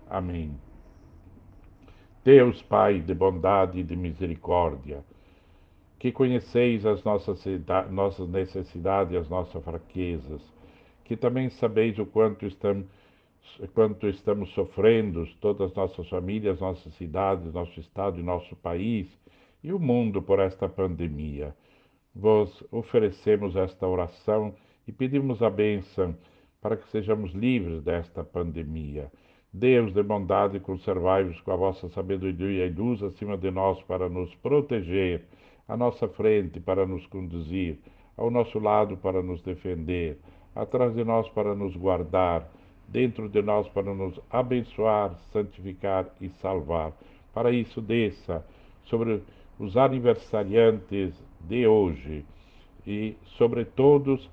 [0.11, 0.59] Amém.
[2.21, 5.05] Deus Pai de bondade e de misericórdia,
[5.97, 7.41] que conheceis as nossas,
[8.27, 10.41] necessidades e as nossas fraquezas,
[11.05, 12.87] que também sabeis o quanto estamos,
[13.73, 19.07] quanto estamos sofrendo, todas as nossas famílias, nossas cidades, nosso estado e nosso país
[19.63, 21.55] e o mundo por esta pandemia.
[22.13, 24.53] Vos oferecemos esta oração
[24.85, 26.17] e pedimos a bênção
[26.59, 29.09] para que sejamos livres desta pandemia.
[29.53, 34.33] Deus de bondade, conservai-vos com a vossa sabedoria e luz acima de nós para nos
[34.35, 35.23] proteger,
[35.67, 37.77] à nossa frente para nos conduzir,
[38.15, 40.17] ao nosso lado para nos defender
[40.55, 42.49] atrás de nós para nos guardar,
[42.87, 46.93] dentro de nós para nos abençoar, santificar e salvar.
[47.33, 48.45] Para isso, desça
[48.85, 49.21] sobre
[49.57, 52.25] os aniversariantes de hoje
[52.85, 54.29] e sobre todos,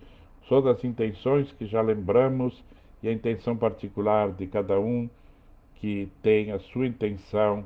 [0.48, 2.64] todas as intenções que já lembramos
[3.02, 5.08] e a intenção particular de cada um
[5.76, 7.64] que tem a sua intenção,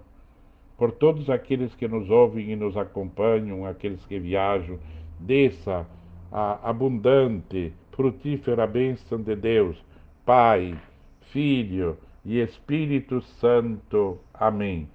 [0.77, 4.79] por todos aqueles que nos ouvem e nos acompanham, aqueles que viajam,
[5.19, 5.87] desça
[6.31, 9.83] a abundante frutífera bênção de Deus,
[10.25, 10.77] Pai,
[11.31, 14.19] Filho e Espírito Santo.
[14.33, 14.89] Amém.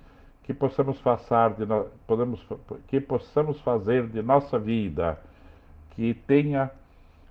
[0.44, 1.86] Que possamos, passar de no...
[2.06, 2.46] Podemos...
[2.88, 5.20] que possamos fazer de nossa vida
[5.92, 6.72] que tenha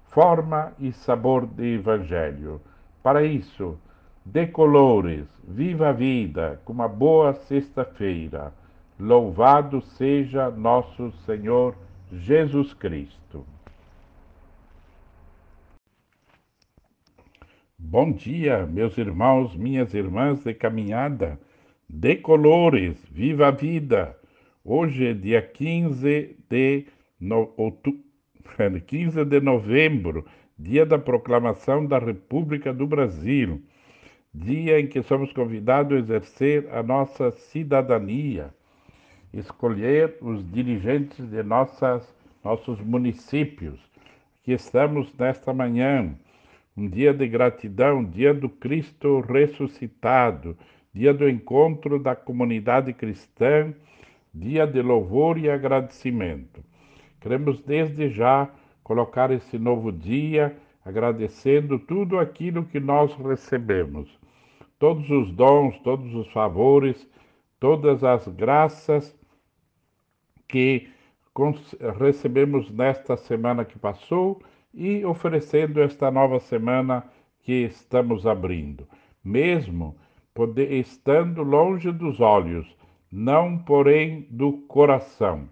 [0.09, 2.61] forma e sabor de Evangelho.
[3.07, 3.79] Para isso,
[4.25, 8.53] de colores, viva a vida, com uma boa sexta-feira.
[8.99, 11.77] Louvado seja nosso Senhor
[12.13, 13.47] Jesus Cristo.
[17.79, 21.39] Bom dia, meus irmãos, minhas irmãs de caminhada,
[21.89, 24.19] de colores, viva a vida!
[24.65, 26.87] Hoje é dia 15 de,
[27.21, 27.55] no...
[28.85, 30.27] 15 de novembro,
[30.59, 33.63] dia da proclamação da República do Brasil,
[34.33, 38.55] dia em que somos convidados a exercer a nossa cidadania,
[39.33, 42.07] escolher os dirigentes de nossas,
[42.43, 43.79] nossos municípios.
[44.41, 46.15] Aqui estamos nesta manhã
[46.77, 50.57] um dia de gratidão, dia do Cristo ressuscitado,
[50.93, 53.73] dia do encontro da comunidade cristã,
[54.33, 56.63] dia de louvor e agradecimento.
[57.21, 58.51] Queremos desde já
[58.87, 64.09] colocar esse novo dia agradecendo tudo aquilo que nós recebemos,
[64.79, 67.05] todos os dons, todos os favores,
[67.59, 69.13] todas as graças
[70.47, 70.89] que
[71.99, 74.41] recebemos nesta semana que passou
[74.73, 77.03] e oferecendo esta nova semana
[77.43, 78.87] que estamos abrindo.
[79.25, 79.97] Mesmo
[80.33, 82.73] poder, estando longe dos olhos,
[83.11, 85.49] não porém do coração.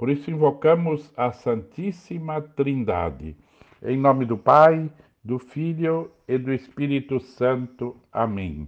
[0.00, 3.36] Por isso invocamos a Santíssima Trindade.
[3.82, 4.90] Em nome do Pai,
[5.22, 7.94] do Filho e do Espírito Santo.
[8.10, 8.66] Amém.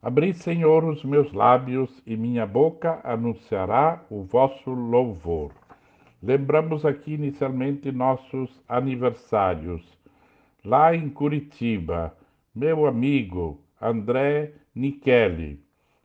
[0.00, 5.50] Abri, Senhor, os meus lábios e minha boca anunciará o vosso louvor.
[6.22, 9.82] Lembramos aqui inicialmente nossos aniversários.
[10.64, 12.16] Lá em Curitiba,
[12.54, 15.60] meu amigo André Nicheli,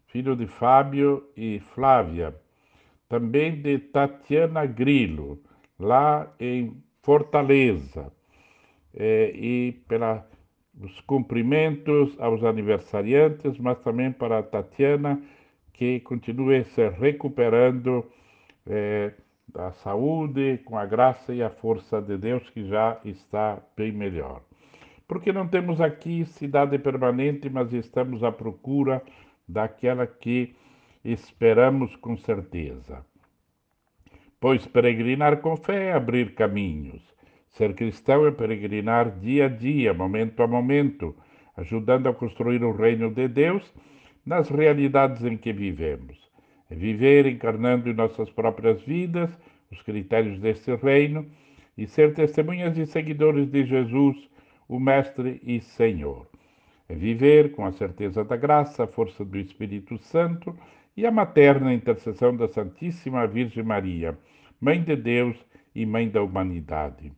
[0.07, 2.35] filho de Fábio e Flávia,
[3.11, 5.37] também de Tatiana Grilo,
[5.77, 8.09] lá em Fortaleza,
[8.93, 15.21] é, e pelos cumprimentos aos aniversariantes, mas também para a Tatiana,
[15.73, 18.05] que continue se recuperando
[18.65, 19.11] é,
[19.45, 24.41] da saúde, com a graça e a força de Deus, que já está bem melhor.
[25.05, 29.03] Porque não temos aqui cidade permanente, mas estamos à procura
[29.45, 30.55] daquela que
[31.03, 33.05] esperamos com certeza.
[34.39, 37.01] Pois peregrinar com fé é abrir caminhos.
[37.49, 41.15] Ser cristão é peregrinar dia a dia, momento a momento,
[41.57, 43.73] ajudando a construir o reino de Deus
[44.25, 46.17] nas realidades em que vivemos.
[46.69, 49.29] É viver encarnando em nossas próprias vidas
[49.71, 51.25] os critérios deste reino
[51.77, 54.17] e ser testemunhas e seguidores de Jesus,
[54.67, 56.27] o Mestre e Senhor.
[56.87, 60.57] É viver com a certeza da graça, a força do Espírito Santo
[60.95, 64.17] e a materna intercessão da Santíssima Virgem Maria,
[64.59, 65.37] Mãe de Deus
[65.73, 67.11] e Mãe da humanidade.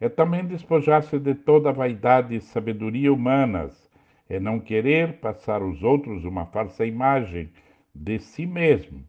[0.00, 3.90] É também despojar-se de toda a vaidade e sabedoria humanas,
[4.28, 7.50] é não querer passar aos outros uma falsa imagem
[7.94, 9.02] de si mesmo.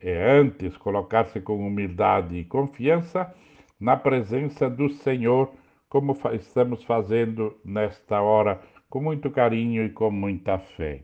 [0.00, 3.34] É antes colocar-se com humildade e confiança
[3.78, 5.52] na presença do Senhor
[5.90, 11.02] como estamos fazendo nesta hora, com muito carinho e com muita fé.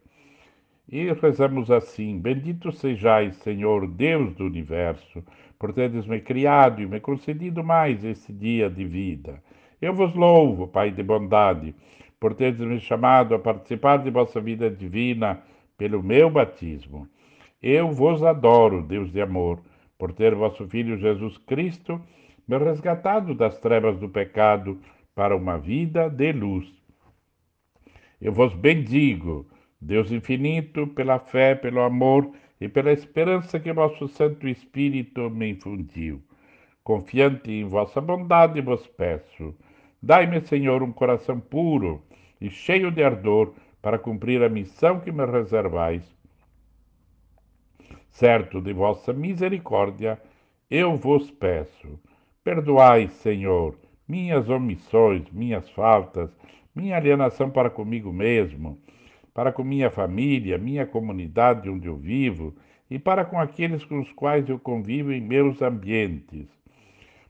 [0.89, 5.25] E rezamos assim: Bendito sejais, Senhor, Deus do universo,
[5.59, 9.43] por teres me criado e me concedido mais esse dia de vida.
[9.83, 11.75] Eu vos louvo, Pai de bondade,
[12.21, 15.43] por teres me chamado a participar de vossa vida divina
[15.77, 17.09] pelo meu batismo.
[17.63, 19.61] Eu vos adoro, Deus de amor,
[19.99, 22.01] por ter vosso Filho Jesus Cristo
[22.47, 24.79] me resgatado das trevas do pecado
[25.15, 26.67] para uma vida de luz.
[28.21, 29.47] Eu vos bendigo,
[29.81, 32.31] Deus infinito, pela fé, pelo amor
[32.61, 36.23] e pela esperança que vosso Santo Espírito me infundiu.
[36.83, 39.55] Confiante em vossa bondade, vos peço,
[40.03, 42.03] dai-me, Senhor, um coração puro
[42.41, 46.05] e cheio de ardor para cumprir a missão que me reservais.
[48.09, 50.21] Certo de vossa misericórdia,
[50.71, 51.99] eu vos peço
[52.47, 53.75] Perdoai, Senhor,
[54.07, 56.31] minhas omissões, minhas faltas,
[56.73, 58.79] minha alienação para comigo mesmo,
[59.37, 62.55] para com minha família, minha comunidade onde eu vivo
[62.91, 66.49] e para com aqueles com os quais eu convivo em meus ambientes.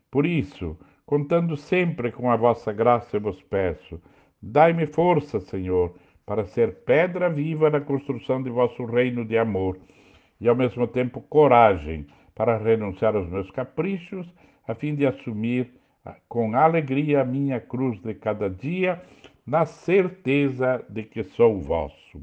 [0.08, 4.00] Por isso, contando sempre com a vossa graça, eu vos peço,
[4.40, 9.76] dai-me força, Senhor, para ser pedra viva na construção de vosso reino de amor
[10.40, 12.06] e, ao mesmo tempo, coragem
[12.36, 14.32] para renunciar aos meus caprichos
[14.68, 15.72] a fim de assumir
[16.04, 19.02] ah, com alegria a minha cruz de cada dia,
[19.46, 22.20] na certeza de que sou vosso.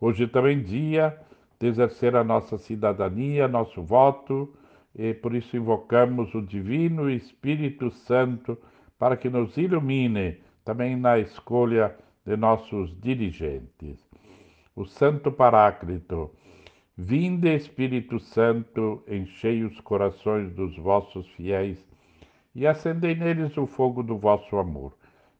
[0.00, 1.18] Hoje também dia
[1.58, 4.54] de exercer a nossa cidadania, nosso voto,
[4.94, 8.56] e por isso invocamos o Divino Espírito Santo
[8.98, 13.98] para que nos ilumine também na escolha de nossos dirigentes.
[14.76, 16.30] O Santo Paráclito,
[16.96, 21.84] Vinde, Espírito Santo, enchei os corações dos vossos fiéis
[22.54, 24.92] e acendei neles o fogo do vosso amor.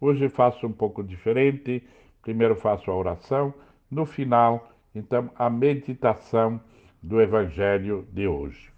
[0.00, 1.82] Hoje faço um pouco diferente.
[2.22, 3.52] Primeiro faço a oração,
[3.90, 6.60] no final, então, a meditação
[7.02, 8.70] do Evangelho de hoje.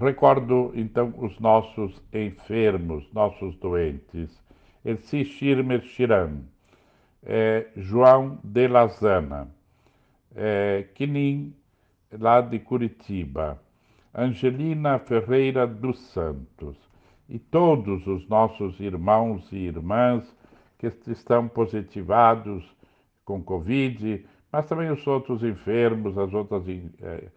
[0.00, 4.40] Recordo, então, os nossos enfermos, nossos doentes.
[4.84, 6.44] Elci Shirmer Shiram,
[7.22, 9.48] é, João de Lazana,
[10.34, 11.54] é, Kinin
[12.12, 13.60] lá de Curitiba,
[14.14, 16.87] Angelina Ferreira dos Santos
[17.28, 20.24] e todos os nossos irmãos e irmãs
[20.78, 22.64] que estão positivados
[23.24, 27.28] com Covid, mas também os outros enfermos, as outras, eh,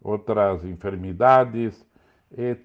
[0.00, 1.84] outras enfermidades,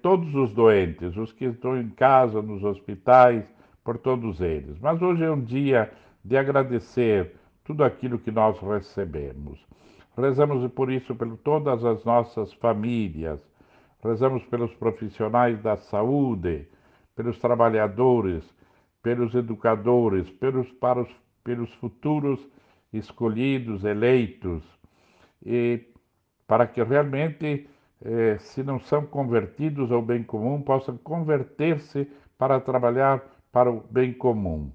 [0.00, 3.44] todos os doentes, os que estão em casa, nos hospitais,
[3.84, 4.78] por todos eles.
[4.80, 5.92] Mas hoje é um dia
[6.24, 7.34] de agradecer
[7.64, 9.58] tudo aquilo que nós recebemos.
[10.16, 13.40] Rezamos por isso por todas as nossas famílias,
[14.02, 16.68] rezamos pelos profissionais da saúde,
[17.14, 18.44] pelos trabalhadores,
[19.02, 21.10] pelos educadores, pelos, para os,
[21.44, 22.40] pelos futuros
[22.92, 24.62] escolhidos, eleitos,
[25.44, 25.88] e
[26.46, 27.68] para que realmente,
[28.04, 34.12] eh, se não são convertidos ao bem comum, possam converter-se para trabalhar para o bem
[34.12, 34.70] comum.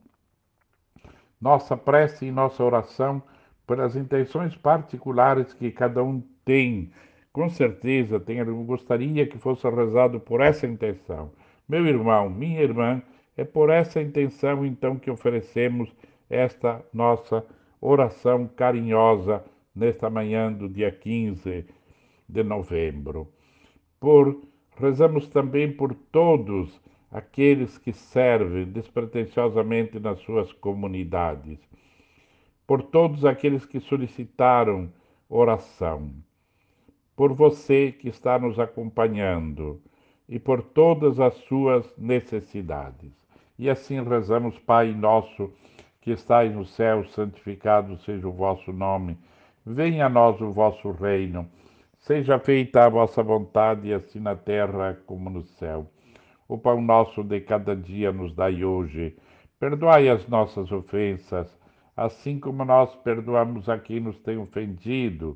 [1.40, 3.22] Nossa prece e nossa oração
[3.68, 6.92] pelas intenções particulares que cada um tem.
[7.38, 11.32] Com certeza, eu gostaria que fosse rezado por essa intenção.
[11.70, 13.00] Meu irmão, minha irmã,
[13.38, 15.96] é por essa intenção então que oferecemos
[16.28, 17.46] esta nossa
[17.80, 19.46] oração carinhosa
[19.76, 21.64] nesta manhã do dia 15
[22.28, 23.32] de novembro.
[24.00, 24.42] Por
[24.76, 26.82] rezamos também por todos
[27.12, 31.60] aqueles que servem despretensiosamente nas suas comunidades
[32.66, 34.92] por todos aqueles que solicitaram
[35.30, 36.12] oração,
[37.18, 39.82] por você que está nos acompanhando
[40.30, 43.12] e por todas as suas necessidades.
[43.58, 45.52] E assim rezamos, Pai nosso,
[46.00, 49.18] que estais no céu, santificado seja o vosso nome.
[49.66, 51.50] Venha a nós o vosso reino.
[51.98, 55.88] Seja feita a vossa vontade, assim na terra como no céu.
[56.48, 59.18] O pão nosso de cada dia nos dai hoje.
[59.60, 61.58] Perdoai as nossas ofensas
[61.98, 65.36] assim como nós perdoamos a quem nos tem ofendido.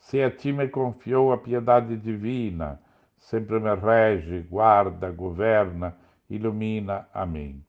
[0.00, 2.80] se a ti me confiou a piedade divina,
[3.16, 5.94] sempre me rege, guarda, governa,
[6.28, 7.06] ilumina.
[7.14, 7.62] Amém.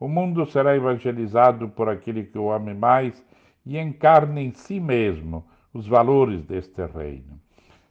[0.00, 3.24] O mundo será evangelizado por aquele que o ame mais
[3.64, 7.40] e encarne em si mesmo os valores deste reino.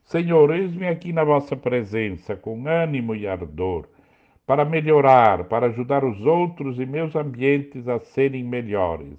[0.03, 3.87] Senhor, eis-me aqui na vossa presença com ânimo e ardor
[4.45, 9.17] para melhorar, para ajudar os outros e meus ambientes a serem melhores.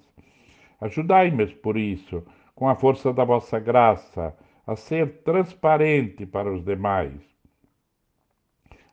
[0.79, 2.23] Ajudai-me, por isso,
[2.53, 4.35] com a força da vossa graça,
[4.65, 7.13] a ser transparente para os demais,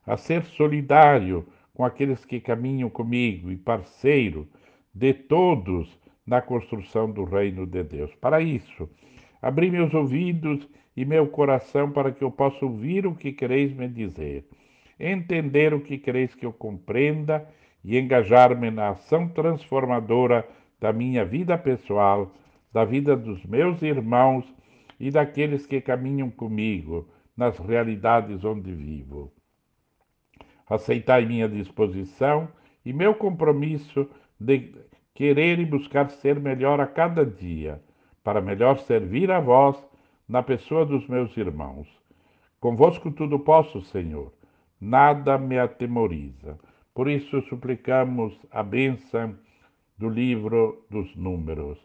[0.07, 4.47] a ser solidário com aqueles que caminham comigo e parceiro
[4.95, 8.15] de todos na construção do reino de Deus.
[8.17, 8.89] Para isso,
[9.41, 13.89] abri meus ouvidos e meu coração para que eu possa ouvir o que quereis me
[13.89, 14.47] dizer
[15.03, 17.47] entender o que quereis que eu compreenda
[17.85, 20.49] e engajar-me na ação transformadora
[20.81, 22.33] da minha vida pessoal,
[22.73, 24.45] da vida dos meus irmãos
[25.03, 27.07] e daqueles que caminham comigo
[27.37, 29.31] nas realidades onde vivo.
[30.67, 32.49] Aceitai minha disposição
[32.83, 34.09] e meu compromisso
[34.41, 34.73] de
[35.13, 37.83] querer e buscar ser melhor a cada dia,
[38.25, 39.77] para melhor servir a vós
[40.27, 41.87] na pessoa dos meus irmãos.
[42.59, 44.33] Convosco tudo posso, Senhor
[44.83, 46.59] nada me atemoriza.
[46.93, 49.37] Por isso suplicamos a bênção
[49.97, 51.79] do livro dos Números.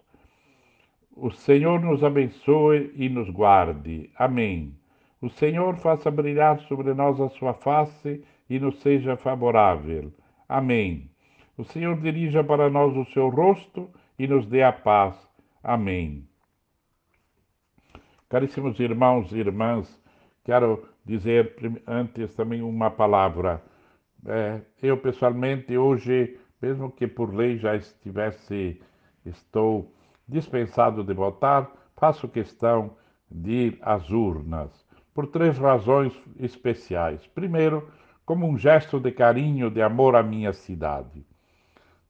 [1.19, 4.11] O Senhor nos abençoe e nos guarde.
[4.15, 4.77] Amém.
[5.19, 10.14] O Senhor faça brilhar sobre nós a sua face e nos seja favorável.
[10.48, 11.10] Amém.
[11.57, 13.89] O Senhor dirija para nós o seu rosto
[14.19, 15.15] e nos dê a paz.
[15.64, 16.23] Amém.
[18.30, 19.99] Caríssimos irmãos e irmãs,
[20.45, 21.56] quero dizer
[21.88, 23.64] antes também uma palavra.
[24.23, 28.80] É, eu pessoalmente hoje, mesmo que por lei já estivesse,
[29.26, 29.97] estou
[30.28, 32.91] dispensado de votar, faço questão
[33.30, 34.72] de ir às urnas
[35.14, 37.26] por três razões especiais.
[37.28, 37.88] Primeiro,
[38.26, 41.26] como um gesto de carinho, de amor à minha cidade.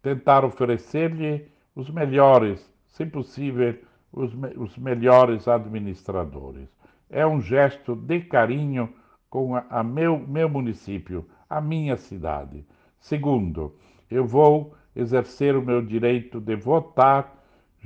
[0.02, 3.76] Tentar oferecer-lhe os melhores, se possível,
[4.11, 6.69] os, me os melhores administradores
[7.10, 8.94] é um gesto de carinho
[9.30, 12.65] com a, a meu, meu município, a minha cidade.
[12.99, 13.76] Segundo,
[14.10, 17.36] eu vou exercer o meu direito de votar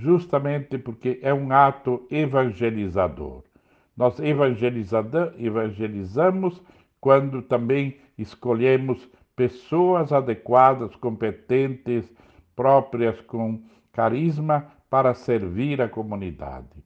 [0.01, 3.43] justamente porque é um ato evangelizador.
[3.95, 6.61] Nós evangelizamos
[6.99, 12.11] quando também escolhemos pessoas adequadas, competentes,
[12.55, 13.61] próprias, com
[13.91, 16.83] carisma para servir a comunidade.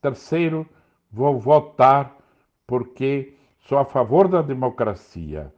[0.00, 0.66] Terceiro,
[1.10, 2.16] vou votar
[2.66, 5.52] porque sou a favor da democracia,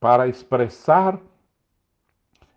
[0.00, 1.18] para expressar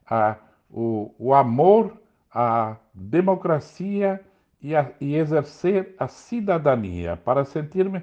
[0.10, 0.38] a,
[0.70, 2.01] o, o amor
[2.34, 4.22] à democracia
[4.62, 8.02] e, a, e exercer a cidadania, para sentir-me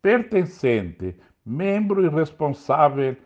[0.00, 3.16] pertencente, membro e responsável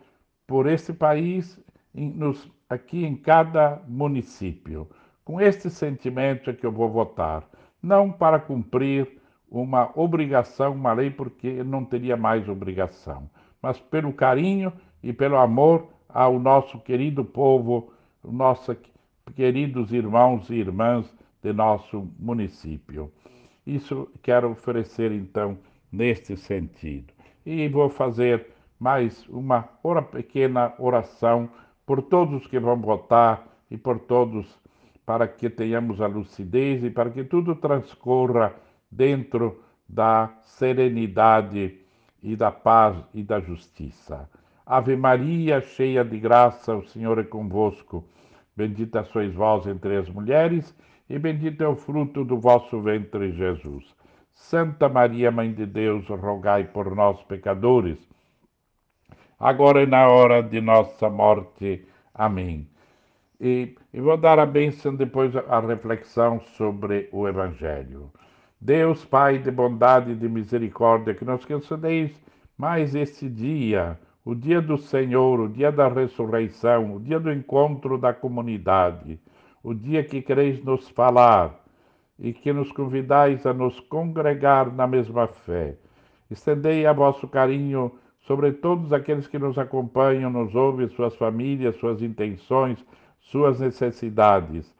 [0.47, 1.59] por esse país
[1.93, 4.89] em, nos, aqui em cada município.
[5.23, 7.47] Com este sentimento é que eu vou votar,
[7.81, 13.29] não para cumprir uma obrigação, uma lei, porque não teria mais obrigação,
[13.61, 14.71] mas pelo carinho
[15.03, 17.91] e pelo amor ao nosso querido povo,
[18.23, 18.77] nossos
[19.31, 21.05] queridos irmãos e irmãs
[21.41, 23.11] de nosso município.
[23.65, 25.57] Isso quero oferecer então
[25.91, 27.13] neste sentido.
[27.45, 28.47] E vou fazer
[28.79, 29.63] mais uma
[30.11, 31.49] pequena oração
[31.85, 34.59] por todos que vão votar e por todos
[35.05, 38.53] para que tenhamos a lucidez e para que tudo transcorra
[38.89, 41.79] dentro da serenidade
[42.21, 44.29] e da paz e da justiça.
[44.65, 48.05] Ave Maria, cheia de graça, o Senhor é convosco.
[48.55, 50.75] Bendita sois vós entre as mulheres,
[51.09, 53.95] e bendito é o fruto do vosso ventre, Jesus.
[54.31, 57.97] Santa Maria, Mãe de Deus, rogai por nós, pecadores,
[59.39, 61.85] agora e na hora de nossa morte.
[62.13, 62.67] Amém.
[63.39, 68.11] E, e vou dar a bênção depois a reflexão sobre o Evangelho.
[68.59, 72.11] Deus, Pai de bondade e de misericórdia, que nos concedeis
[72.57, 77.97] mais esse dia o dia do Senhor, o dia da ressurreição, o dia do encontro
[77.97, 79.19] da comunidade,
[79.63, 81.59] o dia que quereis nos falar
[82.19, 85.75] e que nos convidais a nos congregar na mesma fé.
[86.29, 87.91] Estendei a vosso carinho
[88.21, 92.85] sobre todos aqueles que nos acompanham, nos ouvem, suas famílias, suas intenções,
[93.19, 94.71] suas necessidades.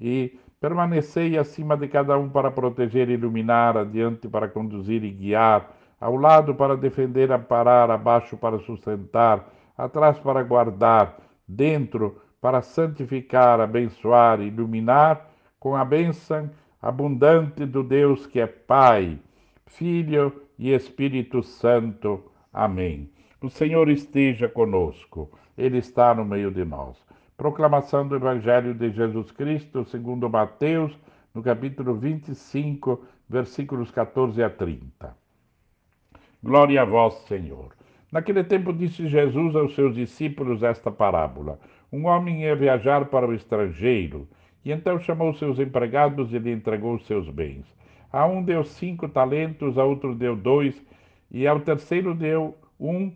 [0.00, 6.16] E permanecei acima de cada um para proteger iluminar, adiante para conduzir e guiar ao
[6.16, 15.28] lado para defender, amparar, abaixo para sustentar, atrás para guardar, dentro para santificar, abençoar, iluminar,
[15.58, 16.50] com a bênção
[16.80, 19.18] abundante do Deus que é Pai,
[19.66, 22.30] Filho e Espírito Santo.
[22.52, 23.10] Amém.
[23.42, 26.96] O Senhor esteja conosco, Ele está no meio de nós.
[27.36, 30.96] Proclamação do Evangelho de Jesus Cristo, segundo Mateus,
[31.34, 35.25] no capítulo 25, versículos 14 a 30.
[36.42, 37.74] Glória a vós, Senhor.
[38.12, 41.58] Naquele tempo disse Jesus aos seus discípulos esta parábola:
[41.92, 44.28] Um homem ia viajar para o estrangeiro,
[44.64, 47.66] e então chamou seus empregados e lhe entregou seus bens.
[48.12, 50.80] A um deu cinco talentos, a outro deu dois,
[51.30, 53.12] e ao terceiro deu um,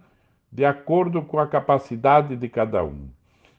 [0.51, 3.09] de acordo com a capacidade de cada um.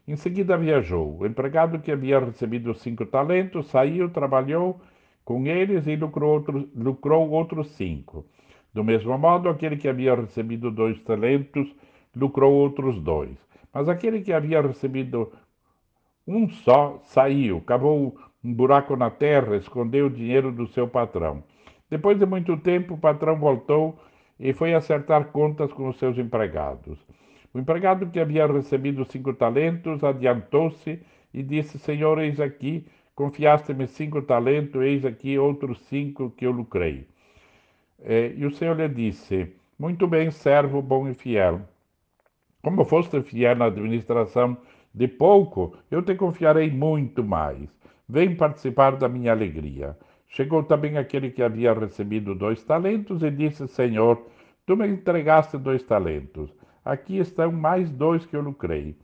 [0.07, 1.19] Em seguida viajou.
[1.19, 4.81] O empregado que havia recebido cinco talentos saiu, trabalhou
[5.23, 8.25] com eles e lucrou, outro, lucrou outros cinco.
[8.73, 11.67] Do mesmo modo, aquele que havia recebido dois talentos
[12.15, 13.37] lucrou outros dois.
[13.73, 15.31] Mas aquele que havia recebido
[16.27, 21.43] um só saiu, cavou um buraco na terra, escondeu o dinheiro do seu patrão.
[21.89, 23.99] Depois de muito tempo, o patrão voltou
[24.39, 26.97] e foi acertar contas com os seus empregados.
[27.53, 31.01] O empregado que havia recebido cinco talentos adiantou-se
[31.33, 37.10] e disse: Senhor, eis aqui, confiaste-me cinco talentos, eis aqui outros cinco que eu lucrei.
[38.03, 41.61] É, e o Senhor lhe disse: Muito bem, servo bom e fiel.
[42.63, 44.57] Como foste fiel na administração
[44.93, 47.69] de pouco, eu te confiarei muito mais.
[48.07, 49.97] Vem participar da minha alegria.
[50.27, 54.27] Chegou também aquele que havia recebido dois talentos e disse: Senhor,
[54.65, 56.51] tu me entregaste dois talentos.
[56.83, 58.95] Aqui estão mais dois que eu lucrei.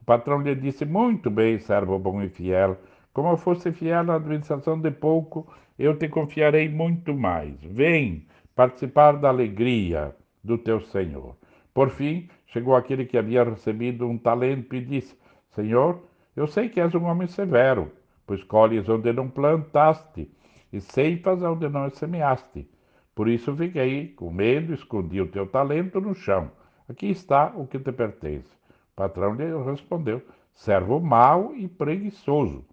[0.00, 2.78] O patrão lhe disse: Muito bem, servo bom e fiel.
[3.12, 5.46] Como foste fiel na administração de pouco,
[5.78, 7.54] eu te confiarei muito mais.
[7.62, 8.26] Vem
[8.58, 11.36] participar da alegria do teu Senhor.
[11.72, 15.16] Por fim, chegou aquele que havia recebido um talento e disse:
[15.50, 16.02] Senhor,
[16.34, 17.92] eu sei que és um homem severo,
[18.26, 20.28] pois colhes onde não plantaste
[20.72, 22.68] e ceifas onde não semeaste.
[23.14, 26.50] Por isso fiquei com medo, escondi o teu talento no chão.
[26.88, 28.50] Aqui está o que te pertence.
[28.92, 30.20] O patrão lhe respondeu:
[30.52, 32.64] Servo mau e preguiçoso.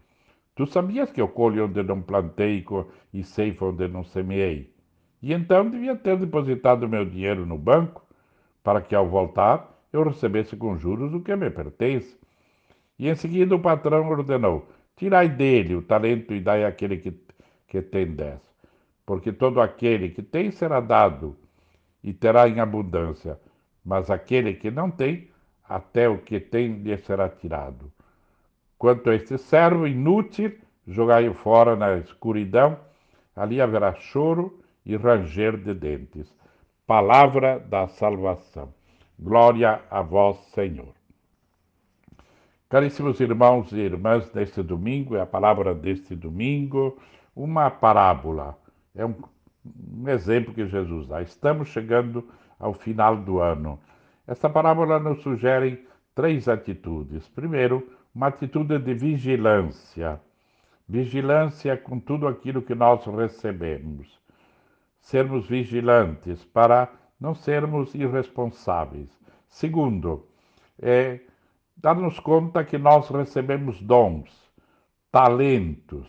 [0.55, 2.65] Tu sabias que eu colho onde não plantei
[3.13, 4.73] e ceifo onde não semeei.
[5.25, 8.05] E então devia ter depositado meu dinheiro no banco
[8.63, 12.15] para que ao voltar eu recebesse com juros o que me pertence.
[12.99, 17.19] E em seguida o patrão ordenou: Tirai dele o talento e dai àquele que,
[17.67, 18.39] que tem dez.
[19.03, 21.35] Porque todo aquele que tem será dado
[22.03, 23.39] e terá em abundância,
[23.83, 25.31] mas aquele que não tem,
[25.67, 27.91] até o que tem lhe será tirado.
[28.77, 30.55] Quanto a este servo inútil,
[30.87, 32.77] jogai-o fora na escuridão,
[33.35, 36.33] ali haverá choro e ranger de dentes.
[36.85, 38.73] Palavra da salvação.
[39.17, 40.93] Glória a vós, Senhor.
[42.69, 46.97] Caríssimos irmãos e irmãs, neste domingo, é a palavra deste domingo,
[47.35, 48.57] uma parábola.
[48.93, 49.15] É um,
[49.65, 51.21] um exemplo que Jesus dá.
[51.21, 52.27] Estamos chegando
[52.59, 53.79] ao final do ano.
[54.27, 57.27] Esta parábola nos sugere três atitudes.
[57.29, 60.19] Primeiro, uma atitude de vigilância.
[60.87, 64.19] Vigilância com tudo aquilo que nós recebemos.
[65.05, 69.07] Sermos vigilantes para não sermos irresponsáveis.
[69.47, 70.25] Segundo,
[70.81, 71.19] é
[71.77, 74.31] dar-nos conta que nós recebemos dons,
[75.11, 76.07] talentos.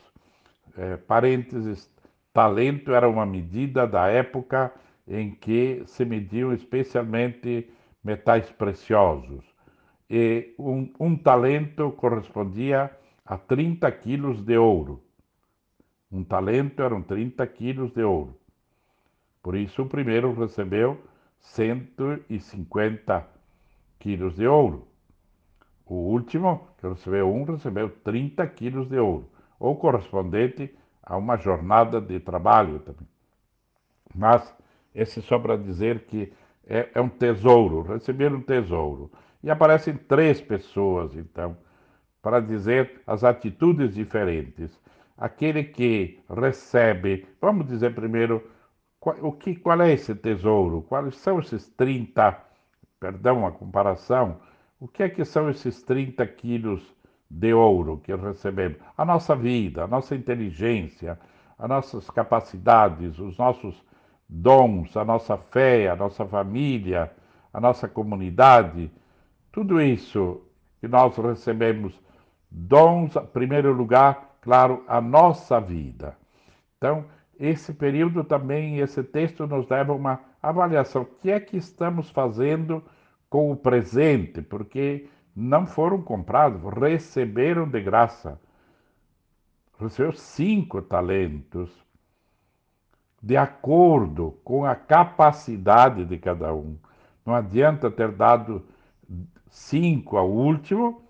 [0.79, 1.91] É, parênteses,
[2.33, 4.73] talento era uma medida da época
[5.07, 7.71] em que se mediam especialmente
[8.03, 9.45] metais preciosos.
[10.09, 12.91] E um, um talento correspondia
[13.27, 15.03] a 30 quilos de ouro.
[16.11, 18.35] Um talento eram 30 quilos de ouro.
[19.47, 21.01] Por isso, o primeiro recebeu
[21.39, 23.25] 150
[23.97, 24.89] quilos de ouro.
[25.87, 32.01] O último, que recebeu um, recebeu 30 quilos de ouro, ou correspondente a uma jornada
[32.01, 33.07] de trabalho também.
[34.13, 34.53] Mas
[34.93, 36.33] esse só para dizer que
[36.67, 39.13] é, é um tesouro, receber um tesouro.
[39.45, 41.57] E aparecem três pessoas, então,
[42.21, 44.77] para dizer as atitudes diferentes.
[45.17, 48.56] Aquele que recebe, vamos dizer primeiro,
[49.07, 50.83] qual, o que, qual é esse tesouro?
[50.83, 52.37] Quais são esses 30,
[52.99, 54.39] perdão a comparação,
[54.81, 56.83] o que é que são esses 30 quilos
[57.31, 58.79] de ouro que recebemos?
[58.99, 61.21] A nossa vida, a nossa inteligência,
[61.57, 63.81] as nossas capacidades, os nossos
[64.29, 67.13] dons, a nossa fé, a nossa família,
[67.53, 68.91] a nossa comunidade,
[69.53, 70.43] tudo isso
[70.81, 71.95] que nós recebemos,
[72.51, 76.19] dons, em primeiro lugar, claro, a nossa vida.
[76.77, 77.05] Então,
[77.39, 81.03] esse período também, esse texto nos leva a uma avaliação.
[81.03, 82.83] O que é que estamos fazendo
[83.29, 84.43] com o presente?
[84.43, 88.41] Porque não foram comprados, receberam de graça.
[89.79, 91.71] Recebeu cinco talentos
[93.23, 96.77] de acordo com a capacidade de cada um.
[97.25, 98.65] Não adianta ter dado
[99.51, 101.03] cinco ao último,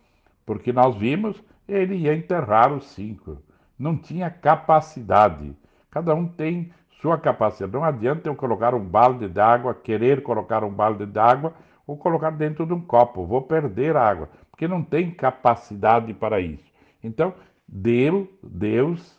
[0.45, 3.39] porque nós vimos ele ia enterrar os cinco.
[3.79, 5.55] Não tinha capacidade.
[5.97, 6.71] Cada um tem
[7.01, 7.73] sua capacidade.
[7.73, 11.55] Não adianta eu colocar um balde de água, querer colocar um balde de água
[11.87, 13.25] ou colocar dentro de um copo.
[13.25, 16.71] Vou perder a água, porque não tem capacidade para isso.
[17.03, 17.33] Então,
[17.67, 19.19] Deus, Deus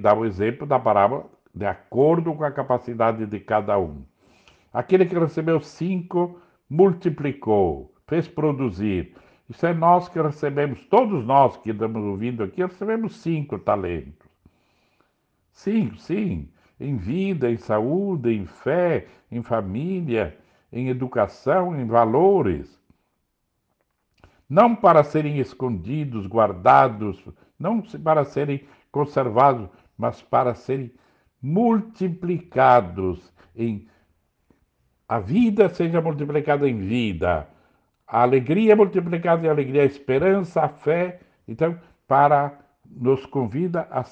[0.00, 4.04] dá o exemplo da parábola de acordo com a capacidade de cada um.
[4.72, 6.38] Aquele que recebeu cinco,
[6.70, 9.16] multiplicou, fez produzir.
[9.50, 14.33] Isso é nós que recebemos, todos nós que estamos ouvindo aqui, recebemos cinco talentos.
[15.54, 16.48] Cinco, sim,
[16.80, 20.36] em vida, em saúde, em fé, em família,
[20.72, 22.78] em educação, em valores.
[24.48, 27.24] Não para serem escondidos, guardados,
[27.56, 30.92] não para serem conservados, mas para serem
[31.40, 33.88] multiplicados em
[35.08, 37.46] a vida seja multiplicada em vida,
[38.06, 41.20] a alegria multiplicada em alegria, a esperança, a fé.
[41.46, 41.78] Então,
[42.08, 44.02] para nos convida a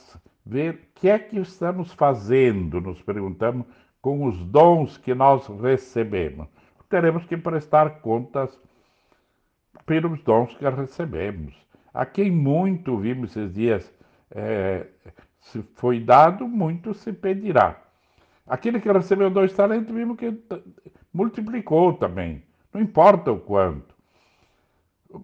[0.45, 3.67] ver o que é que estamos fazendo, nos perguntamos,
[4.01, 6.49] com os dons que nós recebemos.
[6.89, 8.61] Teremos que prestar contas
[9.87, 11.55] pelos dons que recebemos.
[11.95, 13.93] A quem muito vimos esses dias
[14.31, 14.87] é,
[15.41, 17.81] se foi dado, muito se pedirá.
[18.47, 20.37] Aquele que recebeu dois talentos, vimos que
[21.13, 22.43] multiplicou também,
[22.73, 23.95] não importa o quanto.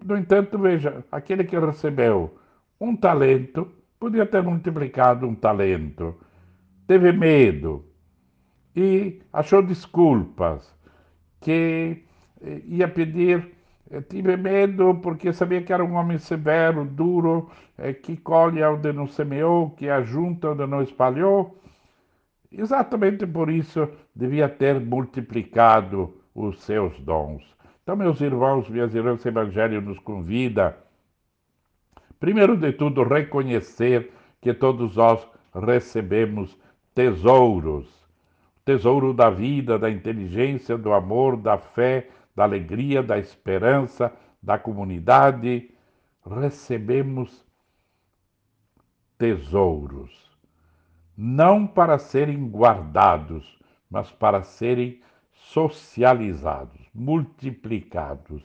[0.05, 2.37] No entanto, veja, aquele que recebeu
[2.79, 6.15] um talento, podia ter multiplicado um talento,
[6.87, 7.85] teve medo
[8.75, 10.73] e achou desculpas,
[11.41, 12.03] que
[12.41, 13.59] eh, ia pedir
[13.89, 18.93] eu tive medo porque sabia que era um homem severo, duro, é, que colhe onde
[18.93, 21.59] não semeou, que ajunta onde não espalhou.
[22.51, 27.43] Exatamente por isso devia ter multiplicado os seus dons.
[27.81, 30.77] Então, meus irmãos, minhas irmãs, o Evangelho nos convida,
[32.19, 36.57] primeiro de tudo, reconhecer que todos nós recebemos
[36.93, 37.87] tesouros.
[38.65, 45.71] Tesouro da vida, da inteligência, do amor, da fé, da alegria, da esperança, da comunidade,
[46.25, 47.43] recebemos
[49.17, 50.29] tesouros,
[51.17, 53.59] não para serem guardados,
[53.89, 55.01] mas para serem
[55.33, 58.43] socializados, multiplicados.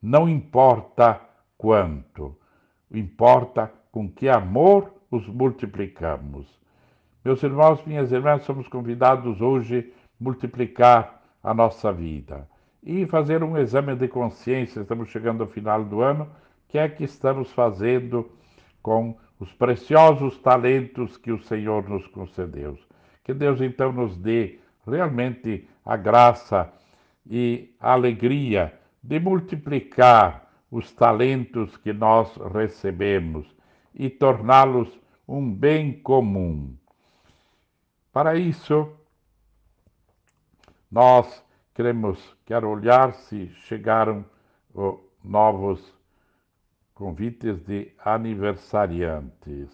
[0.00, 1.20] Não importa
[1.58, 2.36] quanto,
[2.98, 6.46] importa com que amor os multiplicamos.
[7.24, 12.48] Meus irmãos, minhas irmãs, somos convidados hoje a multiplicar a nossa vida
[12.82, 14.80] e fazer um exame de consciência.
[14.80, 16.24] Estamos chegando ao final do ano.
[16.24, 16.28] O
[16.68, 18.30] que é que estamos fazendo
[18.80, 22.78] com os preciosos talentos que o Senhor nos concedeu?
[23.24, 26.72] Que Deus então nos dê realmente a graça
[27.28, 30.45] e a alegria de multiplicar
[30.76, 33.46] os talentos que nós recebemos
[33.94, 34.86] e torná-los
[35.26, 36.76] um bem comum.
[38.12, 38.94] Para isso,
[40.90, 41.42] nós
[41.74, 44.22] queremos, quero olhar se chegaram
[44.74, 45.80] oh, novos
[46.92, 49.70] convites de aniversariantes.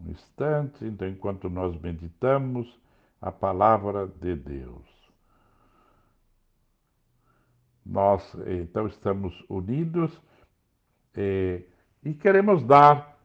[0.00, 2.72] Um instante, então, enquanto nós meditamos
[3.20, 4.89] a palavra de Deus.
[7.84, 10.20] Nós, então, estamos unidos
[11.14, 11.62] eh,
[12.04, 13.18] e queremos dar,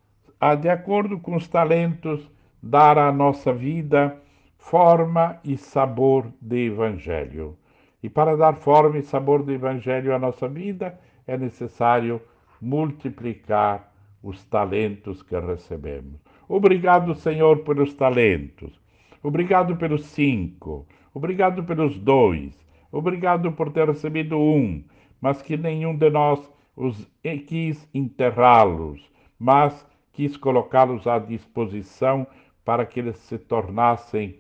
[0.62, 2.30] de acordo com os talentos,
[2.62, 4.20] dar à nossa vida
[4.58, 7.58] forma e sabor de Evangelho.
[8.02, 12.22] E para dar forma e sabor de Evangelho à nossa vida, é necessário
[12.60, 13.92] multiplicar
[14.24, 16.20] os talentos que recebemos.
[16.48, 18.80] Obrigado, Senhor, pelos talentos.
[19.22, 20.88] Obrigado pelos cinco.
[21.14, 22.65] Obrigado pelos dois.
[22.96, 24.82] Obrigado por ter recebido um,
[25.20, 26.40] mas que nenhum de nós
[26.78, 27.06] os
[27.46, 32.26] quis enterrá-los, mas quis colocá-los à disposição
[32.64, 34.40] para que eles se tornassem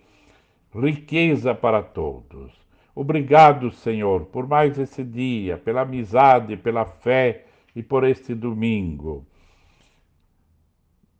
[0.73, 2.53] riqueza para todos.
[2.95, 9.27] Obrigado, Senhor, por mais esse dia, pela amizade, pela fé e por este domingo.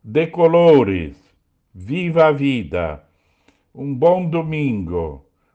[0.02, 1.22] De colores,
[1.74, 3.04] viva a vida.
[3.74, 5.25] Um bom domingo.